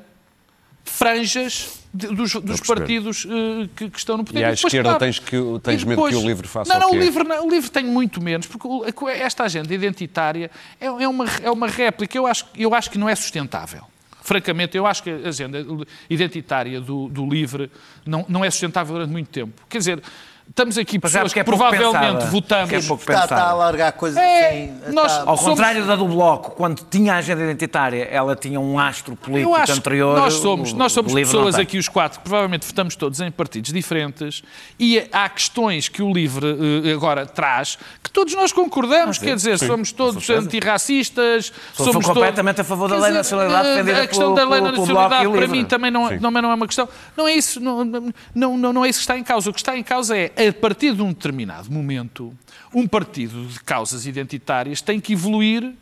franjas 0.90 1.80
de- 1.94 2.08
dos, 2.08 2.34
dos 2.36 2.60
partidos 2.62 3.26
eh, 3.30 3.70
que, 3.76 3.90
que 3.90 3.98
estão 3.98 4.18
no 4.18 4.24
poder. 4.24 4.40
E 4.42 4.44
à 4.44 4.52
depois, 4.52 4.66
esquerda 4.66 4.90
claro, 4.90 5.00
tens, 5.00 5.20
que, 5.20 5.38
tens 5.64 5.82
e 5.82 5.86
medo 5.88 6.02
que 6.02 6.08
depois- 6.10 6.16
o 6.16 6.28
livro 6.28 6.48
faça 6.48 6.74
não, 6.74 6.80
não, 6.80 6.92
o 6.92 6.96
o 6.96 7.00
livro, 7.00 7.24
não, 7.24 7.48
o 7.48 7.50
livro 7.50 7.70
tem 7.70 7.84
muito 7.84 8.22
menos, 8.22 8.48
porque 8.48 8.68
esta 9.12 9.44
agenda 9.44 9.74
identitária 9.74 10.52
é, 10.80 10.86
é 10.88 11.08
uma, 11.08 11.26
é 11.44 11.50
uma 11.50 11.68
réplica. 11.68 12.18
Eu 12.18 12.28
acho, 12.28 12.46
eu 12.56 12.74
acho 12.76 12.90
que 12.92 12.98
não 12.98 13.08
é 13.10 13.16
sustentável. 13.16 13.84
Francamente, 14.22 14.78
eu 14.78 14.86
acho 14.86 15.02
que 15.02 15.10
a 15.10 15.30
agenda 15.30 15.66
identitária 16.10 16.80
do, 16.82 17.08
do 17.10 17.26
livre 17.28 17.72
não, 18.06 18.26
não 18.30 18.44
é 18.46 18.52
sustentável 18.52 18.94
durante 18.96 19.12
muito 19.12 19.30
tempo. 19.30 19.64
Quer 19.68 19.78
dizer, 19.80 20.04
estamos 20.50 20.78
aqui 20.78 20.98
é 20.98 21.00
pessoas 21.00 21.24
porque 21.24 21.34
que 21.36 21.40
é 21.40 21.44
provavelmente 21.44 21.94
pensada. 22.14 22.26
votamos. 22.32 22.70
Que 22.70 22.76
é 22.76 22.82
pouco 22.82 23.04
Está, 23.04 23.24
está 23.24 23.38
a 23.44 23.50
alargar 23.52 23.94
coisas 23.94 24.18
É, 24.22 24.50
assim. 24.50 24.94
nós- 24.94 25.12
está- 25.12 25.22
Ao 25.30 25.38
somos- 25.38 25.52
contrário 25.52 25.86
da 25.86 25.96
do 25.96 26.08
Bloco, 26.08 26.52
quando 26.52 26.84
tinha 26.90 27.14
a 27.14 27.18
agenda 27.18 27.44
identitária, 27.44 28.08
ela 28.12 28.36
tinha 28.36 28.60
um 28.60 28.78
astro 28.80 29.16
político 29.16 29.56
acho 29.56 29.74
anterior. 29.74 30.18
nós 30.18 30.34
somos, 30.34 30.72
o- 30.72 30.76
nós 30.76 30.92
somos 30.92 31.14
não 31.14 31.22
pessoas 31.22 31.56
aqui, 31.56 31.78
os 31.78 31.88
quatro, 31.88 32.20
que 32.20 32.24
provavelmente 32.26 32.66
votamos 32.66 32.96
todos 32.96 33.20
em 33.22 33.32
partidos 33.32 33.72
diferentes 33.72 34.42
e 34.80 35.08
há 35.12 35.30
questões 35.30 35.88
que 35.88 36.02
o 36.02 36.12
LIVRE 36.12 36.48
eh, 36.90 36.94
agora 36.94 37.26
traz 37.26 37.78
que 38.04 38.10
todos 38.12 38.34
nós 38.36 38.52
concordamos, 38.52 39.18
quer 39.18 39.36
dizer, 39.36 39.58
somos 39.60 39.92
todos 39.92 40.28
antirracistas, 40.30 41.46
Sou- 41.74 41.86
somos 41.86 41.86
sou 41.86 41.94
todos- 41.94 42.08
completamente 42.08 42.62
a 42.62 42.64
favor 42.64 42.90
da 42.90 42.96
lei 42.98 43.12
da 43.12 43.18
nacionalidade 43.20 43.68
eh, 43.68 43.72
defendida 43.74 44.02
A 44.04 44.08
questão 44.08 44.34
pelo- 44.34 44.48
da 44.48 44.56
lei 44.56 44.62
da 44.62 44.72
nacionalidade 44.78 45.30
para 45.32 45.48
mim 45.48 45.66
também 45.66 45.92
não, 45.92 46.08
Sim. 46.10 46.20
também 46.20 46.42
não 46.42 46.52
é 46.52 46.54
uma 46.56 46.66
questão. 46.68 46.88
Não 47.16 47.28
é 47.28 47.34
isso, 47.34 47.60
não, 47.60 47.84
não, 47.86 48.58
não, 48.58 48.74
não 48.74 48.86
é 48.86 48.90
isso 48.90 49.00
que 49.00 49.04
está 49.04 49.18
em 49.18 49.24
causa. 49.24 49.50
O 49.50 49.54
que 49.54 49.60
está 49.60 49.78
em 49.78 49.84
causa 49.84 50.18
é, 50.18 50.32
a 50.48 50.54
partir 50.54 50.94
de 50.96 51.02
um 51.02 51.10
determinado 51.10 51.70
momento, 51.72 52.34
um 52.74 52.88
partido 52.88 53.46
de 53.48 53.60
causas 53.62 54.06
identitárias 54.06 54.82
tem 54.82 55.00
que 55.00 55.14
evoluir 55.14 55.74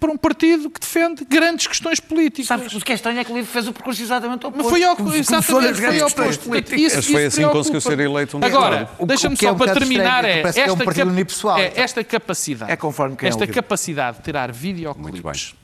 para 0.00 0.12
um 0.12 0.16
partido 0.16 0.70
que 0.70 0.78
defende 0.78 1.24
grandes 1.24 1.66
questões 1.66 1.98
políticas. 1.98 2.46
Sabes, 2.46 2.72
o 2.72 2.80
que 2.80 2.92
é 2.92 2.94
estranho 2.94 3.18
é 3.18 3.24
que 3.24 3.32
o 3.32 3.34
livro 3.34 3.50
fez 3.50 3.66
o 3.66 3.72
percurso 3.72 4.00
exatamente 4.00 4.46
oposto. 4.46 4.56
Mas 4.62 4.70
foi 4.70 4.84
ao, 4.84 4.92
exatamente, 5.12 5.44
foi 5.46 5.72
grandes 5.80 6.02
ao 6.02 6.06
questões 6.06 6.36
oposto. 6.36 6.74
Isso- 6.76 6.96
Mas 6.96 7.06
foi 7.06 7.14
isso 7.26 7.26
assim 7.26 7.46
que 7.48 7.52
conseguiu 7.52 7.80
ser 7.80 7.98
eleito 7.98 8.36
um 8.38 8.44
Agora, 8.44 8.88
deixa-me 9.04 9.36
que 9.36 9.44
é 9.44 9.48
só 9.48 9.54
um 9.54 9.58
para 9.58 9.66
bocado 9.66 9.80
terminar 9.80 10.24
é 10.24 10.38
é 10.40 10.44
um 10.44 10.46
esta, 10.46 10.76
partido 10.76 10.94
cap- 11.06 11.08
unipessoal, 11.10 11.58
é 11.58 11.66
então. 11.66 11.82
esta 11.82 12.04
capacidade. 12.04 12.70
É 12.70 12.76
conforme 12.76 13.16
quem 13.16 13.26
é 13.26 13.30
Esta 13.30 13.40
ouvido. 13.42 13.54
capacidade 13.56 14.18
de 14.18 14.22
tirar 14.22 14.52
videoclipes 14.52 15.54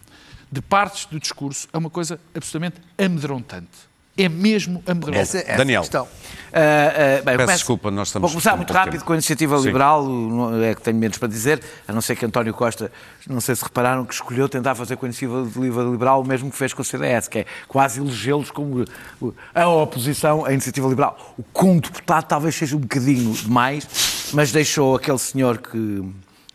de 0.50 0.60
partes 0.60 1.06
do 1.06 1.20
discurso 1.20 1.68
é 1.72 1.78
uma 1.78 1.90
coisa 1.90 2.18
absolutamente 2.34 2.80
amedrontante. 2.98 3.68
É 4.16 4.28
mesmo 4.28 4.82
amedrontante. 4.86 5.18
Essa, 5.22 5.38
essa 5.38 5.56
Daniel. 5.56 5.80
questão. 5.82 6.06
Ah, 6.52 6.58
ah, 6.58 7.22
bem, 7.24 7.24
Peço 7.24 7.36
começo- 7.38 7.52
desculpa, 7.58 7.90
nós 7.90 8.08
estamos 8.08 8.30
Vou 8.30 8.34
começar 8.40 8.52
com 8.52 8.58
muito 8.58 8.72
rápido 8.72 8.92
tempo. 8.92 9.04
com 9.06 9.12
a 9.12 9.16
iniciativa 9.16 9.58
Sim. 9.58 9.64
liberal, 9.66 10.04
não 10.08 10.62
é 10.62 10.72
que 10.72 10.80
tenho 10.82 10.96
menos 10.96 11.18
para 11.18 11.26
dizer, 11.26 11.60
a 11.88 11.92
não 11.92 12.00
ser 12.00 12.14
que 12.14 12.24
António 12.24 12.54
Costa, 12.54 12.92
não 13.28 13.40
sei 13.40 13.56
se 13.56 13.64
repararam, 13.64 14.04
que 14.04 14.14
escolheu 14.14 14.48
tentar 14.48 14.76
fazer 14.76 14.94
com 14.96 15.04
a 15.04 15.08
iniciativa 15.08 15.82
liberal 15.82 16.20
o 16.22 16.24
mesmo 16.24 16.48
que 16.52 16.56
fez 16.56 16.72
com 16.72 16.80
a 16.80 16.84
CDS, 16.84 17.26
que 17.26 17.40
é 17.40 17.46
quase 17.66 17.98
elegê-los 18.00 18.52
como 18.52 18.84
o- 19.20 19.34
a 19.52 19.66
oposição 19.68 20.44
à 20.44 20.52
iniciativa 20.52 20.86
liberal. 20.86 21.34
O 21.36 21.42
com 21.42 21.76
deputado 21.78 22.24
talvez 22.26 22.54
seja 22.54 22.76
um 22.76 22.80
bocadinho 22.80 23.32
demais, 23.32 24.30
mas 24.32 24.52
deixou 24.52 24.94
aquele 24.94 25.18
senhor 25.18 25.58
que, 25.58 26.04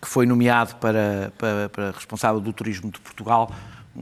que 0.02 0.08
foi 0.08 0.26
nomeado 0.26 0.76
para, 0.76 1.34
para, 1.38 1.68
para 1.68 1.92
responsável 1.92 2.40
do 2.40 2.54
turismo 2.54 2.90
de 2.90 3.02
Portugal, 3.02 3.52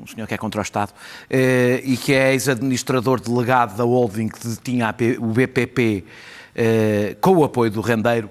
um 0.04 0.08
senhor 0.08 0.28
que 0.28 0.34
é 0.34 0.38
contra 0.38 0.60
o 0.60 0.64
Estado, 0.64 0.92
eh, 1.30 1.82
e 1.84 1.98
que 1.98 2.14
é 2.14 2.32
ex-administrador 2.34 3.20
delegado 3.20 3.76
da 3.78 3.84
holding 3.84 4.28
que 4.30 4.48
detinha 4.48 4.94
o 5.20 5.28
BPP 5.28 6.04
eh, 6.56 7.16
com 7.22 7.32
o 7.38 7.44
apoio 7.44 7.70
do 7.72 7.82
rendeiro. 7.82 8.30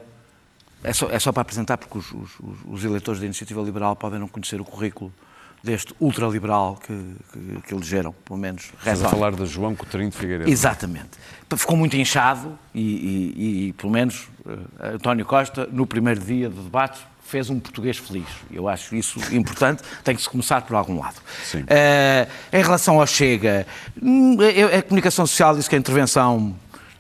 É 0.85 0.93
só, 0.93 1.09
é 1.11 1.19
só 1.19 1.33
para 1.33 1.43
apresentar, 1.43 1.79
porque 1.79 1.99
os, 1.99 2.13
os- 2.13 2.31
os- 2.69 2.85
eleitores 2.85 3.19
da 3.21 3.27
Iniciativa 3.27 3.61
Liberal 3.63 3.97
podem 3.97 4.21
não 4.21 4.29
conhecer 4.29 4.61
o 4.61 4.65
currículo 4.65 5.13
deste 5.63 5.93
ultraliberal 5.99 6.77
que, 6.77 6.93
que, 7.33 7.63
que 7.63 7.75
elegeram, 7.75 8.15
pelo 8.25 8.39
menos. 8.39 8.71
Estás 8.79 9.03
a 9.03 9.09
falar 9.09 9.33
de 9.35 9.45
João 9.47 9.75
Coutinho 9.75 10.09
de 10.11 10.17
Figueiredo. 10.17 10.49
Exatamente. 10.49 11.11
Ficou 11.57 11.77
muito 11.77 11.97
inchado 11.97 12.57
e, 12.75 12.81
e- 12.81 13.69
e, 13.69 13.73
pelo 13.73 13.91
menos, 13.93 14.29
eh, 14.81 14.95
António 14.95 15.25
Costa, 15.27 15.67
no 15.73 15.87
primeiro 15.87 16.21
dia 16.21 16.49
de 16.49 16.61
debate, 16.61 17.01
fez 17.27 17.51
um 17.51 17.59
português 17.61 17.97
feliz. 17.99 18.27
Eu 18.53 18.69
acho 18.69 18.95
isso 18.95 19.19
importante, 19.35 19.83
tem 20.05 20.15
que 20.15 20.23
se 20.23 20.29
começar 20.29 20.63
por 20.63 20.75
algum 20.77 20.99
lado. 21.01 21.17
Sim. 21.45 21.65
Eh, 21.67 22.27
em 22.53 22.63
relação 22.63 23.01
ao 23.01 23.07
Chega, 23.07 23.67
hum, 24.01 24.37
a, 24.73 24.79
a 24.79 24.83
comunicação 24.83 25.27
social 25.27 25.55
disse 25.57 25.69
que 25.69 25.75
a 25.77 25.79
intervenção. 25.79 26.55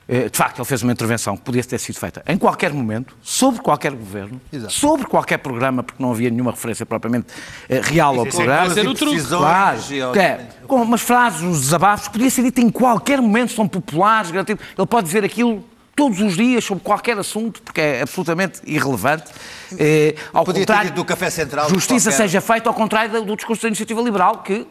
eh, 0.09 0.29
De 0.29 0.37
facto, 0.37 0.59
ele 0.59 0.65
fez 0.65 0.83
uma 0.83 0.93
intervenção 0.93 1.37
que 1.37 1.43
podia 1.43 1.63
ter 1.65 1.79
sido 1.79 1.97
feita 1.99 2.23
em 2.29 2.37
qualquer 2.37 2.73
momento, 2.73 3.17
sobre 3.23 3.61
qualquer 3.61 3.93
governo, 3.93 4.41
Exato. 4.53 4.73
sobre 4.73 5.07
qualquer 5.07 5.39
programa, 5.39 5.83
porque 5.83 6.03
não 6.03 6.11
havia 6.13 6.31
nenhuma 6.31 6.51
referência 6.53 6.85
propriamente 6.87 7.27
eh, 7.69 7.81
real 7.83 8.19
ao 8.19 8.27
Isso 8.27 8.41
é 8.41 8.45
programa. 8.45 8.75
ser 8.75 8.87
o 8.89 8.95
truque. 8.95 9.21
Claro, 9.27 9.79
é, 10.19 10.47
com 10.67 10.83
umas 10.83 11.01
frases, 11.03 11.43
uns 11.43 11.61
desabafos, 11.61 12.09
podia 12.09 12.31
ser 12.31 12.43
dito 12.43 12.61
em 12.61 12.71
qualquer 12.71 13.21
momento, 13.21 13.53
são 13.53 13.67
populares, 13.67 14.31
gratuitos. 14.31 14.65
Ele 14.77 14.87
pode 14.87 15.07
dizer 15.07 15.25
aquilo 15.25 15.65
todos 15.97 16.21
os 16.21 16.37
dias, 16.37 16.63
sobre 16.63 16.85
qualquer 16.85 17.19
assunto, 17.19 17.63
porque 17.63 17.81
é 17.81 18.03
absolutamente 18.03 18.61
irrelevante. 18.67 19.33
Eh, 19.79 20.15
ao 20.33 20.45
Podia 20.45 20.61
contrário, 20.61 20.93
do 20.93 21.05
Café 21.05 21.31
Central, 21.31 21.69
Justiça 21.71 22.11
qualquer- 22.11 22.25
seja 22.29 22.41
feita 22.43 22.69
ao 22.69 22.75
contrário 22.75 23.25
do- 23.25 23.35
discurso 23.35 23.63
da 23.63 23.69
Iniciativa 23.69 24.01
Liberal, 24.03 24.43
que 24.43 24.67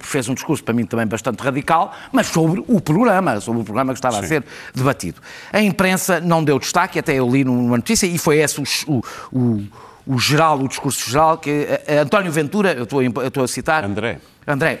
fez 0.00 0.28
um 0.28 0.34
discurso 0.34 0.64
para 0.64 0.74
mim 0.74 0.84
também 0.86 1.06
bastante 1.06 1.38
radical, 1.40 1.92
mas 2.10 2.26
sobre 2.26 2.64
o 2.66 2.80
programa, 2.80 3.40
sobre 3.40 3.60
o 3.60 3.64
programa 3.64 3.92
que 3.92 3.98
estava 3.98 4.18
a 4.18 4.26
ser 4.26 4.42
debatido. 4.74 5.20
A 5.52 5.60
imprensa 5.60 6.18
não 6.18 6.42
deu 6.42 6.58
destaque, 6.58 6.98
até 6.98 7.12
eu 7.14 7.30
li 7.30 7.44
numa 7.44 7.76
notícia, 7.76 8.06
e 8.06 8.18
foi 8.18 8.38
esse 8.38 8.60
o, 8.88 9.00
o, 9.32 9.62
o- 10.06 10.18
geral, 10.18 10.58
o 10.60 10.68
discurso 10.68 11.10
geral, 11.10 11.38
que 11.38 11.66
eh, 11.86 11.98
António 11.98 12.30
Ventura, 12.32 12.72
eu 12.72 12.84
estou 12.84 13.00
a, 13.00 13.04
eu 13.04 13.28
estou 13.28 13.44
a 13.44 13.48
citar... 13.48 13.84
André. 13.84 14.18
André, 14.46 14.80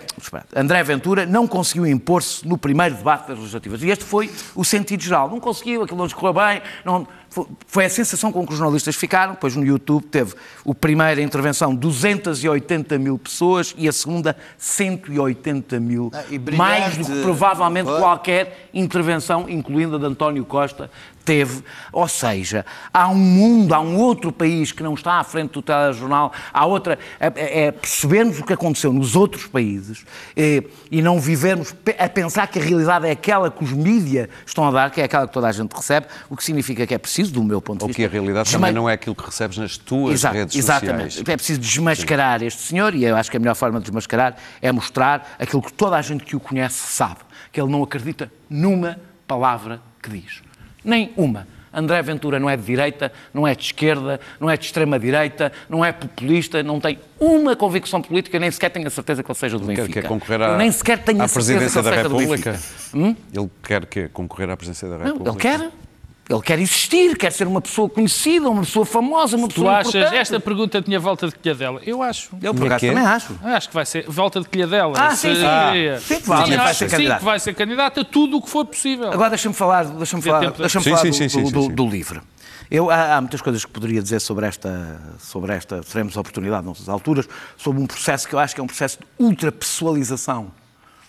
André 0.54 0.82
Ventura 0.82 1.24
não 1.24 1.46
conseguiu 1.46 1.86
impor-se 1.86 2.46
no 2.46 2.58
primeiro 2.58 2.96
debate 2.96 3.28
das 3.28 3.38
legislativas. 3.38 3.82
E 3.82 3.88
este 3.88 4.04
foi 4.04 4.30
o 4.54 4.62
sentido 4.62 5.02
geral. 5.02 5.30
Não 5.30 5.40
conseguiu, 5.40 5.82
aquilo 5.82 5.96
não 5.98 6.08
correu 6.10 6.34
bem. 6.34 6.60
Não, 6.84 7.08
foi, 7.66 7.86
a 7.86 7.88
sensação 7.88 8.30
com 8.30 8.46
que 8.46 8.52
os 8.52 8.58
jornalistas 8.58 8.94
ficaram. 8.94 9.32
Depois 9.32 9.56
no 9.56 9.64
YouTube 9.64 10.04
teve 10.04 10.34
o 10.66 10.74
primeira 10.74 11.22
intervenção 11.22 11.74
280 11.74 12.98
mil 12.98 13.18
pessoas 13.18 13.74
e 13.78 13.88
a 13.88 13.92
segunda 13.92 14.36
180 14.58 15.80
mil. 15.80 16.10
Ah, 16.12 16.24
e 16.30 16.38
mais 16.38 16.98
do 16.98 17.06
que 17.06 17.22
provavelmente 17.22 17.86
Foi. 17.86 17.98
qualquer 17.98 18.68
intervenção, 18.74 19.48
incluindo 19.48 19.96
a 19.96 19.98
de 19.98 20.04
António 20.04 20.44
Costa, 20.44 20.90
teve. 21.24 21.62
Ou 21.92 22.06
seja, 22.06 22.64
há 22.92 23.08
um 23.08 23.14
mundo, 23.14 23.74
há 23.74 23.80
um 23.80 23.96
outro 23.96 24.30
país 24.30 24.70
que 24.72 24.82
não 24.82 24.94
está 24.94 25.14
à 25.14 25.24
frente 25.24 25.52
do 25.52 25.62
telejornal, 25.62 26.32
há 26.52 26.66
outra. 26.66 26.98
É, 27.18 27.66
é 27.66 27.72
percebermos 27.72 28.38
o 28.38 28.44
que 28.44 28.52
aconteceu 28.52 28.92
nos 28.92 29.16
outros 29.16 29.46
países 29.46 30.04
eh, 30.36 30.62
e 30.90 31.00
não 31.02 31.18
vivermos 31.20 31.74
a 31.98 32.08
pensar 32.08 32.46
que 32.46 32.58
a 32.58 32.62
realidade 32.62 33.06
é 33.06 33.10
aquela 33.12 33.50
que 33.50 33.64
os 33.64 33.72
mídias 33.72 34.28
estão 34.46 34.66
a 34.68 34.70
dar, 34.70 34.90
que 34.90 35.00
é 35.00 35.04
aquela 35.04 35.26
que 35.26 35.32
toda 35.32 35.48
a 35.48 35.52
gente 35.52 35.72
recebe, 35.72 36.06
o 36.28 36.36
que 36.36 36.44
significa 36.44 36.86
que 36.86 36.94
é 36.94 36.98
preciso, 36.98 37.32
do 37.32 37.42
meu 37.42 37.60
ponto 37.60 37.78
de 37.78 37.84
Ou 37.84 37.88
vista. 37.88 38.00
que 38.02 38.06
a 38.06 38.08
realidade 38.10 38.44
desma- 38.50 38.58
também 38.68 38.72
não 38.74 38.88
é 38.88 38.92
aquilo 38.94 39.14
que 39.14 39.24
recebes 39.24 39.58
nas 39.58 39.76
tuas 39.76 40.14
Exato, 40.14 40.34
redes 40.34 40.56
exatamente. 40.56 41.14
sociais. 41.14 41.28
É 41.28 41.36
preciso 41.36 41.60
desmascarar 41.60 42.42
este 42.42 42.62
senhor 42.62 42.94
e 42.94 43.04
eu 43.04 43.16
acho 43.16 43.30
que 43.30 43.36
a 43.36 43.40
melhor 43.40 43.54
forma 43.54 43.78
de 43.78 43.84
desmascarar 43.84 44.36
é 44.60 44.70
mostrar 44.72 45.34
aquilo 45.38 45.62
que 45.62 45.72
toda 45.72 45.96
a 45.96 46.02
gente 46.02 46.24
que 46.24 46.36
o 46.36 46.40
conhece 46.40 46.92
sabe, 46.92 47.18
que 47.52 47.60
ele 47.60 47.70
não 47.70 47.82
acredita 47.82 48.30
numa 48.50 48.98
palavra 49.26 49.80
que 50.02 50.10
diz. 50.10 50.42
Nem 50.84 51.12
uma. 51.16 51.46
André 51.76 52.00
Ventura 52.02 52.38
não 52.38 52.48
é 52.48 52.56
de 52.56 52.62
direita, 52.62 53.10
não 53.32 53.48
é 53.48 53.52
de 53.52 53.64
esquerda, 53.64 54.20
não 54.38 54.48
é 54.48 54.56
de 54.56 54.64
extrema-direita, 54.64 55.50
não 55.68 55.84
é 55.84 55.90
populista, 55.90 56.62
não 56.62 56.78
tem 56.78 57.00
uma 57.18 57.56
convicção 57.56 58.00
política, 58.00 58.38
nem 58.38 58.48
sequer 58.48 58.70
tenho 58.70 58.86
a 58.86 58.90
certeza 58.90 59.24
que 59.24 59.30
ele 59.30 59.36
seja 59.38 59.58
do 59.58 59.66
Quer, 59.66 59.76
Benfica. 59.78 60.02
quer 60.02 60.06
concorrer 60.08 60.40
Eu 60.40 60.52
à, 60.52 60.56
nem 60.56 60.70
sequer 60.70 60.98
tenho 61.02 61.20
a 61.20 61.26
certeza 61.26 61.58
presidência 61.58 61.82
que 61.82 61.88
da 61.90 61.96
ele 61.96 61.96
seja 61.96 62.08
do? 62.08 62.16
Benfica. 62.52 62.60
Hum? 62.96 63.16
Ele 63.32 63.50
quer 63.64 63.86
quê? 63.86 64.08
Concorrer 64.12 64.50
à 64.50 64.56
presidência 64.56 64.88
da 64.88 64.98
Não, 64.98 65.04
República? 65.18 65.48
ele 65.48 65.58
quer. 65.58 65.70
Ele 66.28 66.40
quer 66.40 66.58
existir, 66.58 67.16
quer 67.18 67.30
ser 67.30 67.46
uma 67.46 67.60
pessoa 67.60 67.88
conhecida, 67.90 68.48
uma 68.48 68.62
pessoa 68.62 68.86
famosa, 68.86 69.36
uma 69.36 69.46
Tu 69.46 69.54
pessoa 69.56 69.72
achas, 69.76 69.94
importante. 69.94 70.16
esta 70.16 70.40
pergunta 70.40 70.80
tinha 70.80 70.98
volta 70.98 71.28
de 71.28 71.34
colhadela? 71.34 71.80
Eu 71.84 72.02
acho. 72.02 72.30
Eu, 72.42 72.54
por 72.54 72.64
acaso, 72.66 72.80
que 72.80 72.88
também 72.88 73.04
acho. 73.04 73.38
Acho 73.42 73.68
que 73.68 73.74
vai 73.74 73.84
ser 73.84 74.04
volta 74.08 74.40
de 74.40 74.48
colhadela. 74.48 74.94
Ah, 74.98 75.14
sim, 75.14 75.34
sim. 75.34 75.44
Ah. 75.44 75.72
Sim, 76.00 76.20
provavelmente 76.20 76.56
vai 76.58 76.70
acho 76.70 76.78
ser 76.78 76.84
que 76.88 76.96
sim, 76.96 77.16
que 77.18 77.24
vai 77.24 77.38
ser 77.40 77.54
candidato 77.54 78.00
a 78.00 78.04
tudo 78.04 78.38
o 78.38 78.42
que 78.42 78.48
for 78.48 78.64
possível. 78.64 79.12
Agora 79.12 79.28
deixa-me 79.28 79.54
falar, 79.54 79.84
deixa-me 79.84 80.22
Vê 80.22 80.30
falar, 80.30 80.50
deixa 80.52 80.80
Sim, 80.80 80.90
falar 80.90 81.02
sim, 81.02 81.08
do, 81.10 81.14
sim, 81.14 81.28
sim, 81.28 81.42
do- 81.42 81.46
sim, 81.48 81.52
do- 81.52 81.62
sim. 81.64 81.74
do 81.74 81.86
livro. 81.86 82.22
Eu, 82.70 82.90
há, 82.90 83.16
há 83.16 83.20
muitas 83.20 83.42
coisas 83.42 83.62
que 83.62 83.70
poderia 83.70 84.00
dizer 84.02 84.18
sobre 84.20 84.46
esta, 84.46 84.98
sobre 85.18 85.52
esta, 85.52 85.82
teremos 85.82 86.16
oportunidade 86.16 86.66
nessas 86.66 86.88
alturas, 86.88 87.28
sobre 87.58 87.82
um 87.82 87.86
processo 87.86 88.26
que 88.26 88.34
eu 88.34 88.38
acho 88.38 88.54
que 88.54 88.60
é 88.62 88.64
um 88.64 88.66
processo 88.66 88.98
de 88.98 89.04
ultrapessoalização 89.22 90.50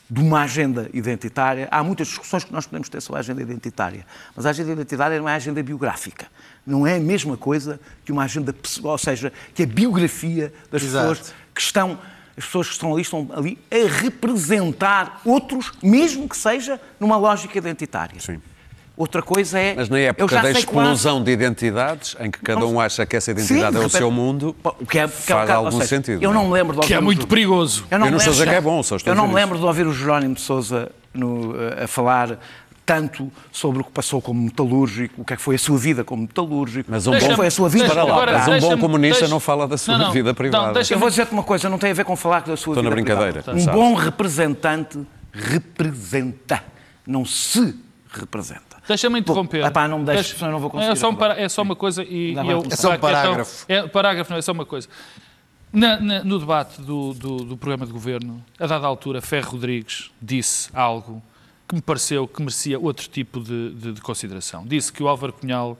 de 0.09 0.21
uma 0.21 0.41
agenda 0.41 0.89
identitária. 0.93 1.67
Há 1.71 1.83
muitas 1.83 2.07
discussões 2.07 2.43
que 2.43 2.53
nós 2.53 2.65
podemos 2.65 2.89
ter 2.89 3.01
sobre 3.01 3.17
a 3.17 3.21
agenda 3.21 3.41
identitária, 3.41 4.05
mas 4.35 4.45
a 4.45 4.49
agenda 4.49 4.71
identitária 4.71 5.19
não 5.19 5.27
é 5.27 5.33
a 5.33 5.35
agenda 5.35 5.61
biográfica. 5.63 6.27
Não 6.65 6.85
é 6.85 6.95
a 6.95 6.99
mesma 6.99 7.37
coisa 7.37 7.79
que 8.03 8.11
uma 8.11 8.23
agenda 8.23 8.53
pessoal, 8.53 8.93
ou 8.93 8.97
seja, 8.97 9.31
que 9.53 9.63
a 9.63 9.67
biografia 9.67 10.53
das 10.71 10.83
Exato. 10.83 11.09
pessoas 11.09 11.33
que 11.53 11.61
estão 11.61 11.99
as 12.37 12.43
pessoas 12.43 12.67
que 12.67 12.73
estão 12.73 12.91
ali 12.91 13.01
estão 13.01 13.29
ali 13.33 13.57
a 13.71 13.87
representar 14.01 15.21
outros, 15.23 15.71
mesmo 15.81 16.27
que 16.27 16.35
seja 16.35 16.81
numa 16.99 17.15
lógica 17.15 17.57
identitária. 17.57 18.19
Sim. 18.19 18.41
Outra 18.97 19.21
coisa 19.21 19.59
é. 19.59 19.73
Mas 19.75 19.89
na 19.89 19.99
época 19.99 20.41
da 20.41 20.51
explosão 20.51 21.21
de 21.21 21.29
identidades, 21.31 22.15
em 22.19 22.31
que 22.31 22.39
cada 22.39 22.65
um 22.65 22.79
acha 22.79 23.05
que 23.05 23.15
essa 23.17 23.33
quase- 23.33 23.43
identidade 23.53 23.75
Sim, 23.75 23.83
é 23.83 23.85
o 23.85 23.89
seu 23.89 24.09
mundo, 24.09 24.55
que 24.89 24.97
é, 24.99 25.05
que 25.07 25.33
é- 25.33 25.35
faz 25.35 25.49
algum 25.49 25.71
seja, 25.71 25.85
sentido. 25.87 26.23
Eu 26.23 26.31
não 26.31 26.35
não 26.35 26.41
é? 26.43 26.47
me 26.47 26.53
lembro 26.53 26.79
de 26.79 26.87
Que 26.87 26.93
é 26.93 26.97
ouvir 26.97 27.05
muito 27.05 27.23
o- 27.23 27.27
perigoso. 27.27 27.85
Eu 27.91 27.99
não, 27.99 28.07
Eu 28.07 28.11
não 28.11 28.17
me 28.17 28.17
estou 28.19 28.31
a 28.31 28.33
dizer 28.33 28.45
lembro- 28.45 28.61
que 28.61 28.67
é 28.67 28.71
bom, 28.71 28.83
só 28.83 28.95
estou 28.95 29.11
Eu 29.11 29.17
não 29.17 29.27
me 29.27 29.33
lembro 29.33 29.57
de 29.59 29.65
ouvir 29.65 29.85
o 29.85 29.93
Jerónimo 29.93 30.35
de 30.35 30.41
Souza 30.41 30.89
no, 31.13 31.53
eh, 31.59 31.83
a 31.83 31.87
falar 31.87 32.39
tanto 32.85 33.31
sobre 33.51 33.81
o 33.81 33.83
que 33.83 33.91
passou 33.91 34.21
como 34.21 34.41
metalúrgico, 34.43 35.21
o 35.23 35.25
que 35.25 35.33
é 35.33 35.35
que 35.35 35.41
foi 35.41 35.55
a 35.55 35.59
sua 35.59 35.77
vida 35.77 36.03
como 36.03 36.21
metalúrgico. 36.21 36.89
Mas 36.89 37.05
um 37.07 37.13
é 37.15 37.19
que 37.19 37.27
bom- 37.27 37.35
foi 37.35 37.47
a 37.47 37.51
sua 37.51 37.67
vida 37.67 37.89
para 37.89 38.03
lá. 38.03 38.11
agora, 38.13 38.31
Mas 38.47 38.63
um 38.63 38.69
bom 38.69 38.77
comunista 38.77 39.19
deixa- 39.21 39.33
não 39.33 39.39
fala 39.41 39.67
da 39.67 39.75
sua 39.77 39.97
Não, 39.97 40.11
vida 40.11 40.29
não, 40.29 40.35
privada. 40.35 40.79
Eu 40.89 40.99
vou 40.99 41.09
dizer-te 41.09 41.33
uma 41.33 41.43
coisa, 41.43 41.67
não 41.67 41.77
tem 41.79 41.91
a 41.91 41.93
ver 41.95 42.05
com 42.05 42.15
falar 42.15 42.41
da 42.43 42.55
sua 42.55 42.73
Estou 42.73 42.83
na 42.83 42.89
vida 42.91 42.95
brincadeira, 42.95 43.41
privada. 43.41 43.57
Um 43.57 43.61
sabes. 43.61 43.77
bom 43.79 43.93
representante 43.95 44.99
representa, 45.33 46.63
não 47.05 47.25
se 47.25 47.75
representa. 48.11 48.74
Deixa-me 48.87 49.19
interromper. 49.19 49.61
Pô, 49.61 49.67
epá, 49.67 49.87
não 49.87 49.99
me 49.99 50.05
deixes, 50.05 50.37
senão 50.37 50.49
eu 50.49 50.53
não 50.53 50.59
vou 50.59 50.69
conseguir 50.69 50.91
É 50.91 50.95
só, 50.95 51.09
um 51.09 51.15
para- 51.15 51.39
é 51.41 51.49
só 51.49 51.61
uma 51.61 51.75
coisa 51.75 52.03
e, 52.03 52.33
e 52.33 52.35
eu, 52.35 52.63
É 52.69 52.75
só 52.75 52.89
um 52.91 52.93
então, 52.93 52.99
parágrafo. 52.99 53.65
é, 53.67 53.87
parágrafo 53.87 54.31
não 54.31 54.37
é 54.37 54.41
só 54.41 54.51
uma 54.51 54.65
coisa. 54.65 54.87
Na- 55.73 55.99
na- 55.99 56.23
no 56.23 56.39
debate 56.39 56.81
do, 56.81 57.13
do- 57.13 57.37
do 57.43 57.57
programa 57.57 57.85
de 57.85 57.91
governo, 57.91 58.43
a 58.59 58.65
dada 58.67 58.85
altura, 58.87 59.21
Ferro 59.21 59.51
Rodrigues 59.51 60.09
disse 60.21 60.69
algo 60.73 61.21
que 61.67 61.75
me 61.75 61.81
pareceu 61.81 62.27
que 62.27 62.39
merecia 62.41 62.79
outro 62.79 63.07
tipo 63.09 63.39
de, 63.41 63.71
de- 63.71 63.91
de 63.93 64.01
consideração. 64.01 64.65
Disse 64.65 64.93
que 64.93 65.01
o 65.03 65.07
Álvaro 65.07 65.33
Cunhal 65.33 65.77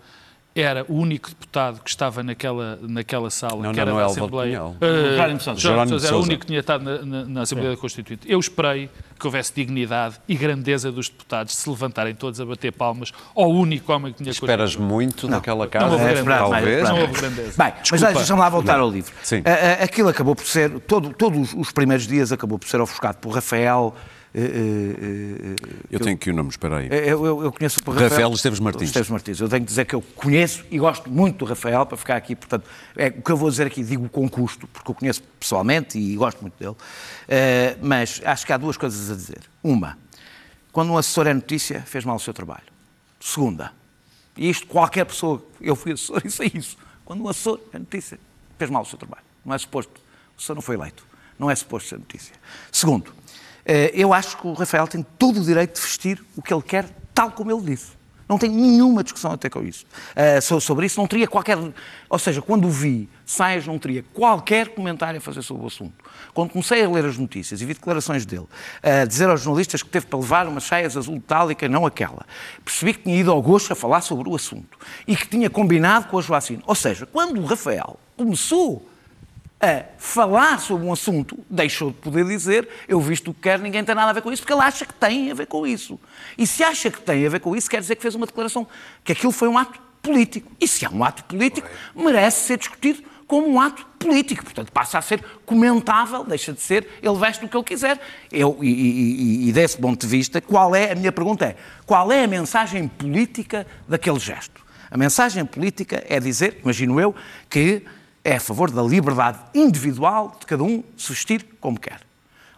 era 0.55 0.85
o 0.87 0.93
único 0.95 1.27
deputado 1.29 1.81
que 1.83 1.89
estava 1.89 2.23
naquela, 2.23 2.79
naquela 2.81 3.29
sala, 3.29 3.61
Não, 3.61 3.71
que 3.71 3.75
não, 3.77 3.81
era 3.81 3.91
não 3.91 3.97
da 3.97 4.03
é 4.03 4.05
Assembleia. 4.05 4.49
Pinhal. 4.51 4.75
Uh, 4.81 5.11
Jerónimo 5.15 5.37
de 5.37 5.43
Sousa. 5.43 5.59
Jerónimo 5.59 6.05
era 6.05 6.15
o 6.15 6.21
único 6.23 6.39
que 6.41 6.47
tinha 6.47 6.59
estado 6.61 6.83
na, 6.83 6.97
na- 7.05 7.25
na 7.25 7.41
Assembleia 7.41 7.75
Constituinte. 7.75 8.21
Eu 8.25 8.39
esperei 8.39 8.89
que 9.19 9.27
houvesse 9.27 9.53
dignidade 9.53 10.15
e 10.29 10.35
grandeza 10.35 10.91
dos 10.91 11.09
deputados 11.09 11.53
de 11.53 11.59
se 11.59 11.69
levantarem 11.69 12.15
todos 12.15 12.39
a 12.39 12.45
bater 12.45 12.71
palmas 12.71 13.11
ao 13.35 13.49
único 13.51 13.91
homem 13.91 14.13
que 14.13 14.19
tinha 14.23 14.31
Esperas 14.31 14.75
muito 14.77 15.27
daquela 15.27 15.65
Não 15.65 15.69
casa, 15.71 15.85
houve 15.87 16.05
grandeza. 16.05 16.37
talvez. 16.37 16.83
Não 16.89 17.01
houve 17.01 17.13
grandeza. 17.13 17.53
Bem, 17.63 17.73
mas 17.91 18.01
deixa-me 18.01 18.39
lá 18.39 18.49
voltar 18.49 18.79
ao 18.79 18.89
livro. 18.89 19.13
Sim. 19.23 19.43
Aquilo 19.83 20.07
acabou 20.09 20.35
por 20.35 20.45
ser, 20.45 20.79
todo- 20.81 21.09
todos 21.13 21.53
os 21.53 21.71
primeiros 21.71 22.07
dias 22.07 22.31
acabou 22.31 22.57
por 22.57 22.67
ser 22.69 22.79
ofuscado 22.79 23.17
por 23.17 23.31
Rafael. 23.31 23.93
Eh, 24.37 24.41
eh, 24.41 25.55
eh, 25.61 25.85
Eu 25.89 25.99
tenho 25.99 26.15
aqui 26.15 26.29
o 26.29 26.33
nome, 26.33 26.49
espera 26.49 26.77
aí. 26.79 26.87
Eu, 26.91 27.25
eu- 27.25 27.43
eu 27.43 27.51
conheço 27.53 27.79
o 27.85 27.91
Rafael 27.91 28.31
Esteves 28.33 28.59
Martins. 28.59 28.89
Esteves 28.89 29.09
Martins. 29.09 29.39
Eu 29.39 29.47
tenho 29.47 29.61
que 29.61 29.67
dizer 29.69 29.85
que 29.85 29.95
eu 29.95 30.01
conheço 30.01 30.65
e 30.69 30.77
gosto 30.77 31.09
muito 31.09 31.37
do 31.39 31.45
Rafael 31.45 31.85
para 31.85 31.97
ficar 31.97 32.15
aqui. 32.17 32.35
Portanto, 32.35 32.67
é, 32.97 33.07
o 33.07 33.21
que 33.21 33.31
eu 33.31 33.37
vou 33.37 33.49
dizer 33.49 33.67
aqui 33.67 33.83
digo 33.83 34.09
com 34.09 34.27
custo, 34.29 34.67
porque 34.67 34.91
eu 34.91 34.95
conheço 34.95 35.23
pessoalmente 35.39 35.97
e 35.97 36.15
gosto 36.15 36.41
muito 36.41 36.53
dele. 36.59 36.75
Mas 37.81 38.21
acho 38.25 38.45
que 38.45 38.51
há 38.53 38.57
duas 38.57 38.75
coisas 38.77 39.09
a 39.09 39.15
dizer. 39.15 39.39
Uma, 39.63 39.97
quando 40.71 40.91
um 40.91 40.97
assessor 40.97 41.27
é 41.27 41.33
notícia, 41.33 41.81
fez 41.81 42.03
mal 42.03 42.17
o 42.17 42.19
seu 42.19 42.33
trabalho. 42.33 42.63
Segunda, 43.19 43.71
e 44.37 44.49
isto 44.49 44.67
qualquer 44.67 45.05
pessoa, 45.05 45.41
eu 45.61 45.75
fui 45.75 45.93
assessor 45.93 46.21
e 46.25 46.29
sei 46.29 46.51
isso. 46.53 46.77
Quando 47.05 47.23
um 47.23 47.29
assessor 47.29 47.59
é 47.71 47.79
notícia, 47.79 48.19
fez 48.59 48.69
mal 48.69 48.81
o 48.81 48.85
seu 48.85 48.97
trabalho. 48.97 49.23
Não 49.45 49.53
é 49.55 49.57
suposto. 49.57 49.93
O 49.95 50.37
assessor 50.37 50.55
não 50.55 50.61
foi 50.61 50.75
eleito. 50.75 51.05
Não 51.39 51.49
é 51.51 51.55
suposto 51.55 51.89
ser 51.89 51.97
notícia. 51.99 52.33
Segundo, 52.71 53.13
eu 53.93 54.13
acho 54.13 54.37
que 54.37 54.47
o 54.47 54.53
Rafael 54.53 54.87
tem 54.87 55.03
todo 55.17 55.39
o 55.39 55.43
direito 55.43 55.75
de 55.75 55.81
vestir 55.81 56.23
o 56.35 56.41
que 56.41 56.53
ele 56.53 56.61
quer, 56.63 56.85
tal 57.13 57.31
como 57.31 57.51
ele 57.51 57.61
disse. 57.61 57.93
Não 58.27 58.39
tenho 58.39 58.53
nenhuma 58.55 59.03
discussão 59.03 59.31
até 59.33 59.51
com 59.51 59.61
isso. 59.61 59.85
Eh, 60.15 60.41
so- 60.41 60.59
sobre 60.59 60.87
isso 60.87 60.99
não 60.99 61.05
teria 61.05 61.27
qualquer. 61.27 61.59
Ou 62.09 62.17
seja, 62.17 62.41
quando 62.41 62.65
o 62.65 62.71
vi, 62.71 63.07
Saias 63.23 63.67
não 63.67 63.77
teria 63.77 64.03
qualquer 64.15 64.69
comentário 64.69 65.19
a 65.19 65.21
fazer 65.21 65.43
sobre 65.43 65.63
o 65.63 65.67
assunto. 65.67 65.93
Quando 66.33 66.49
comecei 66.49 66.83
a 66.83 66.89
ler 66.89 67.05
as 67.05 67.19
notícias 67.19 67.61
e 67.61 67.65
vi 67.65 67.75
declarações 67.75 68.25
dele, 68.25 68.47
a 68.81 69.05
dizer 69.05 69.29
aos 69.29 69.41
jornalistas 69.41 69.83
que 69.83 69.89
teve 69.89 70.07
para 70.07 70.17
levar 70.17 70.47
umas 70.47 70.63
saias 70.63 70.97
azul 70.97 71.13
metálica, 71.13 71.69
não 71.69 71.85
aquela, 71.85 72.25
percebi 72.63 72.93
que 72.95 73.03
tinha 73.03 73.15
ido 73.15 73.31
ao 73.31 73.39
gosto 73.43 73.71
a 73.73 73.75
falar 73.75 74.01
sobre 74.01 74.27
o 74.27 74.35
assunto 74.35 74.75
e 75.07 75.15
que 75.15 75.27
tinha 75.27 75.47
combinado 75.49 76.07
com 76.07 76.17
a 76.17 76.21
Joacine. 76.21 76.63
Ou 76.65 76.73
seja, 76.73 77.05
quando 77.05 77.39
o 77.39 77.45
Rafael 77.45 77.99
começou 78.17 78.89
a 79.65 79.85
falar 79.97 80.59
sobre 80.59 80.85
um 80.85 80.93
assunto, 80.93 81.37
deixou 81.49 81.89
de 81.91 81.97
poder 81.97 82.25
dizer 82.25 82.67
eu 82.87 82.99
visto 83.01 83.31
o 83.31 83.33
que 83.33 83.41
quer, 83.41 83.59
ninguém 83.59 83.83
tem 83.83 83.95
nada 83.95 84.09
a 84.09 84.13
ver 84.13 84.21
com 84.21 84.31
isso, 84.31 84.41
porque 84.41 84.53
ele 84.53 84.61
acha 84.61 84.85
que 84.85 84.93
tem 84.93 85.31
a 85.31 85.33
ver 85.33 85.47
com 85.47 85.65
isso. 85.65 85.99
E 86.37 86.45
se 86.45 86.63
acha 86.63 86.89
que 86.91 87.01
tem 87.01 87.25
a 87.25 87.29
ver 87.29 87.39
com 87.39 87.55
isso, 87.55 87.69
quer 87.69 87.81
dizer 87.81 87.95
que 87.95 88.01
fez 88.01 88.15
uma 88.15 88.25
declaração 88.25 88.67
que 89.03 89.11
aquilo 89.11 89.31
foi 89.31 89.47
um 89.47 89.57
ato 89.57 89.79
político. 90.01 90.51
E 90.61 90.67
se 90.67 90.85
é 90.85 90.89
um 90.89 91.03
ato 91.03 91.23
político, 91.23 91.67
merece 91.95 92.45
ser 92.45 92.57
discutido 92.57 93.03
como 93.27 93.47
um 93.49 93.59
ato 93.59 93.83
político. 93.97 94.43
Portanto, 94.43 94.71
passa 94.71 94.99
a 94.99 95.01
ser 95.01 95.23
comentável, 95.47 96.23
deixa 96.23 96.53
de 96.53 96.61
ser, 96.61 96.87
ele 97.01 97.17
veste 97.17 97.43
o 97.43 97.49
que 97.49 97.57
ele 97.57 97.63
quiser. 97.63 97.99
Eu, 98.31 98.59
e, 98.61 98.67
e- 98.67 99.45
e- 99.45 99.49
e 99.49 99.51
desse 99.51 99.77
ponto 99.77 99.99
de 99.99 100.07
vista, 100.07 100.39
qual 100.39 100.75
é, 100.75 100.91
a 100.91 100.95
minha 100.95 101.11
pergunta 101.11 101.43
é, 101.45 101.55
qual 101.87 102.11
é 102.11 102.23
a 102.23 102.27
mensagem 102.27 102.87
política 102.87 103.65
daquele 103.87 104.19
gesto? 104.19 104.63
A 104.91 104.97
mensagem 104.97 105.43
política 105.43 106.03
é 106.07 106.19
dizer, 106.19 106.59
imagino 106.61 106.99
eu, 107.01 107.15
que 107.49 107.81
é 108.25 108.37
a 108.37 108.39
favor 108.39 108.71
da 108.71 108.81
liberdade 108.81 109.37
individual 109.53 110.35
de 110.39 110.47
cada 110.47 110.63
um 110.63 110.83
se 110.97 111.09
vestir 111.09 111.45
como 111.61 111.79
quer. 111.79 112.01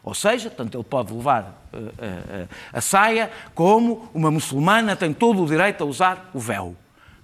Ou 0.01 0.13
seja, 0.13 0.49
tanto 0.49 0.77
ele 0.77 0.85
pode 0.85 1.13
levar 1.13 1.67
eh, 1.73 1.79
eh, 1.99 2.47
a 2.71 2.79
saia, 2.79 3.29
como 3.53 4.09
uma 4.13 4.31
muçulmana 4.31 4.95
tem 4.95 5.13
todo 5.13 5.43
o 5.43 5.45
direito 5.45 5.83
a 5.83 5.85
usar 5.85 6.29
o 6.33 6.39
véu. 6.39 6.73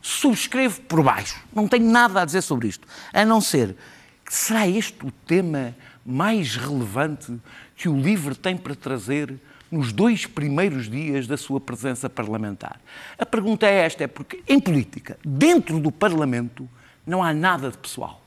Subscrevo 0.01 0.81
por 0.81 1.01
baixo. 1.01 1.41
Não 1.55 1.65
tenho 1.69 1.89
nada 1.89 2.21
a 2.21 2.25
dizer 2.25 2.41
sobre 2.41 2.67
isto. 2.67 2.85
A 3.13 3.23
não 3.23 3.39
ser 3.39 3.77
que 4.25 4.35
será 4.35 4.67
este 4.67 5.05
o 5.05 5.11
tema 5.25 5.73
mais 6.05 6.57
relevante 6.57 7.33
que 7.77 7.87
o 7.87 7.97
LIVRE 7.97 8.35
tem 8.35 8.57
para 8.57 8.75
trazer 8.75 9.33
nos 9.71 9.93
dois 9.93 10.25
primeiros 10.25 10.89
dias 10.89 11.25
da 11.25 11.37
sua 11.37 11.61
presença 11.61 12.09
parlamentar. 12.09 12.81
A 13.17 13.25
pergunta 13.25 13.65
é 13.65 13.85
esta, 13.85 14.03
é 14.03 14.07
porque 14.07 14.43
em 14.45 14.59
política, 14.59 15.17
dentro 15.23 15.79
do 15.79 15.93
Parlamento, 15.93 16.69
não 17.07 17.23
há 17.23 17.33
nada 17.33 17.71
de 17.71 17.77
pessoal. 17.77 18.22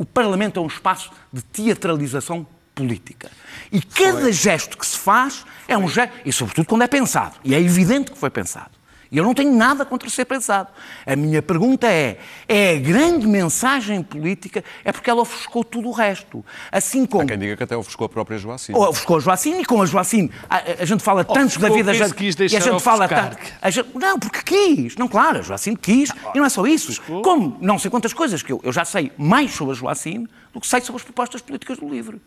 O 0.00 0.04
Parlamento 0.06 0.58
é 0.58 0.62
um 0.62 0.66
espaço 0.66 1.10
de 1.30 1.42
teatralização 1.42 2.46
política. 2.74 3.30
E 3.70 3.82
cada 3.82 4.32
gesto 4.32 4.78
que 4.78 4.86
se 4.86 4.96
faz 4.96 5.44
é 5.68 5.76
um 5.76 5.86
gesto, 5.86 6.14
e 6.24 6.32
sobretudo 6.32 6.64
quando 6.64 6.80
é 6.80 6.86
pensado. 6.86 7.36
E 7.44 7.54
é 7.54 7.60
evidente 7.60 8.10
que 8.10 8.16
foi 8.16 8.30
pensado. 8.30 8.70
E 9.12 9.18
eu 9.18 9.24
não 9.24 9.34
tenho 9.34 9.52
nada 9.52 9.84
contra 9.84 10.08
ser 10.08 10.24
pensado. 10.24 10.68
A 11.04 11.16
minha 11.16 11.42
pergunta 11.42 11.86
é: 11.88 12.18
é 12.46 12.76
a 12.76 12.78
grande 12.78 13.26
mensagem 13.26 14.02
política? 14.04 14.62
É 14.84 14.92
porque 14.92 15.10
ela 15.10 15.22
ofuscou 15.22 15.64
tudo 15.64 15.88
o 15.88 15.92
resto. 15.92 16.44
Assim 16.70 17.04
como. 17.04 17.24
Há 17.24 17.26
quem 17.26 17.38
diga 17.38 17.56
que 17.56 17.62
até 17.64 17.76
ofuscou 17.76 18.04
a 18.04 18.08
própria 18.08 18.38
Joacine. 18.38 18.78
Ou 18.78 18.88
ofuscou 18.88 19.16
a 19.16 19.20
Joacine 19.20 19.62
e 19.62 19.64
com 19.64 19.82
a 19.82 19.86
Joacine 19.86 20.30
a, 20.48 20.56
a- 20.58 20.62
a 20.80 20.84
gente 20.84 21.02
fala 21.02 21.24
tanto 21.24 21.58
da 21.58 21.68
Ofuscou 21.68 21.76
vida. 21.76 22.14
quis 22.14 22.34
e 22.34 22.38
deixar 22.38 22.58
a 22.58 22.60
gente 22.60 22.80
fala 22.82 23.08
tanto. 23.08 23.36
a 23.60 23.70
gente- 23.70 23.88
não, 23.98 24.18
porque 24.18 24.42
quis. 24.42 24.94
Não, 24.96 25.08
claro, 25.08 25.38
a 25.38 25.42
Joacine 25.42 25.76
quis. 25.76 26.10
E 26.34 26.38
não 26.38 26.44
é 26.44 26.48
só 26.48 26.64
isso. 26.66 27.02
Como 27.22 27.58
não 27.60 27.78
sei 27.80 27.90
quantas 27.90 28.12
coisas 28.12 28.42
que 28.42 28.52
eu, 28.52 28.60
eu 28.62 28.72
já 28.72 28.84
sei 28.84 29.10
mais 29.18 29.50
sobre 29.52 29.72
a 29.74 29.76
Joacine 29.76 30.28
do 30.52 30.60
que 30.60 30.66
sei 30.68 30.80
sobre 30.80 31.00
as 31.00 31.04
propostas 31.04 31.40
políticas 31.42 31.78
do 31.78 31.88
LIVRE. 31.88 32.20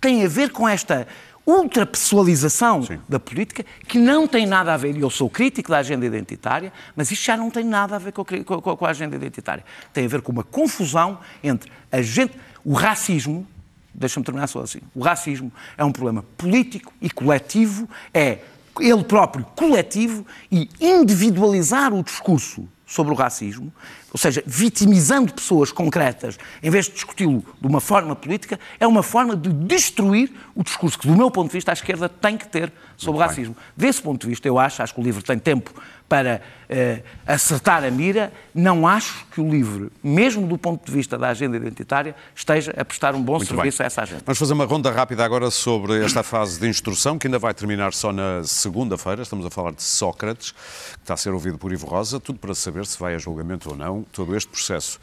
Tem 0.00 0.24
a 0.24 0.28
ver 0.28 0.50
com 0.50 0.66
esta 0.66 1.06
ultrapessoalização 1.50 2.86
da 3.08 3.18
política 3.18 3.64
que 3.86 3.98
não 3.98 4.26
tem 4.26 4.46
nada 4.46 4.72
a 4.72 4.76
ver, 4.76 4.96
e 4.96 5.00
eu 5.00 5.10
sou 5.10 5.28
crítico 5.28 5.70
da 5.70 5.78
agenda 5.78 6.06
identitária, 6.06 6.72
mas 6.94 7.10
isto 7.10 7.24
já 7.24 7.36
não 7.36 7.50
tem 7.50 7.64
nada 7.64 7.96
a 7.96 7.98
ver 7.98 8.12
com 8.12 8.22
a, 8.22 8.76
com 8.76 8.86
a 8.86 8.90
agenda 8.90 9.16
identitária. 9.16 9.64
Tem 9.92 10.04
a 10.04 10.08
ver 10.08 10.22
com 10.22 10.32
uma 10.32 10.44
confusão 10.44 11.18
entre 11.42 11.70
a 11.90 12.00
gente, 12.00 12.34
o 12.64 12.72
racismo, 12.72 13.46
deixa-me 13.94 14.24
terminar 14.24 14.46
só 14.46 14.60
assim, 14.60 14.80
o 14.94 15.00
racismo 15.00 15.52
é 15.76 15.84
um 15.84 15.92
problema 15.92 16.24
político 16.36 16.92
e 17.00 17.10
coletivo, 17.10 17.88
é 18.14 18.38
ele 18.78 19.04
próprio 19.04 19.44
coletivo 19.56 20.24
e 20.50 20.68
individualizar 20.80 21.92
o 21.92 22.02
discurso 22.02 22.68
sobre 22.90 23.12
o 23.12 23.16
racismo, 23.16 23.72
ou 24.12 24.18
seja, 24.18 24.42
vitimizando 24.44 25.32
pessoas 25.32 25.70
concretas, 25.70 26.36
em 26.60 26.68
vez 26.70 26.86
de 26.86 26.92
discuti-lo 26.94 27.44
de 27.60 27.66
uma 27.68 27.80
forma 27.80 28.16
política, 28.16 28.58
é 28.80 28.86
uma 28.86 29.02
forma 29.02 29.36
de 29.36 29.48
destruir 29.48 30.32
o 30.56 30.64
discurso 30.64 30.98
que, 30.98 31.06
do 31.06 31.16
meu 31.16 31.30
ponto 31.30 31.46
de 31.46 31.52
vista, 31.52 31.70
a 31.70 31.74
esquerda 31.74 32.08
tem 32.08 32.36
que 32.36 32.48
ter 32.48 32.72
sobre 32.96 33.20
o 33.20 33.24
racismo. 33.24 33.56
Desse 33.76 34.02
ponto 34.02 34.22
de 34.22 34.26
vista, 34.26 34.48
eu 34.48 34.58
acho, 34.58 34.82
acho 34.82 34.92
que 34.92 35.00
o 35.00 35.04
livro 35.04 35.22
tem 35.22 35.38
tempo 35.38 35.72
para 36.10 36.42
eh, 36.68 37.04
acertar 37.24 37.84
a 37.84 37.90
mira, 37.90 38.32
não 38.52 38.84
acho 38.84 39.24
que 39.30 39.40
o 39.40 39.48
livro, 39.48 39.92
mesmo 40.02 40.44
do 40.44 40.58
ponto 40.58 40.84
de 40.84 40.90
vista 40.90 41.16
da 41.16 41.28
agenda 41.28 41.56
identitária, 41.56 42.16
esteja 42.34 42.74
a 42.76 42.84
prestar 42.84 43.14
um 43.14 43.22
bom 43.22 43.34
Muito 43.34 43.46
serviço 43.46 43.78
bem. 43.78 43.84
a 43.84 43.86
essa 43.86 44.02
agenda. 44.02 44.22
Vamos 44.26 44.36
fazer 44.36 44.52
uma 44.52 44.64
ronda 44.64 44.90
rápida 44.90 45.24
agora 45.24 45.52
sobre 45.52 46.04
esta 46.04 46.24
fase 46.24 46.58
de 46.58 46.66
instrução, 46.66 47.16
que 47.16 47.28
ainda 47.28 47.38
vai 47.38 47.54
terminar 47.54 47.92
só 47.92 48.12
na 48.12 48.42
segunda-feira. 48.42 49.22
Estamos 49.22 49.46
a 49.46 49.50
falar 49.50 49.70
de 49.70 49.84
Sócrates, 49.84 50.50
que 50.50 50.98
está 51.00 51.14
a 51.14 51.16
ser 51.16 51.30
ouvido 51.30 51.56
por 51.56 51.72
Ivo 51.72 51.86
Rosa, 51.86 52.18
tudo 52.18 52.40
para 52.40 52.56
saber 52.56 52.84
se 52.86 52.98
vai 52.98 53.14
a 53.14 53.18
julgamento 53.18 53.70
ou 53.70 53.76
não, 53.76 54.02
todo 54.12 54.34
este 54.36 54.50
processo. 54.50 54.98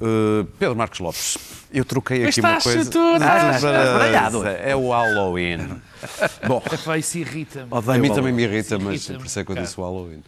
Uh, 0.00 0.44
Pedro 0.58 0.74
Marcos 0.74 0.98
Lopes, 0.98 1.38
eu 1.72 1.84
troquei 1.84 2.24
aqui 2.24 2.40
uma 2.40 2.60
coisa. 2.60 2.90
tudo, 2.90 3.22
Ah. 3.22 4.56
É 4.64 4.74
o 4.74 4.90
Halloween. 4.90 5.80
Bom, 6.46 6.62
isso 6.98 7.18
irrita-me. 7.18 7.68
a 7.70 7.98
mim 7.98 8.12
também 8.12 8.32
me 8.32 8.42
irrita, 8.44 8.78
mas 8.78 9.06
por 9.06 9.26
isso 9.26 9.38
é 9.38 9.44
que 9.44 9.52
eu 9.52 9.56
disse 9.56 9.78
o 9.78 9.82
Halloween. 9.82 10.22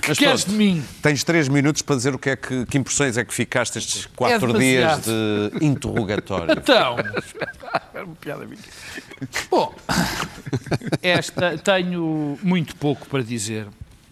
que 0.00 0.14
queres 0.14 0.44
de 0.44 0.52
mim? 0.52 0.82
Tens 1.02 1.24
três 1.24 1.48
minutos 1.48 1.82
para 1.82 1.96
dizer 1.96 2.14
o 2.14 2.18
que 2.18 2.30
é 2.30 2.36
que, 2.36 2.64
que 2.66 2.78
impressões 2.78 3.18
é 3.18 3.24
que 3.24 3.34
ficaste 3.34 3.78
estes 3.78 4.06
quatro 4.06 4.58
dias 4.58 4.98
demasiado. 5.00 5.58
de 5.58 5.66
interrogatório. 5.66 6.52
Então. 6.58 6.96
Bom, 9.50 9.74
esta 11.02 11.58
tenho 11.58 12.38
muito 12.42 12.74
pouco 12.76 13.06
para 13.06 13.22
dizer. 13.22 13.66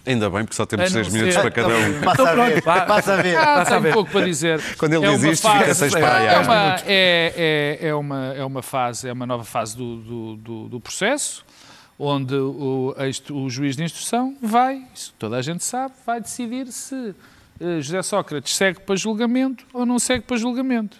Ainda 0.04 0.28
bem, 0.28 0.40
porque 0.44 0.56
só 0.56 0.66
temos 0.66 0.86
A 0.86 0.88
não 0.88 0.92
três 0.92 1.12
minutos 1.12 1.34
ser- 1.34 1.40
para 1.42 1.50
cada 1.52 1.68
um. 1.68 2.00
Passa 2.02 2.30
a 2.30 2.34
ver, 2.46 2.62
passa 2.62 3.14
a 3.14 3.16
ver. 3.22 3.36
Ah, 3.36 3.64
tenho 3.64 3.92
pouco 3.92 4.10
para 4.10 4.24
dizer. 4.24 4.60
Quando 4.76 4.94
ele 4.94 5.06
É 5.06 5.10
diz 5.16 5.22
isto, 5.22 5.48
fica 5.48 5.64
fase- 5.66 5.74
sem 5.74 5.84
é 5.84 5.88
espraiar. 5.88 6.44
uma, 6.44 6.76
é, 6.86 7.78
é, 7.80 7.88
é, 7.88 7.94
uma, 7.94 8.34
é 8.34 8.44
uma 8.44 8.62
fase, 8.62 9.08
é 9.08 9.12
uma 9.12 9.26
nova 9.26 9.44
fase 9.44 9.76
do, 9.76 9.96
do, 9.98 10.36
do, 10.36 10.68
do 10.70 10.80
processo, 10.80 11.44
onde 11.96 12.34
o, 12.34 12.94
o 13.30 13.48
juiz 13.48 13.76
de 13.76 13.84
instrução 13.84 14.36
vai, 14.42 14.82
isso 14.92 15.14
toda 15.18 15.36
a 15.36 15.42
gente 15.42 15.62
sabe, 15.64 15.94
vai 16.04 16.20
decidir 16.20 16.66
se 16.72 17.14
eh, 17.60 17.80
José 17.80 18.02
Sócrates 18.02 18.56
segue 18.56 18.80
para 18.80 18.96
julgamento 18.96 19.64
ou 19.72 19.86
não 19.86 20.00
segue 20.00 20.24
para 20.24 20.36
julgamento. 20.36 20.96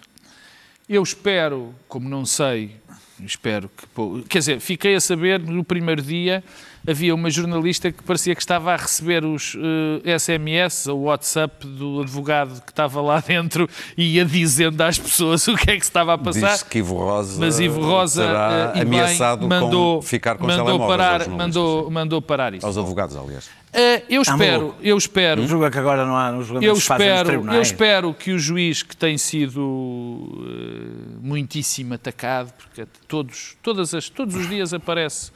Eu 0.87 1.03
espero, 1.03 1.75
como 1.89 2.07
não 2.07 2.25
sei, 2.25 2.77
espero 3.25 3.69
que. 3.69 4.23
Quer 4.29 4.39
dizer, 4.39 4.59
fiquei 4.59 4.95
a 4.95 5.01
saber 5.01 5.39
no 5.39 5.63
primeiro 5.63 6.01
dia 6.01 6.43
havia 6.87 7.15
uma 7.15 7.29
jornalista 7.29 7.91
que 7.91 8.03
parecia 8.03 8.35
que 8.35 8.41
estava 8.41 8.73
a 8.73 8.75
receber 8.75 9.23
os 9.23 9.55
eh, 10.03 10.19
SMS 10.19 10.87
ou 10.87 11.03
WhatsApp 11.03 11.65
do 11.65 12.01
advogado 12.01 12.61
que 12.61 12.71
estava 12.71 13.01
lá 13.01 13.21
dentro 13.25 13.69
e 13.97 14.15
ia 14.15 14.25
dizendo 14.25 14.81
às 14.81 14.99
pessoas 14.99 15.47
o 15.47 15.55
que 15.55 15.71
é 15.71 15.77
que 15.77 15.83
estava 15.83 16.13
a 16.13 16.17
passar. 16.17 16.53
Diz 16.53 16.63
que 16.63 16.79
Ivo 16.79 16.95
Rosa, 16.95 17.39
Mas 17.39 17.59
Ivo 17.59 17.81
Rosa 17.81 18.25
será 18.25 18.67
bem, 18.73 18.81
ameaçado 18.81 19.47
mandou, 19.47 19.97
com 19.97 20.01
ficar 20.01 20.37
com 20.37 20.45
os 20.45 20.55
mandou 20.55 20.87
parar, 20.87 21.27
mandou, 21.29 21.89
mandou 21.89 22.21
parar 22.21 22.53
isso. 22.53 22.65
Aos 22.65 22.77
advogados, 22.77 23.15
aliás. 23.15 23.62
Eh, 23.73 24.03
eu 24.07 24.21
espero, 24.21 24.75
eu 24.81 24.97
espero, 24.97 25.47
Julga 25.47 25.71
que 25.71 25.79
agora 25.79 26.05
não 26.05 26.15
há 26.15 26.29
eu 26.29 26.39
que 26.75 26.81
fazem 26.81 27.09
nos 27.09 27.19
espero, 27.19 27.53
eu 27.53 27.61
espero 27.61 28.13
que 28.13 28.31
o 28.31 28.37
juiz 28.37 28.83
que 28.83 28.95
tem 28.95 29.17
sido 29.17 30.45
eh, 30.47 31.17
muitíssimo 31.21 31.93
atacado, 31.95 32.53
porque 32.53 32.85
todos, 33.07 33.57
todas 33.63 33.93
as, 33.93 34.09
todos 34.09 34.35
os 34.35 34.47
dias 34.47 34.73
aparece 34.73 35.31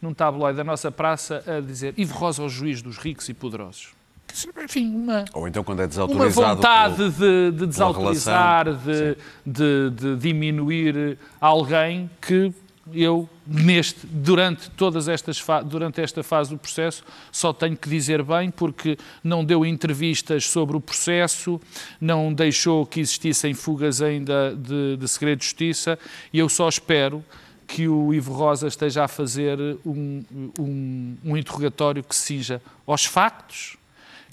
num 0.00 0.14
tabloide 0.14 0.56
da 0.56 0.64
nossa 0.64 0.90
praça 0.90 1.44
a 1.46 1.60
dizer 1.60 1.94
Ivo 1.96 2.14
Rosa, 2.14 2.42
o 2.42 2.48
juiz 2.48 2.80
dos 2.82 2.96
ricos 2.96 3.28
e 3.28 3.34
poderosos. 3.34 3.88
Enfim, 4.64 4.88
uma, 4.94 5.26
Ou 5.34 5.46
então 5.46 5.62
quando 5.62 5.80
é 5.80 5.82
uma 5.82 5.88
desautorizado. 5.88 6.56
vontade 6.56 6.96
pelo- 6.96 7.10
de, 7.12 7.50
de 7.58 7.66
desautorizar, 7.66 8.64
de, 8.74 9.16
de- 9.44 9.90
de 9.90 10.16
diminuir 10.16 11.18
alguém 11.38 12.08
que 12.26 12.50
eu, 12.92 13.28
neste, 13.46 14.06
durante, 14.06 14.68
todas 14.70 15.08
estas 15.08 15.42
durante 15.66 16.00
esta 16.00 16.22
fase 16.22 16.50
do 16.50 16.58
processo, 16.58 17.04
só 17.30 17.52
tenho 17.52 17.76
que 17.76 17.88
dizer 17.88 18.22
bem, 18.22 18.50
porque 18.50 18.98
não 19.22 19.44
deu 19.44 19.64
entrevistas 19.64 20.46
sobre 20.46 20.76
o 20.76 20.80
processo, 20.80 21.60
não 22.00 22.32
deixou 22.32 22.84
que 22.84 23.00
existissem 23.00 23.54
fugas 23.54 24.02
ainda 24.02 24.56
de, 24.56 24.96
de 24.96 25.08
segredo 25.08 25.38
de 25.38 25.44
justiça, 25.44 25.98
e 26.32 26.38
eu 26.38 26.48
só 26.48 26.68
espero 26.68 27.24
que 27.66 27.88
o 27.88 28.12
Ivo 28.12 28.32
Rosa 28.32 28.66
esteja 28.66 29.04
a 29.04 29.08
fazer 29.08 29.58
um, 29.86 30.24
um, 30.58 31.16
um 31.24 31.36
interrogatório 31.36 32.02
que 32.02 32.14
seja 32.14 32.60
aos 32.86 33.04
factos, 33.04 33.76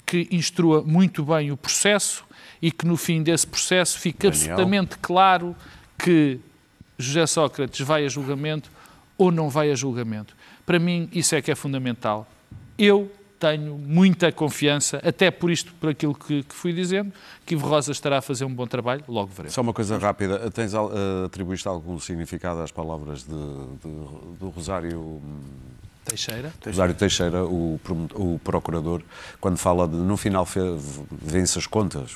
que 0.04 0.28
instrua 0.30 0.82
muito 0.82 1.24
bem 1.24 1.52
o 1.52 1.56
processo 1.56 2.24
e 2.60 2.70
que 2.70 2.84
no 2.84 2.96
fim 2.96 3.22
desse 3.22 3.46
processo 3.46 3.98
fique 3.98 4.28
Daniel. 4.28 4.52
absolutamente 4.52 4.98
claro 4.98 5.56
que 5.96 6.40
José 7.00 7.26
Sócrates 7.26 7.80
vai 7.86 8.04
a 8.04 8.08
julgamento 8.08 8.70
ou 9.18 9.30
não 9.30 9.48
vai 9.48 9.70
a 9.70 9.74
julgamento. 9.74 10.34
Para 10.64 10.78
mim, 10.78 11.08
isso 11.12 11.34
é 11.34 11.42
que 11.42 11.50
é 11.50 11.54
fundamental. 11.54 12.26
Eu 12.78 13.10
tenho 13.38 13.76
muita 13.78 14.30
confiança, 14.30 15.00
até 15.02 15.30
por 15.30 15.50
isto, 15.50 15.72
por 15.80 15.88
aquilo 15.90 16.14
que, 16.14 16.42
que 16.42 16.54
fui 16.54 16.72
dizendo, 16.74 17.10
que 17.46 17.54
Ivo 17.54 17.66
Rosa 17.66 17.90
estará 17.90 18.18
a 18.18 18.22
fazer 18.22 18.44
um 18.44 18.52
bom 18.54 18.66
trabalho, 18.66 19.02
logo 19.08 19.28
veremos. 19.34 19.54
Só 19.54 19.62
uma 19.62 19.72
coisa 19.72 19.96
rápida. 19.96 20.50
Tens, 20.50 20.74
eh, 20.74 20.78
atribuíste 21.24 21.66
algum 21.66 21.98
significado 21.98 22.60
às 22.60 22.70
palavras 22.70 23.22
de, 23.22 23.28
de- 23.30 24.36
do 24.38 24.50
Rosário, 24.54 25.00
hum, 25.00 25.40
Teixeira? 26.04 26.52
Rosário 26.66 26.94
Teixeira, 26.94 27.44
o, 27.44 27.80
o 28.14 28.38
procurador, 28.44 29.02
quando 29.40 29.56
fala 29.56 29.88
de 29.88 29.96
no 29.96 30.16
final 30.18 30.46
vence 31.10 31.58
as 31.58 31.66
contas? 31.66 32.10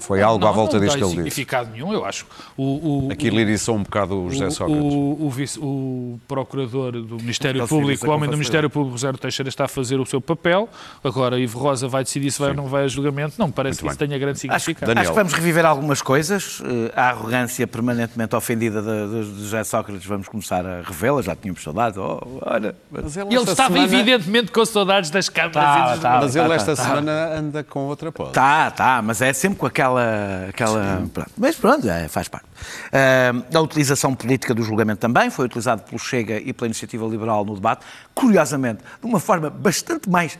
Foi, 0.00 0.22
algo 0.22 0.40
Não, 0.44 0.48
à 0.48 0.52
volta 0.52 0.76
não 0.78 0.84
disto 0.84 0.98
tem 0.98 1.02
que 1.02 1.04
ele 1.14 1.24
disse. 1.24 1.34
significado 1.36 1.70
nenhum, 1.72 1.92
eu 1.92 2.04
acho. 2.04 2.26
O, 2.56 3.06
o, 3.06 3.12
Aquilo 3.12 3.40
iriçou 3.40 3.76
um 3.76 3.82
bocado 3.82 4.14
o 4.24 4.30
José 4.30 4.46
O- 4.46 4.50
Sócrates. 4.50 4.82
O, 4.92 5.16
o 5.20 5.30
vice- 5.30 5.58
o 5.60 6.20
procurador 6.28 6.92
do 6.92 7.16
Ministério 7.16 7.60
Ele 7.60 7.66
Público, 7.68 7.86
civiliza 7.92 8.06
o 8.08 8.10
homem 8.14 8.28
do. 8.30 8.36
Ministério 8.36 8.68
Público, 8.70 8.92
Rosário 8.92 9.18
Teixeira, 9.18 9.48
está 9.48 9.64
a 9.64 9.68
fazer 9.68 9.98
o 9.98 10.06
seu 10.06 10.20
papel. 10.20 10.68
Agora, 11.02 11.38
Ivo 11.38 11.58
Rosa 11.58 11.88
vai 11.88 12.04
decidir 12.04 12.30
se 12.30 12.38
vai 12.38 12.50
ou 12.50 12.54
não 12.56 12.66
vai 12.66 12.84
a 12.84 12.88
julgamento. 12.88 13.34
Não 13.38 13.46
me 13.46 13.52
parece 13.52 13.80
que 13.80 13.86
isso 13.88 13.98
tenha 13.98 14.18
grande 14.18 14.38
Acho, 14.48 14.64
significado. 14.64 14.86
Daniel. 14.86 15.02
acho 15.02 15.10
que 15.12 15.16
vamos 15.16 15.32
reviver 15.32 15.64
algumas 15.64 16.02
coisas. 16.02 16.60
Eh, 16.64 16.92
A 16.94 17.08
arrogância 17.10 17.66
permanentemente 17.66 18.34
ofendida 18.36 18.80
de, 18.82 19.24
de, 19.24 19.32
de 19.34 19.42
José 19.44 19.64
Sócrates, 19.64 20.04
vamos 20.06 20.28
começar 20.28 20.64
a 20.66 20.82
revê-la. 20.82 21.22
Já 21.22 21.34
tínhamos 21.34 21.62
saudades. 21.62 21.98
Oh, 21.98 22.20
olha, 22.42 22.74
mas- 22.90 23.16
ele 23.16 23.34
esta 23.34 23.50
estava 23.52 23.74
semana- 23.74 23.84
evidentemente 23.94 24.52
com 24.52 24.64
saudades 24.64 25.10
das 25.10 25.28
câmaras 25.28 25.54
Tá, 25.54 25.88
e 25.88 25.92
dos 25.92 26.00
tá. 26.02 26.20
Mas 26.20 26.32
tá, 26.34 26.40
ele 26.40 26.48
tá, 26.48 26.54
esta 26.54 26.76
tá. 26.76 26.82
semana 26.82 27.12
anda 27.38 27.64
com 27.64 27.80
outra 27.86 28.12
pose. 28.12 28.32
Tá, 28.32 28.70
tá, 28.70 29.00
mas 29.02 29.20
é 29.22 29.32
sempre 29.32 29.58
com 29.58 29.65
aquela. 29.66 30.46
aquela 30.48 31.06
pronto. 31.12 31.30
Mas 31.36 31.56
pronto, 31.56 31.88
é, 31.88 32.08
faz 32.08 32.28
parte. 32.28 32.46
Ah, 32.92 33.32
a 33.54 33.60
utilização 33.60 34.14
política 34.14 34.54
do 34.54 34.62
julgamento 34.62 35.00
também 35.00 35.30
foi 35.30 35.46
utilizado 35.46 35.82
pelo 35.82 35.98
Chega 35.98 36.40
e 36.40 36.52
pela 36.52 36.66
Iniciativa 36.66 37.06
Liberal 37.06 37.44
no 37.44 37.54
debate, 37.54 37.84
curiosamente, 38.14 38.82
de 39.00 39.06
uma 39.06 39.20
forma 39.20 39.50
bastante 39.50 40.08
mais 40.08 40.38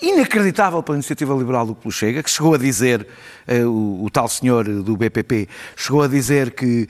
inacreditável 0.00 0.82
pela 0.82 0.96
Iniciativa 0.96 1.34
Liberal 1.34 1.66
do 1.66 1.74
que 1.74 1.82
pelo 1.82 1.92
Chega, 1.92 2.22
que 2.22 2.30
chegou 2.30 2.54
a 2.54 2.58
dizer, 2.58 3.06
eh, 3.46 3.64
o, 3.64 4.04
o 4.04 4.10
tal 4.10 4.28
senhor 4.28 4.64
do 4.64 4.96
BPP, 4.96 5.48
chegou 5.74 6.02
a 6.02 6.08
dizer 6.08 6.50
que, 6.50 6.86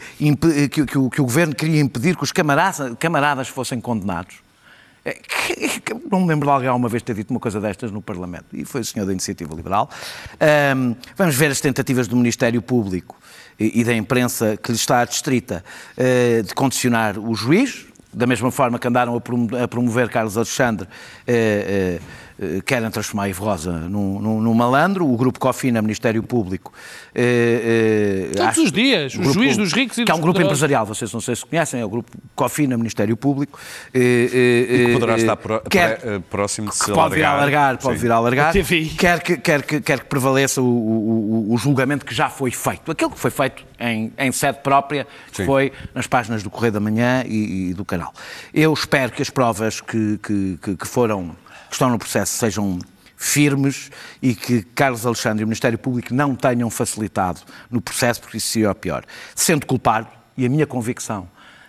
que, 0.71 0.87
que 0.87 0.99
o, 0.99 1.09
que 1.09 1.21
o 1.21 1.25
governo 1.25 1.55
queria 1.55 1.81
impedir 1.81 2.17
que 2.17 2.25
os 2.25 2.33
camaradas, 2.33 2.95
camaradas 2.99 3.49
fossem 3.49 3.81
condenados. 3.81 4.46
É, 5.09 5.21
Não 6.11 6.21
me 6.23 6.27
lembro 6.27 6.47
de 6.49 6.53
alguém 6.53 6.69
alguma 6.69 6.89
vez 6.89 7.01
ter 7.03 7.15
dito 7.15 7.31
uma 7.31 7.39
coisa 7.39 7.61
destas 7.61 7.93
no 7.93 8.03
Parlamento. 8.03 8.47
E 8.53 8.65
foi 8.65 8.81
o 8.81 8.85
senhor 8.85 9.07
da 9.07 9.13
Iniciativa 9.13 9.55
Liberal. 9.55 9.89
Ahm, 10.41 10.95
vamos 11.17 11.37
ver 11.37 11.51
as 11.53 11.61
tentativas 11.61 12.09
do 12.09 12.17
Ministério 12.17 12.61
Público 12.61 13.17
e, 13.59 13.81
e 13.81 13.85
da 13.85 13.95
imprensa 13.95 14.57
que 14.57 14.73
lhe 14.73 14.77
está 14.77 15.01
adstrita 15.03 15.65
eh, 15.97 16.43
de 16.43 16.53
condicionar 16.55 17.19
o 17.19 17.35
juiz, 17.37 17.87
da 18.13 18.27
mesma 18.27 18.51
forma 18.51 18.79
que 18.81 18.89
andaram 18.89 19.15
a 19.15 19.21
promo- 19.21 19.57
a 19.57 19.69
promover 19.69 20.09
Carlos 20.09 20.37
Alexandre, 20.37 20.89
eh, 21.27 21.99
eh, 22.01 22.01
querem 22.65 22.91
transformar 22.91 23.29
Ivo 23.29 23.45
Rosa 23.45 23.73
num, 23.73 24.21
num- 24.21 24.41
num 24.41 24.55
malandro. 24.55 25.07
O 25.11 25.17
grupo 25.17 25.39
Cofina, 25.39 25.81
Ministério 25.81 26.23
Público. 26.23 26.73
eh, 27.15 28.29
eh, 28.31 28.35
Todos 28.35 28.49
acho- 28.49 28.63
os 28.65 28.73
dias, 28.73 29.15
o 29.15 29.19
grupo- 29.19 29.33
juiz 29.35 29.57
dos 29.57 29.73
ricos 29.73 29.97
e 29.99 30.05
Que 30.05 30.11
é 30.11 30.13
dos 30.13 30.19
um 30.19 30.23
grupo 30.23 30.35
poderosos. 30.39 30.59
empresarial, 30.59 30.87
vocês 30.87 31.13
não 31.13 31.21
sei 31.21 31.35
se 31.37 31.47
conhecem, 31.47 31.81
é 31.81 31.85
o 31.85 31.89
grupo 31.89 32.11
Cofina, 32.35 32.77
Ministério 32.77 33.17
Público. 33.17 33.59
eh, 33.95 33.99
eh, 34.01 34.75
E 34.83 34.87
que 34.87 34.93
poderá 34.93 35.15
eh, 35.15 35.17
estar 35.17 35.37
pro- 35.37 35.61
quer- 35.69 35.99
pré- 35.99 36.15
eh, 36.17 36.19
próximo 36.31 36.69
de 36.69 36.77
se 36.77 36.85
que 36.85 36.93
pode 36.93 37.15
vir 37.15 37.25
a 37.25 37.31
alargar. 37.31 37.61
alargar, 37.71 37.83
pode 37.83 37.97
Sim. 37.97 38.03
vir 38.03 38.13
a 38.13 38.15
alargar, 38.17 38.53
quer 38.53 39.21
que, 39.23 39.37
quer, 39.39 39.63
que, 39.63 39.81
quer 39.81 40.01
que 40.01 40.07
prevaleça 40.07 40.61
o, 40.61 40.65
o- 40.67 41.53
o- 41.55 41.57
julgamento 41.57 42.05
que 42.05 42.15
já 42.15 42.29
foi 42.29 42.51
feito. 42.51 42.91
Aquilo 42.91 43.11
que 43.11 43.19
foi 43.19 43.31
feito 43.31 43.65
em, 43.81 44.13
em 44.19 44.31
sede 44.33 44.59
própria, 44.63 45.07
que 45.31 45.39
Sim. 45.39 45.47
foi 45.47 45.73
nas 45.95 46.07
páginas 46.07 46.43
do 46.43 46.51
Correio 46.51 46.73
da 46.73 46.81
Manhã 46.81 47.25
e, 47.27 47.71
e 47.71 47.75
do 47.75 47.85
canal. 47.85 48.13
Eu 48.53 48.73
espero 48.73 49.11
que 49.13 49.23
as 49.23 49.31
provas 49.31 49.81
que, 49.81 50.19
que, 50.23 50.59
que- 50.63 50.77
que 50.77 50.87
foram, 50.87 51.35
estão 51.77 51.91
no 51.91 51.99
processo 51.99 52.37
sejam 52.39 52.79
firmes 53.17 53.91
e 54.21 54.35
que 54.35 54.63
Carlos 54.63 55.07
Alexandre 55.07 55.43
e 55.43 55.45
o 55.45 55.47
Ministério 55.47 55.79
Público 55.79 56.13
não 56.13 56.35
tenham 56.35 56.69
facilitado 56.69 57.41
no 57.71 57.81
processo, 57.81 58.21
porque 58.21 58.37
isso 58.37 58.49
seria 58.49 58.71
o 58.71 58.75
pior. 58.75 59.05
Sendo 59.35 59.67
culpado, 59.67 60.09
e 60.37 60.45
a 60.45 60.49
minha 60.49 60.67
convicção 60.67 61.29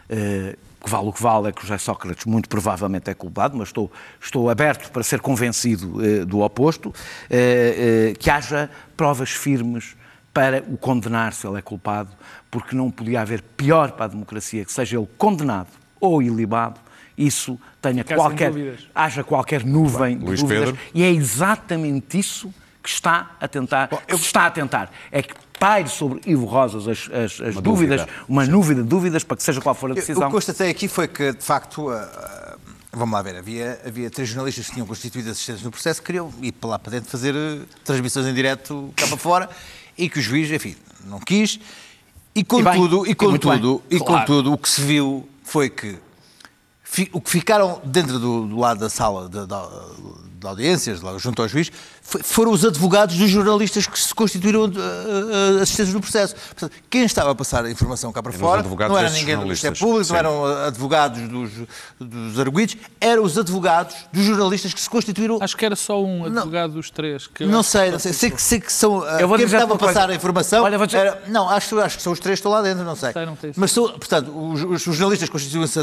eh, 0.09 0.57
que 0.83 0.89
vale 0.89 1.07
o 1.07 1.13
que 1.13 1.21
vale, 1.21 1.49
é 1.49 1.51
que 1.51 1.59
o 1.59 1.61
José 1.63 1.77
Sócrates 1.77 2.25
muito 2.25 2.47
provavelmente 2.47 3.09
é 3.09 3.13
culpado, 3.13 3.57
mas 3.57 3.69
estou, 3.69 3.91
estou 4.21 4.49
aberto 4.49 4.91
para 4.91 5.03
ser 5.03 5.19
convencido 5.19 6.03
eh, 6.03 6.25
do 6.25 6.41
oposto, 6.41 6.93
eh, 7.29 8.11
eh, 8.11 8.13
que 8.17 8.29
haja 8.29 8.69
provas 8.95 9.31
firmes 9.31 9.95
para 10.33 10.63
o 10.67 10.77
condenar 10.77 11.33
se 11.33 11.47
ele 11.47 11.57
é 11.57 11.61
culpado, 11.61 12.11
porque 12.51 12.75
não 12.75 12.91
podia 12.91 13.21
haver 13.21 13.41
pior 13.41 13.91
para 13.91 14.05
a 14.05 14.09
democracia 14.09 14.63
que 14.63 14.71
seja 14.71 14.97
ele 14.97 15.07
condenado 15.17 15.69
ou 15.99 16.21
ilibado, 16.21 16.79
isso 17.17 17.59
tenha 17.81 18.03
Ficar 18.03 18.15
qualquer, 18.15 18.51
haja 18.93 19.23
qualquer 19.23 19.65
nuvem 19.65 20.17
de 20.19 20.25
Luís 20.25 20.41
dúvidas. 20.41 20.65
Pedro? 20.69 20.79
E 20.93 21.03
é 21.03 21.09
exatamente 21.11 22.17
isso 22.19 22.53
que 22.83 22.89
está 22.89 23.35
a 23.41 23.47
tentar, 23.47 23.87
que 23.87 24.15
se 24.17 24.23
está 24.23 24.45
a 24.45 24.51
tentar, 24.51 24.91
é 25.11 25.21
que 25.21 25.33
paire 25.59 25.89
sobre 25.89 26.21
Ivo 26.25 26.45
Rosas 26.45 26.87
as, 26.87 27.09
as- 27.11 27.41
as 27.41 27.55
dúvidas, 27.55 28.01
dúvida. 28.01 28.07
uma 28.29 28.45
nuvem 28.45 28.75
de 28.77 28.83
dúvidas 28.83 29.23
para 29.23 29.35
que 29.35 29.43
seja 29.43 29.59
qual 29.59 29.73
for 29.75 29.87
a 29.89 29.91
Eu- 29.91 29.95
decisão. 29.95 30.23
O 30.23 30.25
que 30.27 30.31
constatei 30.31 30.69
aqui 30.69 30.87
foi 30.87 31.07
que, 31.07 31.33
de 31.33 31.43
facto, 31.43 31.89
ah, 31.89 32.55
vamos 32.93 33.13
lá 33.13 33.21
ver, 33.23 33.35
havia, 33.37 33.81
havia 33.85 34.09
três 34.09 34.29
jornalistas 34.29 34.67
que 34.67 34.73
tinham 34.73 34.85
constituído 34.87 35.29
assistentes 35.31 35.63
no 35.63 35.71
processo 35.71 35.99
que 36.01 36.05
queriam 36.05 36.31
ir 36.41 36.51
para 36.51 36.69
lá 36.69 36.79
para 36.79 36.91
dentro 36.91 37.09
fazer 37.09 37.33
eh, 37.35 37.59
transmissões 37.83 38.27
em 38.27 38.33
direto 38.33 38.93
cá 38.95 39.07
para 39.07 39.17
fora 39.17 39.49
e 39.97 40.07
que 40.07 40.19
o 40.19 40.21
juiz, 40.21 40.49
enfim, 40.51 40.75
não 41.05 41.19
quis. 41.19 41.59
E 42.35 42.43
contudo, 42.43 43.05
e, 43.07 43.11
e 43.11 43.15
muito 43.27 43.47
contudo, 43.47 43.83
bem. 43.89 43.97
e 43.97 43.99
Claro. 44.03 44.19
contudo, 44.27 44.53
o 44.53 44.57
que 44.57 44.69
se 44.69 44.79
viu 44.81 45.27
foi 45.43 45.69
que 45.71 45.97
o 47.11 47.21
que 47.21 47.29
ficaram 47.29 47.81
dentro 47.83 48.19
do, 48.19 48.47
do 48.47 48.57
lado 48.57 48.79
da 48.79 48.89
sala 48.89 49.27
de, 49.29 49.45
da- 49.45 49.69
de 50.39 50.47
audiências, 50.47 50.99
junto 51.17 51.41
ao 51.41 51.47
juiz, 51.47 51.71
foram 52.23 52.51
os 52.51 52.63
advogados 52.63 53.17
dos 53.17 53.29
jornalistas 53.29 53.85
que 53.85 53.99
se 53.99 54.13
constituíram 54.15 54.61
uh, 54.65 54.67
uh, 54.67 55.61
assistentes 55.61 55.93
no 55.93 55.99
processo. 55.99 56.35
Portanto, 56.35 56.71
quem 56.89 57.03
estava 57.03 57.31
a 57.31 57.35
passar 57.35 57.65
a 57.65 57.69
informação 57.71 58.11
cá 58.13 58.23
para 58.23 58.31
Eram 58.31 58.39
fora 58.39 58.63
não 58.87 58.97
era 58.97 59.09
ninguém 59.09 59.35
do 59.35 59.43
Ministério 59.43 59.75
jornalistas. 59.75 59.79
Público, 59.79 60.13
não 60.13 60.17
eram 60.17 60.41
uh, 60.43 60.67
advogados 60.67 61.27
dos, 61.27 61.51
dos 61.99 62.39
arguídos, 62.39 62.77
eram 63.01 63.23
os 63.23 63.37
advogados 63.37 63.95
dos 64.13 64.23
jornalistas 64.23 64.73
que 64.73 64.79
se 64.79 64.89
constituíram. 64.89 65.37
Acho 65.41 65.57
que 65.57 65.65
era 65.65 65.75
só 65.75 66.01
um 66.01 66.25
advogado 66.25 66.73
dos 66.73 66.89
três. 66.89 67.27
Que 67.27 67.45
Não 67.45 67.61
sei, 67.61 67.91
não 67.91 67.99
sei. 67.99 68.13
Sei 68.13 68.31
que, 68.31 68.41
sei 68.41 68.59
que 68.61 68.71
são. 68.71 69.05
Eu 69.19 69.27
vou 69.27 69.37
quem 69.37 69.45
estava 69.45 69.63
a 69.63 69.65
uma 69.67 69.77
coisa. 69.77 69.93
passar 69.93 70.09
a 70.09 70.15
informação. 70.15 70.63
Olha, 70.63 70.77
dizer- 70.85 70.97
era- 70.97 71.23
não, 71.27 71.49
acho, 71.49 71.77
acho 71.79 71.97
que 71.97 72.03
são 72.03 72.13
os 72.13 72.19
três 72.19 72.37
que 72.37 72.39
estão 72.39 72.51
lá 72.51 72.61
dentro, 72.61 72.83
não 72.85 72.95
sei. 72.95 73.11
Sei, 73.11 73.25
não 73.25 73.35
tenho 73.35 73.53
Mas 73.57 73.71
são, 73.71 73.83
portanto, 73.89 74.31
os, 74.31 74.87
os- 74.87 74.95
jornalistas 74.95 75.27
constituem-se 75.29 75.79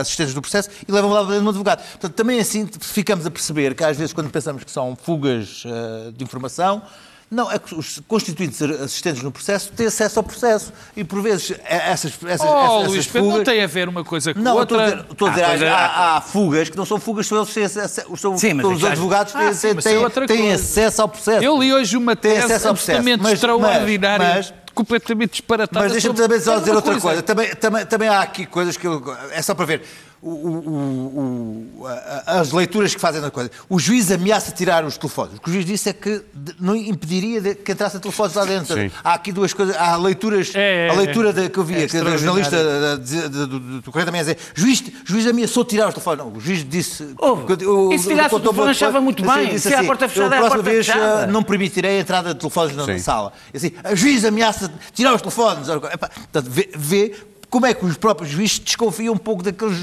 assistentes 0.00 0.34
do 0.34 0.42
processo 0.42 0.68
e 0.86 0.92
levam 0.92 1.10
lá 1.10 1.22
dentro 1.22 1.44
um 1.44 1.48
advogado. 1.48 1.82
Portanto, 1.82 2.12
também 2.14 2.38
assim 2.38 2.68
ficamos 2.80 3.24
a 3.24 3.30
perceber 3.30 3.74
que 3.74 3.82
às 3.82 3.96
vezes, 3.96 4.12
quando 4.12 4.30
pensamos 4.30 4.62
que 4.62 4.70
são 4.70 4.96
fugas 4.96 5.53
uh, 5.64 6.10
de 6.12 6.24
informação. 6.24 6.82
Não, 7.30 7.50
é 7.50 7.58
que 7.58 7.74
os 7.74 8.00
constituintes 8.06 8.60
assistentes 8.62 9.20
no 9.22 9.32
processo 9.32 9.72
têm 9.72 9.86
acesso 9.86 10.20
ao 10.20 10.22
processo 10.22 10.72
e, 10.96 11.02
por 11.02 11.20
vezes, 11.20 11.52
é- 11.64 11.90
essas, 11.90 12.12
essas, 12.26 12.46
Oh, 12.48 12.80
essas 12.82 12.88
Luís 12.92 13.06
Pedro, 13.06 13.22
não 13.24 13.30
fugas... 13.38 13.48
tem 13.48 13.62
a 13.62 13.66
ver 13.66 13.88
uma 13.88 14.04
coisa 14.04 14.32
com 14.34 14.40
Não, 14.40 14.56
eu 14.56 14.62
estou 14.62 14.78
a 14.78 14.82
outra. 14.82 14.96
dizer, 15.00 15.10
estou 15.12 15.28
a 15.28 15.30
dizer, 15.30 15.42
Há 15.44 15.48
coisa- 15.48 15.70
há, 15.72 16.16
há- 16.16 16.20
fugas 16.20 16.68
que 16.68 16.76
não 16.76 16.84
são 16.84 17.00
fugas, 17.00 17.26
são 17.26 17.38
eles 17.38 17.48
que 17.48 17.54
têm 17.54 17.64
acesso, 17.64 18.16
são, 18.16 18.38
Sim, 18.38 18.52
mas 18.54 18.62
são 18.62 18.72
é 18.72 18.74
os 18.76 18.80
que- 18.82 18.86
advogados 18.86 19.34
Ah, 19.34 19.38
têm, 19.38 19.54
sim, 19.54 19.60
têm, 19.62 19.74
mas 19.74 19.86
é 19.86 19.88
têm, 19.88 19.98
outra 19.98 20.26
acesso 20.54 21.02
ao 21.02 21.08
processo. 21.08 21.42
Eu 21.44 21.58
li 21.60 21.72
hoje 21.74 21.96
uma 21.96 22.14
tese 22.14 22.38
acesso 22.44 22.68
ao 22.68 22.74
processo. 22.74 22.90
absolutamente 22.98 23.22
Mas- 23.22 23.32
extraordinária, 23.32 24.34
mas- 24.36 24.54
completamente 24.74 25.30
disparatada. 25.32 25.80
Mas 25.84 25.92
deixa-me 25.92 26.14
também 26.16 26.40
só 26.40 26.58
dizer 26.58 26.72
outra 26.74 27.00
coisa. 27.00 27.22
Também, 27.22 27.54
também, 27.54 27.86
também 27.86 28.08
há 28.08 28.20
aqui 28.20 28.44
coisas 28.46 28.76
que 28.76 28.86
eu, 28.86 29.02
é 29.32 29.40
só 29.42 29.54
para 29.54 29.64
ver. 29.66 29.82
o- 30.26 30.30
o- 30.30 31.80
o- 31.82 31.86
a- 31.86 32.40
as 32.40 32.50
leituras 32.50 32.94
que 32.94 33.00
fazem 33.00 33.20
da 33.20 33.30
coisa. 33.30 33.50
O 33.68 33.78
juiz 33.78 34.10
ameaça 34.10 34.52
tirar 34.52 34.82
os 34.82 34.96
telefones. 34.96 35.36
O 35.36 35.40
que 35.42 35.50
o 35.50 35.52
juiz 35.52 35.66
disse 35.66 35.90
é 35.90 35.92
que 35.92 36.22
não 36.58 36.74
impediria 36.74 37.42
de- 37.42 37.54
que 37.54 37.72
entrassem 37.72 38.00
telefones 38.00 38.34
lá 38.34 38.46
dentro. 38.46 38.74
Sim. 38.74 38.90
Há 39.04 39.12
aqui 39.12 39.30
duas 39.32 39.52
coisas. 39.52 39.76
Há 39.76 39.96
leituras. 39.98 40.50
É, 40.54 40.86
é, 40.86 40.90
a 40.90 40.94
leitura 40.94 41.30
da- 41.30 41.50
que 41.50 41.58
eu 41.58 41.62
é 41.62 41.66
via, 41.66 41.86
que 41.88 42.00
da 42.00 42.16
jornalista 42.16 42.56
do, 42.96 43.82
Correio 43.92 44.06
da 44.06 44.12
Manhã 44.12 44.22
dizer: 44.22 44.38
juiz, 44.54 44.82
juiz 45.04 45.26
ameaçou 45.26 45.62
tirar 45.62 45.88
os 45.88 45.94
telefones. 45.94 46.24
Não, 46.24 46.32
o 46.32 46.40
juiz 46.40 46.66
disse. 46.66 47.06
Ouve, 47.18 47.66
o- 47.66 47.92
e 47.92 47.98
se 47.98 48.08
tirasse 48.08 48.28
o 48.28 48.30
contou 48.38 48.52
telefone, 48.52 48.70
achava 48.70 48.92
coisa, 48.92 49.04
muito 49.04 49.30
assim, 49.30 49.40
bem. 49.42 49.50
disse 49.54 49.68
Se 49.68 49.74
é 49.74 49.78
a 49.78 49.84
porta 49.84 50.08
fechada, 50.08 50.28
eu, 50.28 50.32
é 50.32 50.36
a 50.36 50.40
próxima 50.40 50.56
porta 50.62 50.70
vez 50.70 50.86
fechada. 50.86 51.22
eh, 51.24 51.26
não 51.26 51.42
permitirei 51.42 51.98
a 51.98 52.00
entrada 52.00 52.32
de 52.32 52.40
telefones 52.40 52.74
na 52.74 52.86
Sim. 52.86 52.98
sala. 52.98 53.30
Assim, 53.54 53.72
a 53.84 53.94
juiz 53.94 54.24
ameaça 54.24 54.63
tirar 54.92 55.14
os 55.14 55.20
telefones. 55.22 55.68
Epá, 55.68 56.08
Portanto, 56.08 56.46
vê, 56.50 56.70
vê 56.76 57.14
como 57.50 57.66
é 57.66 57.74
que 57.74 57.84
os 57.84 57.96
próprios 57.96 58.30
juízes 58.30 58.58
desconfiam 58.58 59.14
um 59.14 59.18
pouco 59.18 59.42
daqueles 59.42 59.76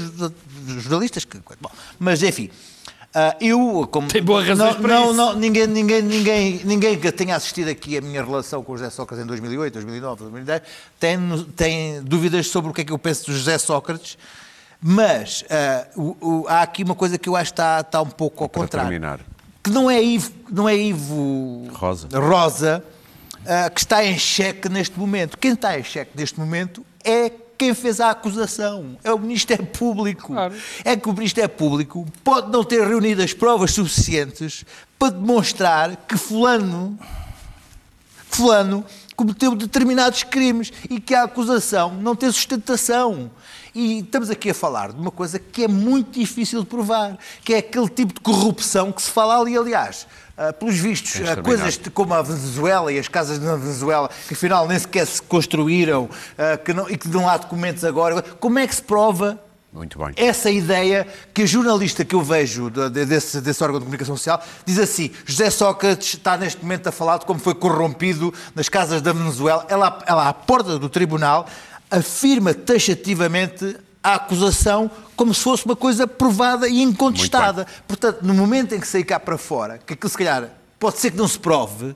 jornalistas. 0.80 1.24
Que, 1.24 1.38
bom, 1.60 1.70
mas, 1.98 2.22
enfim, 2.22 2.50
ah, 3.14 3.36
eu, 3.40 3.88
como. 3.90 4.08
Tem 4.08 4.22
boas 4.22 4.46
razões 4.46 4.74
não, 4.74 4.82
para 4.82 4.94
não, 4.94 5.04
isso. 5.06 5.14
não, 5.14 5.34
ninguém, 5.36 5.66
ninguém, 5.66 6.02
ninguém, 6.02 6.60
ninguém 6.64 6.98
que 6.98 7.10
tenha 7.12 7.36
assistido 7.36 7.68
aqui 7.68 7.96
a 7.96 8.00
minha 8.00 8.24
relação 8.24 8.62
com 8.62 8.72
o 8.72 8.76
José 8.78 8.90
Sócrates 8.90 9.24
em 9.24 9.26
2008, 9.26 9.72
2009, 9.74 10.18
2010, 10.22 10.62
tem, 10.98 11.18
tem 11.56 12.02
dúvidas 12.02 12.46
sobre 12.48 12.70
o 12.70 12.74
que 12.74 12.80
é 12.80 12.84
que 12.84 12.92
eu 12.92 12.98
penso 12.98 13.26
do 13.26 13.32
José 13.36 13.58
Sócrates. 13.58 14.16
Mas 14.84 15.44
ah, 15.48 15.86
o- 15.96 16.16
o- 16.20 16.44
há 16.48 16.62
aqui 16.62 16.82
uma 16.82 16.94
coisa 16.94 17.16
que 17.16 17.28
eu 17.28 17.36
acho 17.36 17.52
que 17.52 17.60
está, 17.60 17.80
está 17.80 18.02
um 18.02 18.06
pouco 18.10 18.42
ao 18.42 18.48
Para 18.48 18.62
contrário 18.62 18.90
terminar. 18.90 19.20
que 19.62 19.70
não 19.70 19.88
é 19.90 20.02
Ivo, 20.02 20.32
não 20.50 20.68
é 20.68 20.76
Ivo 20.76 21.68
Rosa. 21.72 22.08
Rosa, 22.18 22.84
ah, 23.46 23.70
que 23.70 23.80
está 23.80 24.04
em 24.04 24.18
xeque 24.18 24.68
neste 24.68 24.98
momento. 24.98 25.36
Quem 25.38 25.52
está 25.52 25.78
em 25.78 25.84
xeque 25.84 26.12
neste 26.14 26.38
momento 26.38 26.84
é 27.04 27.30
quem 27.58 27.74
fez 27.74 28.00
a 28.00 28.10
acusação. 28.10 28.96
É 29.04 29.12
o 29.12 29.18
Ministério 29.18 29.66
Público. 29.66 30.32
Claro. 30.32 30.54
É 30.84 30.96
que 30.96 31.08
o 31.08 31.12
Ministério 31.12 31.50
Público 31.50 32.06
pode 32.24 32.50
não 32.50 32.64
ter 32.64 32.86
reunido 32.86 33.22
as 33.22 33.32
provas 33.32 33.72
suficientes 33.72 34.64
para 34.98 35.12
demonstrar 35.12 35.96
que 36.08 36.16
fulano 36.16 36.98
fulano 38.32 38.84
cometeu 39.14 39.54
determinados 39.54 40.22
crimes 40.22 40.72
e 40.88 40.98
que 40.98 41.14
a 41.14 41.24
acusação 41.24 41.94
não 41.94 42.16
tem 42.16 42.32
sustentação. 42.32 43.30
E 43.74 44.00
estamos 44.00 44.30
aqui 44.30 44.50
a 44.50 44.54
falar 44.54 44.92
de 44.92 45.00
uma 45.00 45.10
coisa 45.10 45.38
que 45.38 45.64
é 45.64 45.68
muito 45.68 46.18
difícil 46.18 46.60
de 46.60 46.66
provar, 46.66 47.16
que 47.44 47.54
é 47.54 47.58
aquele 47.58 47.88
tipo 47.88 48.14
de 48.14 48.20
corrupção 48.20 48.90
que 48.90 49.00
se 49.00 49.10
fala 49.10 49.38
ali, 49.38 49.56
aliás. 49.56 50.06
Ah, 50.36 50.52
pelos 50.52 50.76
vistos, 50.76 51.20
ah, 51.28 51.36
coisas 51.42 51.78
como 51.92 52.14
a 52.14 52.22
Venezuela 52.22 52.92
e 52.92 52.98
as 52.98 53.08
casas 53.08 53.38
na 53.38 53.56
Venezuela, 53.56 54.08
que 54.28 54.34
afinal 54.34 54.66
nem 54.66 54.78
sequer 54.78 55.06
se 55.06 55.20
construíram 55.22 56.08
ah, 56.38 56.56
que 56.56 56.72
não- 56.72 56.88
e 56.88 56.96
que 56.96 57.08
não 57.08 57.28
há 57.28 57.36
documentos 57.36 57.84
agora. 57.84 58.22
Como 58.22 58.58
é 58.58 58.66
que 58.66 58.74
se 58.74 58.82
prova 58.82 59.38
Muito 59.72 59.98
bem. 59.98 60.12
essa 60.16 60.50
ideia 60.50 61.06
que 61.32 61.42
a 61.42 61.46
jornalista 61.46 62.04
que 62.04 62.14
eu 62.14 62.22
vejo 62.22 62.70
de- 62.70 62.90
de- 62.90 63.06
desse, 63.06 63.40
desse 63.40 63.62
órgão 63.62 63.78
de 63.78 63.84
comunicação 63.84 64.16
social 64.16 64.42
diz 64.66 64.78
assim: 64.78 65.10
José 65.24 65.48
Sócrates 65.50 66.14
está 66.14 66.36
neste 66.36 66.60
momento 66.62 66.86
a 66.88 66.92
falar 66.92 67.18
de 67.18 67.26
como 67.26 67.40
foi 67.40 67.54
corrompido 67.54 68.32
nas 68.54 68.68
casas 68.68 69.00
da 69.02 69.12
Venezuela. 69.12 69.64
Ela, 69.68 69.98
ela 70.06 70.28
à 70.28 70.32
porta 70.34 70.78
do 70.78 70.88
tribunal, 70.88 71.46
afirma 71.90 72.52
taxativamente 72.54 73.76
a 74.02 74.14
acusação 74.14 74.90
como 75.14 75.32
se 75.32 75.42
fosse 75.42 75.64
uma 75.64 75.76
coisa 75.76 76.06
provada 76.06 76.68
e 76.68 76.82
incontestada. 76.82 77.66
Portanto, 77.86 78.22
no 78.22 78.34
momento 78.34 78.74
em 78.74 78.80
que 78.80 78.86
sair 78.86 79.04
cá 79.04 79.20
para 79.20 79.38
fora, 79.38 79.78
que 79.78 79.94
aquilo 79.94 80.10
se 80.10 80.18
calhar 80.18 80.50
pode 80.78 80.98
ser 80.98 81.12
que 81.12 81.16
não 81.16 81.28
se 81.28 81.38
prove. 81.38 81.94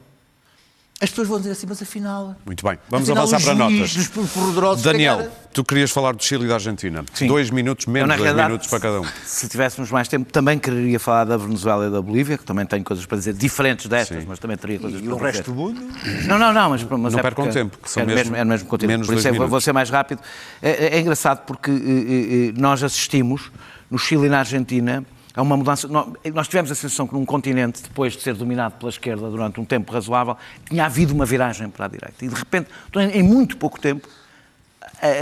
As 0.98 1.10
pessoas 1.10 1.28
vão 1.28 1.36
dizer 1.38 1.50
assim, 1.50 1.66
mas 1.68 1.82
afinal. 1.82 2.34
Muito 2.46 2.64
bem. 2.66 2.78
Vamos 2.88 3.10
afinal, 3.10 3.26
avançar 3.28 3.54
para 3.54 3.68
juízes, 3.68 4.10
notas. 4.56 4.82
Daniel, 4.82 5.28
tu 5.52 5.62
querias 5.62 5.90
falar 5.90 6.12
do 6.14 6.24
Chile 6.24 6.46
e 6.46 6.48
da 6.48 6.54
Argentina. 6.54 7.04
Sim. 7.12 7.26
Dois 7.26 7.50
minutos, 7.50 7.84
menos 7.84 8.08
dois 8.08 8.20
realidade, 8.22 8.48
minutos 8.48 8.66
para 8.68 8.80
cada 8.80 9.00
um. 9.02 9.04
Se 9.26 9.46
tivéssemos 9.46 9.90
mais 9.90 10.08
tempo, 10.08 10.32
também 10.32 10.58
quereria 10.58 10.98
falar 10.98 11.24
da 11.24 11.36
Venezuela 11.36 11.86
e 11.86 11.90
da 11.90 12.00
Bolívia, 12.00 12.38
que 12.38 12.44
também 12.44 12.64
tenho 12.64 12.82
coisas 12.82 13.04
para 13.04 13.18
dizer 13.18 13.34
diferentes 13.34 13.86
destas, 13.88 14.22
Sim. 14.22 14.26
mas 14.26 14.38
também 14.38 14.56
teria 14.56 14.78
coisas 14.78 14.98
E 14.98 15.04
para 15.04 15.12
o 15.12 15.16
dizer. 15.18 15.26
resto 15.32 15.52
do 15.52 15.54
mundo? 15.54 15.82
Não, 16.26 16.38
não, 16.38 16.50
não, 16.54 16.70
mas, 16.70 16.82
mas 16.82 17.12
Não 17.12 17.18
é 17.18 17.22
percam 17.22 17.44
porque 17.44 17.58
tempo, 17.58 17.76
que 17.76 17.90
são 17.90 18.02
é 18.02 18.06
mesmo 18.06 18.18
mesmo, 18.20 18.36
é 18.36 18.44
mesmo 18.46 18.66
conteúdo. 18.66 18.90
menos 18.90 19.06
Por 19.06 19.12
isso 19.12 19.22
dois 19.22 19.26
é 19.26 19.32
que 19.32 19.38
vou 19.38 19.46
minutos. 19.48 19.64
ser 19.64 19.72
mais 19.74 19.90
rápido. 19.90 20.22
É, 20.62 20.70
é- 20.70 20.96
é 20.96 21.00
engraçado 21.00 21.44
porque 21.44 21.70
eh, 21.70 21.74
eh, 21.74 22.48
eh, 22.48 22.52
nós 22.56 22.82
assistimos 22.82 23.50
no 23.90 23.98
Chile 23.98 24.26
e 24.26 24.28
na 24.30 24.38
Argentina 24.38 25.04
a 25.36 25.42
uma 25.42 25.56
mudança. 25.56 25.86
nó- 25.86 26.08
Nós 26.34 26.48
tivemos 26.48 26.70
a 26.72 26.74
sensação 26.74 27.06
que 27.06 27.14
num 27.14 27.24
continente, 27.26 27.82
depois 27.82 28.14
de 28.14 28.22
ser 28.22 28.34
dominado 28.34 28.76
pela 28.78 28.88
esquerda 28.90 29.28
durante 29.30 29.60
um 29.60 29.64
tempo 29.64 29.92
razoável, 29.92 30.36
tinha 30.68 30.86
havido 30.86 31.14
uma 31.14 31.26
viragem 31.26 31.68
para 31.68 31.84
a 31.84 31.88
direita. 31.88 32.24
E 32.24 32.28
de 32.28 32.34
repente, 32.34 32.68
em 33.12 33.22
muito 33.22 33.56
pouco 33.58 33.78
tempo, 33.78 34.08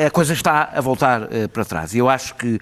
a 0.07 0.11
coisa 0.11 0.33
está 0.33 0.71
a 0.73 0.81
voltar 0.81 1.27
eh, 1.33 1.49
para 1.49 1.65
trás. 1.65 1.95
E 1.95 1.99
eu 1.99 2.09
acho 2.09 2.35
que 2.37 2.61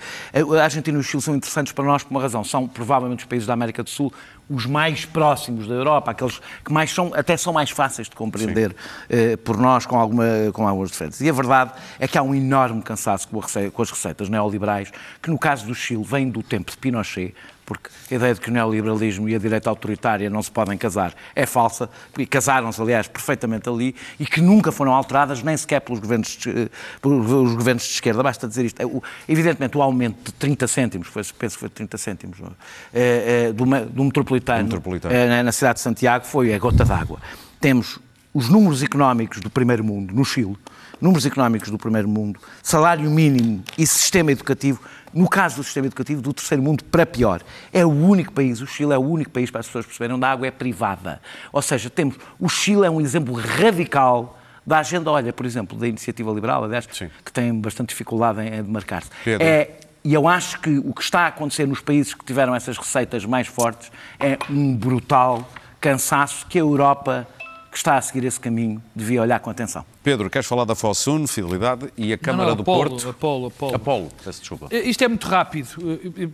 a 0.59 0.63
Argentina 0.65 0.97
e 0.97 1.01
o 1.01 1.03
Chile 1.05 1.23
são 1.23 1.35
interessantes 1.37 1.73
para 1.73 1.85
nós 1.85 2.03
por 2.03 2.11
uma 2.11 2.23
razão. 2.23 2.43
São 2.43 2.67
provavelmente 2.67 3.21
os 3.21 3.27
países 3.27 3.47
da 3.47 3.53
América 3.53 3.83
do 3.83 3.91
Sul 3.91 4.11
os 4.53 4.67
mais 4.67 5.05
próximos 5.05 5.67
da 5.67 5.75
Europa, 5.75 6.11
aqueles 6.11 6.41
que 6.65 6.73
mais 6.73 6.91
são, 6.91 7.11
até 7.15 7.37
são 7.37 7.53
mais 7.53 7.71
fáceis 7.71 8.09
de 8.09 8.15
compreender 8.15 8.75
eh, 9.09 9.37
por 9.37 9.57
nós 9.57 9.87
com, 9.87 9.99
alguma, 9.99 10.25
com 10.53 10.69
algumas 10.69 10.91
diferenças. 10.91 11.21
E 11.21 11.29
a 11.29 11.33
verdade 11.33 11.73
é 11.99 12.07
que 12.07 12.19
há 12.19 12.23
um 12.23 12.35
enorme 12.35 12.83
cansaço 12.83 13.29
com, 13.29 13.41
a 13.41 13.71
com 13.71 13.83
as 13.83 13.91
receitas 13.91 14.29
neoliberais, 14.29 14.93
que 15.23 15.31
no 15.31 15.39
caso 15.39 15.67
do 15.67 15.75
Chile 15.75 16.05
vem 16.05 16.29
do 16.29 16.43
tempo 16.43 16.71
de 16.71 16.77
Pinochet, 16.77 17.35
porque 17.73 18.15
a 18.15 18.17
ideia 18.17 18.35
de 18.35 18.41
que 18.41 18.51
o 18.51 18.53
neoliberalismo 18.53 19.29
e 19.29 19.35
a 19.35 19.39
direita 19.39 19.71
autoritária 19.71 20.29
não 20.29 20.43
se 20.43 20.51
podem 20.51 20.77
casar 20.77 21.15
é 21.35 21.47
falsa, 21.47 21.89
porque 22.13 22.27
casaram-se, 22.27 22.81
aliás, 22.81 23.09
perfeitamente 23.09 23.69
ali 23.69 23.95
e 24.21 24.27
que 24.27 24.41
nunca 24.41 24.71
foram 24.71 24.93
alteradas, 24.95 25.43
nem 25.43 25.57
sequer 25.57 25.81
pelos 25.81 26.01
governos 26.01 26.37
de, 26.37 26.71
pelos 27.01 27.55
governos 27.55 27.83
de 27.85 27.91
esquerda. 27.91 28.23
Basta 28.23 28.47
dizer 28.47 28.65
isto. 28.65 28.81
É, 28.81 28.87
o- 28.87 29.03
Evidentemente, 29.29 29.77
o 29.77 29.83
aumento 29.83 30.25
de 30.25 30.33
30 30.33 30.67
cêntimos, 30.67 31.09
foi, 31.09 31.23
penso 31.39 31.55
que 31.55 31.61
foi 31.61 31.69
30 31.69 31.97
cêntimos, 31.99 32.39
é? 32.41 33.49
Eh, 33.49 33.53
do, 33.53 33.65
do 33.65 34.05
metropolitano, 34.05 34.65
metropolitano. 34.65 35.15
na- 35.15 35.43
na 35.43 35.53
cidade 35.53 35.75
de 35.77 35.81
Santiago 35.81 36.25
foi 36.27 36.53
a 36.55 36.59
gota 36.59 36.85
d'água. 36.85 37.19
Temos 37.61 37.99
os 38.35 38.49
números 38.49 38.83
económicos 38.83 39.41
do 39.41 39.51
primeiro 39.51 39.85
mundo 39.85 40.15
no 40.15 40.25
Chile, 40.25 40.57
números 41.03 41.27
económicos 41.27 41.69
do 41.69 41.77
primeiro 41.77 42.09
mundo, 42.09 42.39
salário 42.63 43.11
mínimo 43.11 43.65
e 43.77 43.85
sistema 43.85 44.31
educativo, 44.31 44.81
no 45.13 45.29
caso 45.29 45.57
do 45.57 45.65
sistema 45.65 45.89
educativo, 45.89 46.23
do 46.23 46.33
terceiro 46.33 46.63
mundo 46.63 46.85
para 46.85 47.05
pior. 47.05 47.43
É 47.73 47.85
o 47.85 47.91
único 47.91 48.33
país, 48.33 48.61
o 48.61 48.67
Chile 48.67 48.93
é 48.93 48.99
o 48.99 49.03
único 49.03 49.31
país, 49.31 49.51
para 49.51 49.61
as 49.61 49.67
pessoas 49.67 49.85
perceberem, 49.85 50.15
onde 50.15 50.25
a 50.25 50.31
água 50.31 50.47
é 50.47 50.51
privada. 50.53 51.21
Ou 51.53 51.61
seja, 51.61 51.91
temos, 51.91 52.15
o 52.39 52.49
Chile 52.49 52.87
é 52.87 52.91
um 52.91 53.01
exemplo 53.01 53.35
radical 53.35 54.39
da 54.65 54.79
agenda, 54.79 55.11
olha, 55.11 55.33
por 55.33 55.45
exemplo, 55.45 55.77
da 55.77 55.89
iniciativa 55.89 56.31
liberal, 56.31 56.63
aliás, 56.63 56.89
Sim. 56.93 57.11
que 57.25 57.33
tem 57.33 57.53
bastante 57.53 57.89
dificuldade 57.89 58.41
em, 58.41 58.55
em 58.55 58.63
demarcar-se. 58.63 59.11
Pedro. 59.25 59.45
É, 59.45 59.71
e 60.05 60.15
eu 60.15 60.29
acho 60.29 60.61
que 60.61 60.79
o 60.79 60.93
que 60.93 61.03
está 61.03 61.23
a 61.23 61.27
acontecer 61.27 61.67
nos 61.67 61.81
países 61.81 62.15
que 62.15 62.25
tiveram 62.25 62.55
essas 62.55 62.79
receitas 62.79 63.25
mais 63.25 63.49
fortes 63.49 63.91
é 64.21 64.39
um 64.49 64.75
brutal 64.75 65.49
cansaço 65.81 66.47
que 66.47 66.59
a 66.59 66.61
Europa, 66.61 67.27
que 67.73 67.79
está 67.79 67.97
a 67.97 68.03
seguir 68.03 68.23
esse 68.27 68.39
caminho, 68.39 68.83
devia 68.95 69.23
olhar 69.23 69.41
com 69.41 69.49
atenção. 69.49 69.83
Pedro, 70.03 70.29
queres 70.29 70.47
falar 70.47 70.67
da 70.67 70.75
Fosun, 70.75 71.27
Fidelidade 71.27 71.91
e 71.97 72.13
a 72.13 72.19
Câmara 72.19 72.51
não, 72.51 72.57
do 72.57 72.61
Apolo, 72.63 72.91
Porto? 72.91 73.09
Apolo, 73.09 73.47
Apolo. 73.47 73.75
Apolo, 73.75 74.09
peço 74.23 74.41
desculpa. 74.41 74.69
Eh, 74.71 74.91
Isto 74.91 75.05
é 75.05 75.09
muito 75.09 75.27
rápido, 75.27 75.69
eh, 75.81 76.25
eh, 76.25 76.29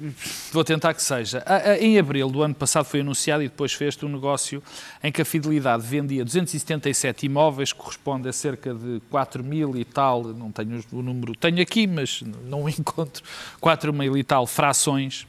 vou 0.51 0.65
tentar 0.65 0.95
que 0.95 1.03
seja. 1.03 1.45
Em 1.79 1.97
abril 1.97 2.29
do 2.29 2.43
ano 2.43 2.57
passado 2.57 2.87
foi 2.87 3.03
anunciado 3.03 3.45
e 3.45 3.49
depois 3.49 3.73
fez-se 3.73 4.05
um 4.05 4.09
negócio 4.09 4.61
em 5.01 5.13
que 5.13 5.23
a 5.23 5.25
Fidelidade 5.25 5.87
vendia 5.87 6.25
277 6.25 7.27
imóveis, 7.27 7.73
corresponde 7.73 8.29
a 8.29 8.33
cerca 8.33 8.75
de 8.75 9.01
4 9.09 9.45
mil 9.45 9.77
e 9.77 9.85
tal, 9.85 10.25
não 10.25 10.51
tenho 10.51 10.83
o 10.91 11.03
número, 11.03 11.37
tenho 11.37 11.63
aqui, 11.63 11.87
mas 11.87 12.21
não 12.47 12.65
o 12.65 12.69
encontro, 12.69 13.23
4 13.61 13.93
mil 13.93 14.17
e 14.17 14.25
tal 14.25 14.45
frações, 14.45 15.25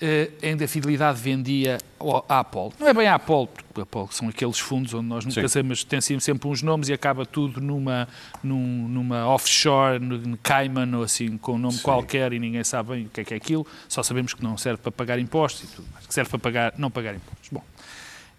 eh, 0.00 0.30
onde 0.52 0.64
a 0.64 0.68
Fidelidade 0.68 1.20
vendia 1.20 1.78
à 2.28 2.40
Apolo. 2.40 2.72
Não 2.78 2.88
é 2.88 2.94
bem 2.94 3.06
a 3.06 3.14
Apolo, 3.16 3.46
porque 3.48 3.80
a 3.80 3.82
Apolo 3.82 4.08
são 4.12 4.28
aqueles 4.28 4.58
fundos 4.58 4.94
onde 4.94 5.06
nós 5.06 5.24
nunca 5.24 5.40
Sim. 5.42 5.48
sabemos, 5.48 5.84
tem 5.84 6.00
sempre 6.00 6.48
uns 6.48 6.62
nomes 6.62 6.88
e 6.88 6.92
acaba 6.92 7.26
tudo 7.26 7.60
numa, 7.60 8.08
num- 8.42 8.88
numa 8.88 9.26
offshore, 9.26 9.98
no 9.98 10.36
Cayman 10.38 10.94
ou 10.94 11.02
assim, 11.02 11.36
com 11.36 11.52
um 11.54 11.58
nome 11.58 11.78
qualquer 11.80 12.32
e 12.32 12.38
ninguém 12.38 12.64
sabe 12.64 12.90
bem 12.92 13.06
o 13.06 13.08
que 13.10 13.20
é 13.20 13.24
que 13.24 13.34
é 13.34 13.36
aquilo, 13.36 13.66
só 13.88 14.02
sabemos 14.02 14.32
que 14.34 14.42
não 14.42 14.56
serve 14.56 14.80
para 14.82 14.92
pagar 14.92 15.18
impostos 15.18 15.64
e 15.70 15.74
tudo 15.76 15.88
mais, 15.92 16.06
que 16.06 16.14
serve 16.14 16.30
para 16.30 16.38
pagar, 16.38 16.74
não 16.78 16.90
pagar 16.90 17.14
impostos. 17.14 17.48
Bom, 17.52 17.62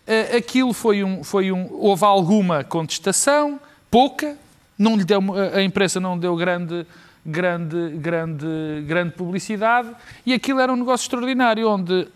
eh, 0.08 0.38
aquilo 0.38 0.74
foi 0.74 1.04
um, 1.04 1.24
foi 1.24 1.52
um, 1.52 1.68
houve 1.72 2.04
alguma 2.04 2.64
contestação, 2.64 3.60
pouca, 3.90 4.36
não 4.78 4.96
lhe 4.98 5.04
deu, 5.06 5.20
a 5.36 5.58
a 5.60 5.64
imprensa 5.64 6.00
não 6.00 6.18
deu 6.18 6.36
grande, 6.36 6.86
grande, 7.26 7.90
grande, 7.98 8.84
grande 8.88 9.12
publicidade 9.12 9.90
e 10.26 10.34
aquilo 10.34 10.60
era 10.60 10.72
um 10.72 10.76
negócio 10.76 11.06
extraordinário 11.06 11.70
onde 11.70 12.08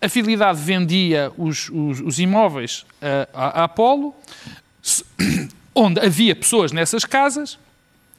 a 0.00 0.08
Fidelidade 0.08 0.60
vendia 0.60 1.32
os, 1.38 1.68
os, 1.68 2.00
os 2.00 2.18
imóveis 2.18 2.84
eh, 3.00 3.28
à 3.32 3.64
Apolo, 3.64 4.12
onde 5.72 6.00
havia 6.00 6.34
pessoas 6.34 6.72
nessas 6.72 7.04
casas. 7.04 7.56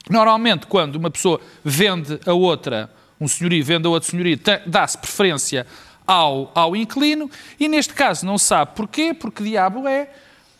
Normalmente, 0.08 0.66
quando 0.66 0.96
uma 0.96 1.10
pessoa 1.10 1.38
vende 1.62 2.18
a 2.24 2.32
outra, 2.32 2.90
um 3.20 3.28
senhorio 3.28 3.62
vende 3.62 3.86
a 3.86 3.90
outro 3.90 4.10
senhorio, 4.10 4.40
dá-se 4.66 4.96
preferência 4.96 5.66
ao, 6.06 6.50
ao 6.54 6.74
inquilino, 6.74 7.30
e 7.60 7.68
neste 7.68 7.92
caso 7.92 8.24
não 8.24 8.38
sabe 8.38 8.72
porquê, 8.74 9.12
porque 9.12 9.42
diabo 9.42 9.86
é, 9.86 10.08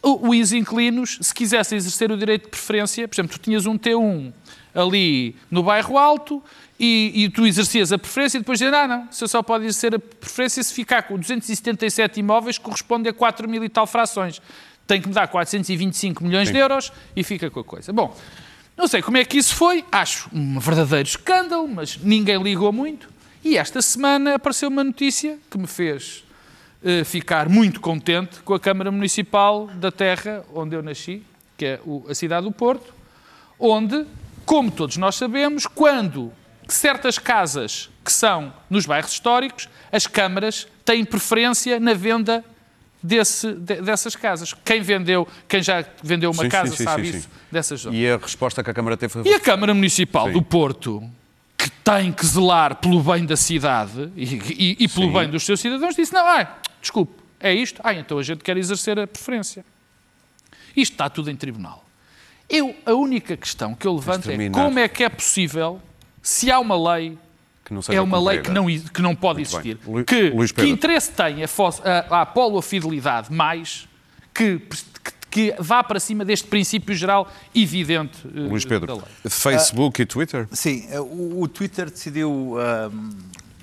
os 0.03 0.53
inquilinos, 0.53 1.19
se 1.23 1.35
quisessem 1.35 1.77
exercer 1.77 2.13
o 2.13 2.19
direito 2.19 2.45
de 2.45 2.51
preferência, 2.51 3.09
por 3.09 3.15
exemplo, 3.15 3.39
tu 3.39 3.43
tinhas 3.43 3.65
um 3.65 3.79
T1 3.79 4.33
ali 4.75 5.37
no 5.51 5.63
bairro 5.63 5.97
alto 5.97 6.43
e, 6.79 7.13
e 7.15 7.29
tu 7.29 7.47
exercias 7.47 7.93
a 7.93 7.99
preferência 7.99 8.39
e 8.39 8.41
depois 8.41 8.59
dizer, 8.59 8.75
ah, 8.75 8.89
não, 8.89 9.09
você 9.11 9.29
só 9.29 9.43
pode 9.43 9.65
exercer 9.65 9.95
a 9.95 9.99
preferência 9.99 10.63
se 10.63 10.75
ficar 10.75 11.03
com 11.05 11.17
277 11.19 12.19
imóveis 12.21 12.59
que 12.59 12.65
correspondem 12.65 13.11
a 13.11 13.15
4 13.15 13.49
mil 13.49 13.63
e 13.63 13.69
tal 13.69 13.87
frações. 13.87 14.41
Tem 14.87 15.01
que 15.01 15.09
me 15.09 15.15
dar 15.15 15.29
425 15.29 16.23
milhões 16.25 16.51
de 16.51 16.59
euros 16.59 16.93
e 17.17 17.23
fica 17.23 17.49
com 17.51 17.61
a 17.61 17.65
coisa. 17.65 17.93
Bom, 17.93 18.15
não 18.77 18.87
sei 18.89 19.01
como 19.01 19.17
é 19.17 19.25
que 19.25 19.39
isso 19.39 19.55
foi, 19.55 19.85
acho 19.93 20.29
um 20.33 20.59
verdadeiro 20.59 21.09
escândalo, 21.09 21.67
mas 21.69 21.97
ninguém 22.03 22.43
ligou 22.43 22.73
muito. 22.73 23.09
E 23.43 23.57
esta 23.57 23.81
semana 23.81 24.35
apareceu 24.35 24.69
uma 24.69 24.83
notícia 24.83 25.39
que 25.51 25.57
me 25.57 25.67
fez 25.67 26.25
eh, 26.83 27.05
ficar 27.05 27.49
muito 27.49 27.81
contente 27.81 28.41
com 28.41 28.53
a 28.53 28.59
Câmara 28.61 28.91
Municipal 28.91 29.69
da 29.75 29.93
terra 29.93 30.45
onde 30.53 30.75
eu 30.75 30.83
nasci, 30.83 31.23
que 31.57 31.65
é 31.65 31.81
o- 31.87 32.05
a 32.09 32.15
cidade 32.15 32.45
do 32.47 32.53
Porto, 32.53 32.93
onde, 33.59 34.05
como 34.45 34.71
todos 34.71 34.97
nós 34.97 35.17
sabemos, 35.17 35.67
quando 35.67 36.33
certas 36.69 37.19
casas 37.19 37.91
que 38.05 38.13
são 38.13 38.53
nos 38.71 38.87
bairros 38.87 39.13
históricos, 39.13 39.69
as 39.93 40.07
câmaras 40.07 40.67
têm 40.85 41.05
preferência 41.05 41.79
na 41.81 41.95
venda 41.95 42.45
desse- 43.03 43.53
de- 43.53 43.81
dessas 43.83 44.17
casas. 44.17 44.55
Quem 44.65 44.81
vendeu, 44.81 45.27
quem 45.49 45.63
já 45.63 45.85
vendeu 46.03 46.31
uma 46.31 46.43
Sim, 46.45 46.49
casa 46.49 46.75
sim, 46.77 46.85
sabe 46.85 47.11
sim, 47.11 47.19
isso, 47.19 47.29
dessas 47.53 47.81
zonas. 47.81 47.99
E 47.99 48.09
a 48.09 48.17
resposta 48.17 48.63
que 48.65 48.71
a 48.71 48.75
Câmara 48.75 48.97
teve 48.97 49.13
foi... 49.13 49.23
E 49.27 49.35
a 49.35 49.41
Câmara 49.41 49.75
Municipal 49.75 50.31
do 50.33 50.41
Porto, 50.43 51.03
que 51.57 51.71
tem 51.71 52.13
que 52.13 52.25
zelar 52.27 52.77
pelo 52.77 53.03
bem 53.03 53.25
da 53.27 53.37
cidade 53.37 54.11
e, 54.17 54.25
e- 54.25 54.77
e 54.85 54.89
pelo 54.89 55.13
bem 55.13 55.29
dos 55.31 55.45
seus 55.45 55.61
cidadãos, 55.61 55.95
disse: 55.95 56.13
não, 56.13 56.27
ah, 56.27 56.47
desculpe, 56.81 57.13
é 57.41 57.53
isto? 57.55 57.81
Ah, 57.85 57.95
então 57.95 58.19
a 58.19 58.23
gente 58.23 58.43
quer 58.43 58.57
exercer 58.57 58.99
a 58.99 59.07
preferência. 59.07 59.65
Isto 60.77 60.93
está 60.93 61.09
tudo 61.11 61.31
em 61.31 61.37
tribunal. 61.37 61.84
Eu, 62.57 62.75
a 62.87 62.93
única 62.93 63.37
questão 63.37 63.75
que 63.75 63.87
eu 63.87 63.95
levanto 63.95 64.31
é 64.31 64.51
como 64.51 64.79
é 64.79 64.89
que 64.89 65.03
é 65.05 65.09
possível, 65.09 65.81
se 66.23 66.51
há 66.51 66.59
uma 66.61 66.95
lei 66.95 67.19
Que 67.65 67.75
não 67.75 67.83
seja 67.83 67.99
é 67.99 68.01
uma 68.01 68.21
lei 68.21 68.41
que 68.41 68.51
não, 68.51 68.67
que 68.67 69.03
não 69.03 69.15
pode 69.17 69.41
Muito 69.41 69.49
existir. 69.51 69.79
Lu- 69.87 70.05
Que, 70.05 70.31
que 70.55 70.67
interesse 70.69 71.11
tem 71.11 71.43
a, 71.43 71.47
a, 71.49 72.17
a 72.19 72.23
Apolo 72.23 72.59
a 72.59 72.63
fidelidade 72.63 73.33
mais 73.33 73.89
que, 74.33 74.59
que, 74.59 75.51
que 75.53 75.55
vá 75.59 75.83
para 75.83 75.99
cima 75.99 76.25
deste 76.25 76.47
princípio 76.47 76.95
geral 76.95 77.31
evidente 77.55 78.19
eh, 78.27 78.41
Luís 78.41 78.65
da 78.65 78.69
Pedro, 78.69 78.95
lei? 78.97 79.05
Facebook 79.31 80.01
e 80.03 80.07
Twitter? 80.07 80.47
Sim, 80.53 80.87
eh, 80.91 81.01
o, 81.01 81.41
o 81.43 81.49
Twitter 81.49 81.91
decidiu 81.91 82.57
ahm, 82.59 83.11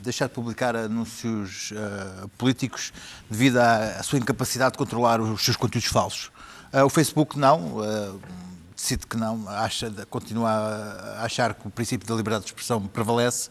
deixar 0.01 0.27
de 0.27 0.33
publicar 0.33 0.75
anúncios 0.75 1.71
ah, 1.77 2.27
políticos 2.37 2.91
devido 3.29 3.57
à, 3.57 3.75
à 3.99 4.03
sua 4.03 4.17
incapacidade 4.19 4.73
de 4.73 4.77
controlar 4.77 5.21
os 5.21 5.43
seus 5.45 5.55
conteúdos 5.55 5.87
falsos. 5.89 6.31
Ah, 6.73 6.83
o 6.85 6.89
Facebook 6.89 7.37
não, 7.37 7.79
ah, 7.81 8.15
decide 8.81 9.05
que 9.05 9.15
não, 9.15 9.47
acha, 9.47 9.91
continua 10.09 10.49
a 10.49 11.25
achar 11.25 11.53
que 11.53 11.67
o 11.67 11.69
princípio 11.69 12.07
da 12.07 12.15
liberdade 12.15 12.45
de 12.45 12.49
expressão 12.49 12.81
prevalece. 12.81 13.49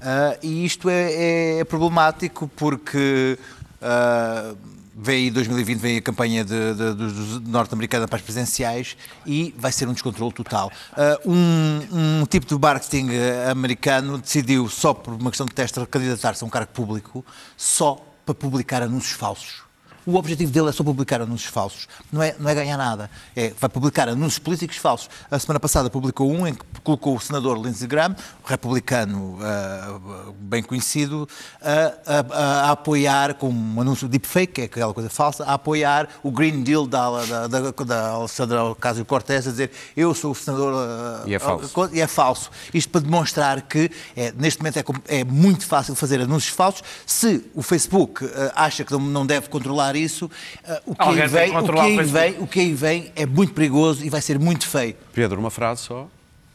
Ah, 0.00 0.38
e 0.42 0.64
isto 0.64 0.88
é, 0.88 1.58
é 1.58 1.64
problemático 1.64 2.48
porque 2.56 3.38
ah, 3.82 4.54
vem 4.94 5.24
aí 5.24 5.30
2020, 5.30 5.78
vem 5.78 5.98
a 5.98 6.02
campanha 6.02 6.44
de, 6.44 6.74
de, 6.74 6.94
dos 6.94 7.40
norte-americana 7.40 8.06
para 8.06 8.16
as 8.16 8.22
presidenciais 8.22 8.96
e 9.26 9.54
vai 9.58 9.72
ser 9.72 9.88
um 9.88 9.92
descontrole 9.92 10.32
total. 10.32 10.70
Ah, 10.92 11.18
um, 11.26 12.20
um 12.22 12.26
tipo 12.26 12.46
de 12.46 12.58
marketing 12.58 13.08
americano 13.50 14.18
decidiu, 14.18 14.68
só 14.68 14.94
por 14.94 15.14
uma 15.14 15.30
questão 15.30 15.46
de 15.46 15.52
teste, 15.52 15.84
candidatar-se 15.86 16.44
a 16.44 16.46
um 16.46 16.50
cargo 16.50 16.72
público 16.72 17.24
só 17.56 17.98
para 18.24 18.34
publicar 18.34 18.82
anúncios 18.82 19.18
falsos. 19.18 19.69
O 20.10 20.16
objetivo 20.16 20.50
dele 20.50 20.68
é 20.68 20.72
só 20.72 20.82
publicar 20.82 21.20
anúncios 21.20 21.50
falsos. 21.52 21.86
Não 22.12 22.22
é, 22.22 22.34
não 22.38 22.50
é 22.50 22.54
ganhar 22.54 22.76
nada. 22.76 23.10
É, 23.36 23.52
vai 23.60 23.70
publicar 23.70 24.08
anúncios 24.08 24.38
políticos 24.38 24.76
falsos. 24.76 25.08
A 25.30 25.38
semana 25.38 25.60
passada 25.60 25.88
publicou 25.88 26.30
um 26.30 26.46
em 26.46 26.54
que 26.54 26.64
colocou 26.82 27.16
o 27.16 27.20
senador 27.20 27.56
Lindsey 27.58 27.86
Graham, 27.86 28.14
republicano 28.44 29.38
ah, 29.40 29.98
bem 30.38 30.62
conhecido, 30.62 31.28
a, 31.62 31.92
a- 32.18 32.66
a 32.66 32.70
apoiar, 32.72 33.34
com 33.34 33.48
um 33.50 33.80
anúncio 33.80 34.08
deepfake, 34.08 34.52
que 34.52 34.60
é 34.62 34.64
aquela 34.64 34.92
coisa 34.94 35.08
falsa, 35.08 35.44
a 35.44 35.54
apoiar 35.54 36.08
o 36.22 36.30
Green 36.30 36.62
Deal 36.62 36.86
da, 36.86 37.24
da, 37.24 37.46
da, 37.46 37.70
da 37.70 38.08
Alessandra 38.10 38.64
Ocasio-Cortez, 38.64 39.46
a 39.46 39.50
dizer 39.50 39.70
eu 39.96 40.14
sou 40.14 40.32
o 40.32 40.34
senador... 40.34 40.74
ah, 40.76 41.22
E 41.26 41.34
é 41.34 41.38
falso. 41.38 41.80
ah, 41.82 41.88
e 41.92 42.00
é 42.00 42.06
falso. 42.06 42.50
Isto 42.74 42.90
para 42.90 43.00
demonstrar 43.00 43.62
que 43.62 43.90
é, 44.16 44.32
neste 44.36 44.60
momento 44.60 44.78
é, 44.78 45.20
é 45.20 45.24
muito 45.24 45.64
fácil 45.66 45.94
fazer 45.94 46.20
anúncios 46.20 46.54
falsos. 46.54 46.82
Se 47.06 47.44
o 47.54 47.62
Facebook 47.62 48.24
eh, 48.24 48.52
acha 48.54 48.84
que 48.84 48.92
não, 48.92 49.00
não 49.00 49.26
deve 49.26 49.48
controlar 49.48 49.94
isso, 50.02 50.30
eh, 50.66 50.82
o, 50.86 50.94
que 50.94 51.02
aí 51.02 51.26
vem, 51.28 51.56
o, 51.56 51.62
que 51.62 51.80
aí 51.80 52.02
vem, 52.02 52.36
o 52.40 52.46
que 52.46 52.60
aí 52.60 52.74
vem 52.74 53.12
é 53.16 53.26
muito 53.26 53.52
perigoso 53.52 54.04
e 54.04 54.10
vai 54.10 54.20
ser 54.20 54.38
muito 54.38 54.66
feio. 54.68 54.94
Pedro, 55.12 55.38
uma 55.38 55.50
frase 55.50 55.82
só. 55.82 56.06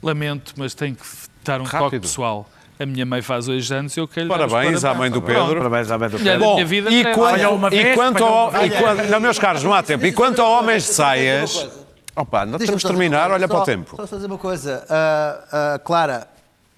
Lamento, 0.03 0.53
mas 0.57 0.73
tenho 0.73 0.95
que 0.95 1.03
dar 1.43 1.61
um 1.61 1.63
toque 1.63 1.75
Rápido. 1.77 2.01
pessoal. 2.01 2.49
A 2.77 2.85
minha 2.85 3.05
mãe 3.05 3.21
faz 3.21 3.47
hoje 3.47 3.73
anos 3.73 3.95
e 3.95 3.99
eu 4.01 4.07
quero 4.07 4.27
lhe 4.27 4.29
dar 4.37 4.45
os 4.47 4.51
Parabéns 4.51 4.83
à 4.83 4.93
mãe 4.93 5.09
do. 5.09 5.21
Pedro. 5.21 5.57
Parabéns 5.57 5.89
à 5.89 5.97
Beto 5.97 6.19
Mulher 6.19 6.33
Pedro. 6.33 6.47
da 6.47 6.53
minha 6.55 6.65
vida 6.65 6.89
e, 6.89 6.93
merece. 6.95 7.15
quando, 7.19 7.33
Olha, 7.33 7.49
uma 7.49 7.67
e 7.69 7.83
vez, 7.83 7.95
quanto 7.95 8.23
ao, 8.25 8.65
e 8.65 8.69
quando- 8.69 9.09
não, 9.09 9.19
meus 9.21 9.39
caros, 9.39 9.63
não 9.63 9.73
há 9.73 9.81
tempo. 9.81 10.05
E 10.05 10.11
quanto 10.11 10.41
a 10.41 10.49
homens 10.49 10.83
de 10.83 10.89
saias, 10.93 11.69
opa, 12.13 12.45
não 12.45 12.59
temos 12.59 12.81
de 12.81 12.87
terminar, 12.87 13.31
olha 13.31 13.47
para 13.47 13.59
o 13.59 13.63
tempo. 13.63 13.95
Só 13.95 14.05
fazer 14.05 14.25
uma 14.27 14.37
coisa. 14.37 14.85
Ah, 14.89 15.73
ah, 15.75 15.79
Clara. 15.79 16.27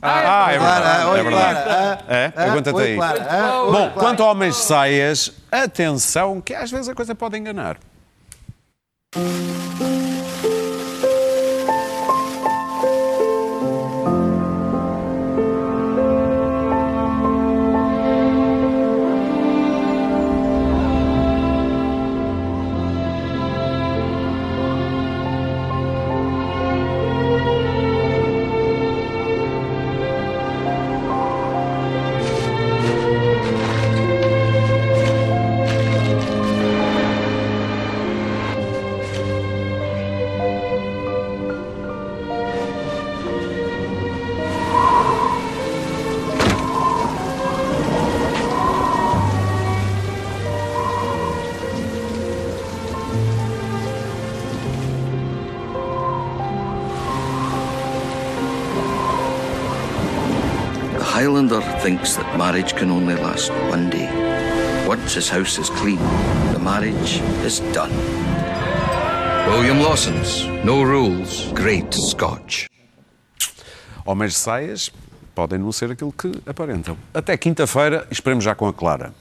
Ah, 0.01 0.51
é 0.51 0.59
verdade. 0.59 1.05
oi, 1.07 1.19
É 1.19 1.23
verdade. 1.23 1.63
Clara. 1.63 1.99
ah, 2.07 2.13
É? 2.13 2.33
ah, 2.35 2.43
Aguenta-te 2.43 2.75
oi, 2.75 2.83
aí. 2.83 2.99
Ah, 2.99 3.63
Bom, 3.71 3.89
quanto 3.95 4.23
a 4.23 4.31
homens 4.31 4.55
de 4.55 4.61
saias, 4.61 5.31
atenção, 5.51 6.39
que 6.39 6.53
às 6.53 6.69
vezes 6.69 6.87
a 6.87 6.93
coisa 6.93 7.15
pode 7.15 7.37
enganar. 7.37 7.77
Thinks 61.87 62.17
that 62.17 62.37
marriage 62.37 62.75
can 62.75 62.91
only 62.91 63.15
last 63.15 63.49
one 63.71 63.89
day. 63.89 64.09
Once 64.85 65.13
his 65.13 65.29
house 65.29 65.57
is 65.57 65.69
clean, 65.69 65.99
the 66.51 66.59
marriage 66.59 67.21
is 67.45 67.61
done. 67.71 67.93
William 69.47 69.79
Lawson's 69.79 70.45
No 70.65 70.83
Rules, 70.83 71.49
Great 71.53 71.93
Scotch. 71.93 72.67
Homens 74.05 74.33
de 74.33 74.39
saias 74.39 74.91
podem 75.33 75.59
não 75.59 75.71
ser 75.71 75.89
aquilo 75.89 76.11
que 76.11 76.29
aparentam. 76.45 76.97
Até 77.13 77.37
quinta-feira, 77.37 78.05
esperemos 78.11 78.43
já 78.43 78.53
com 78.53 78.67
a 78.67 78.73
Clara. 78.73 79.13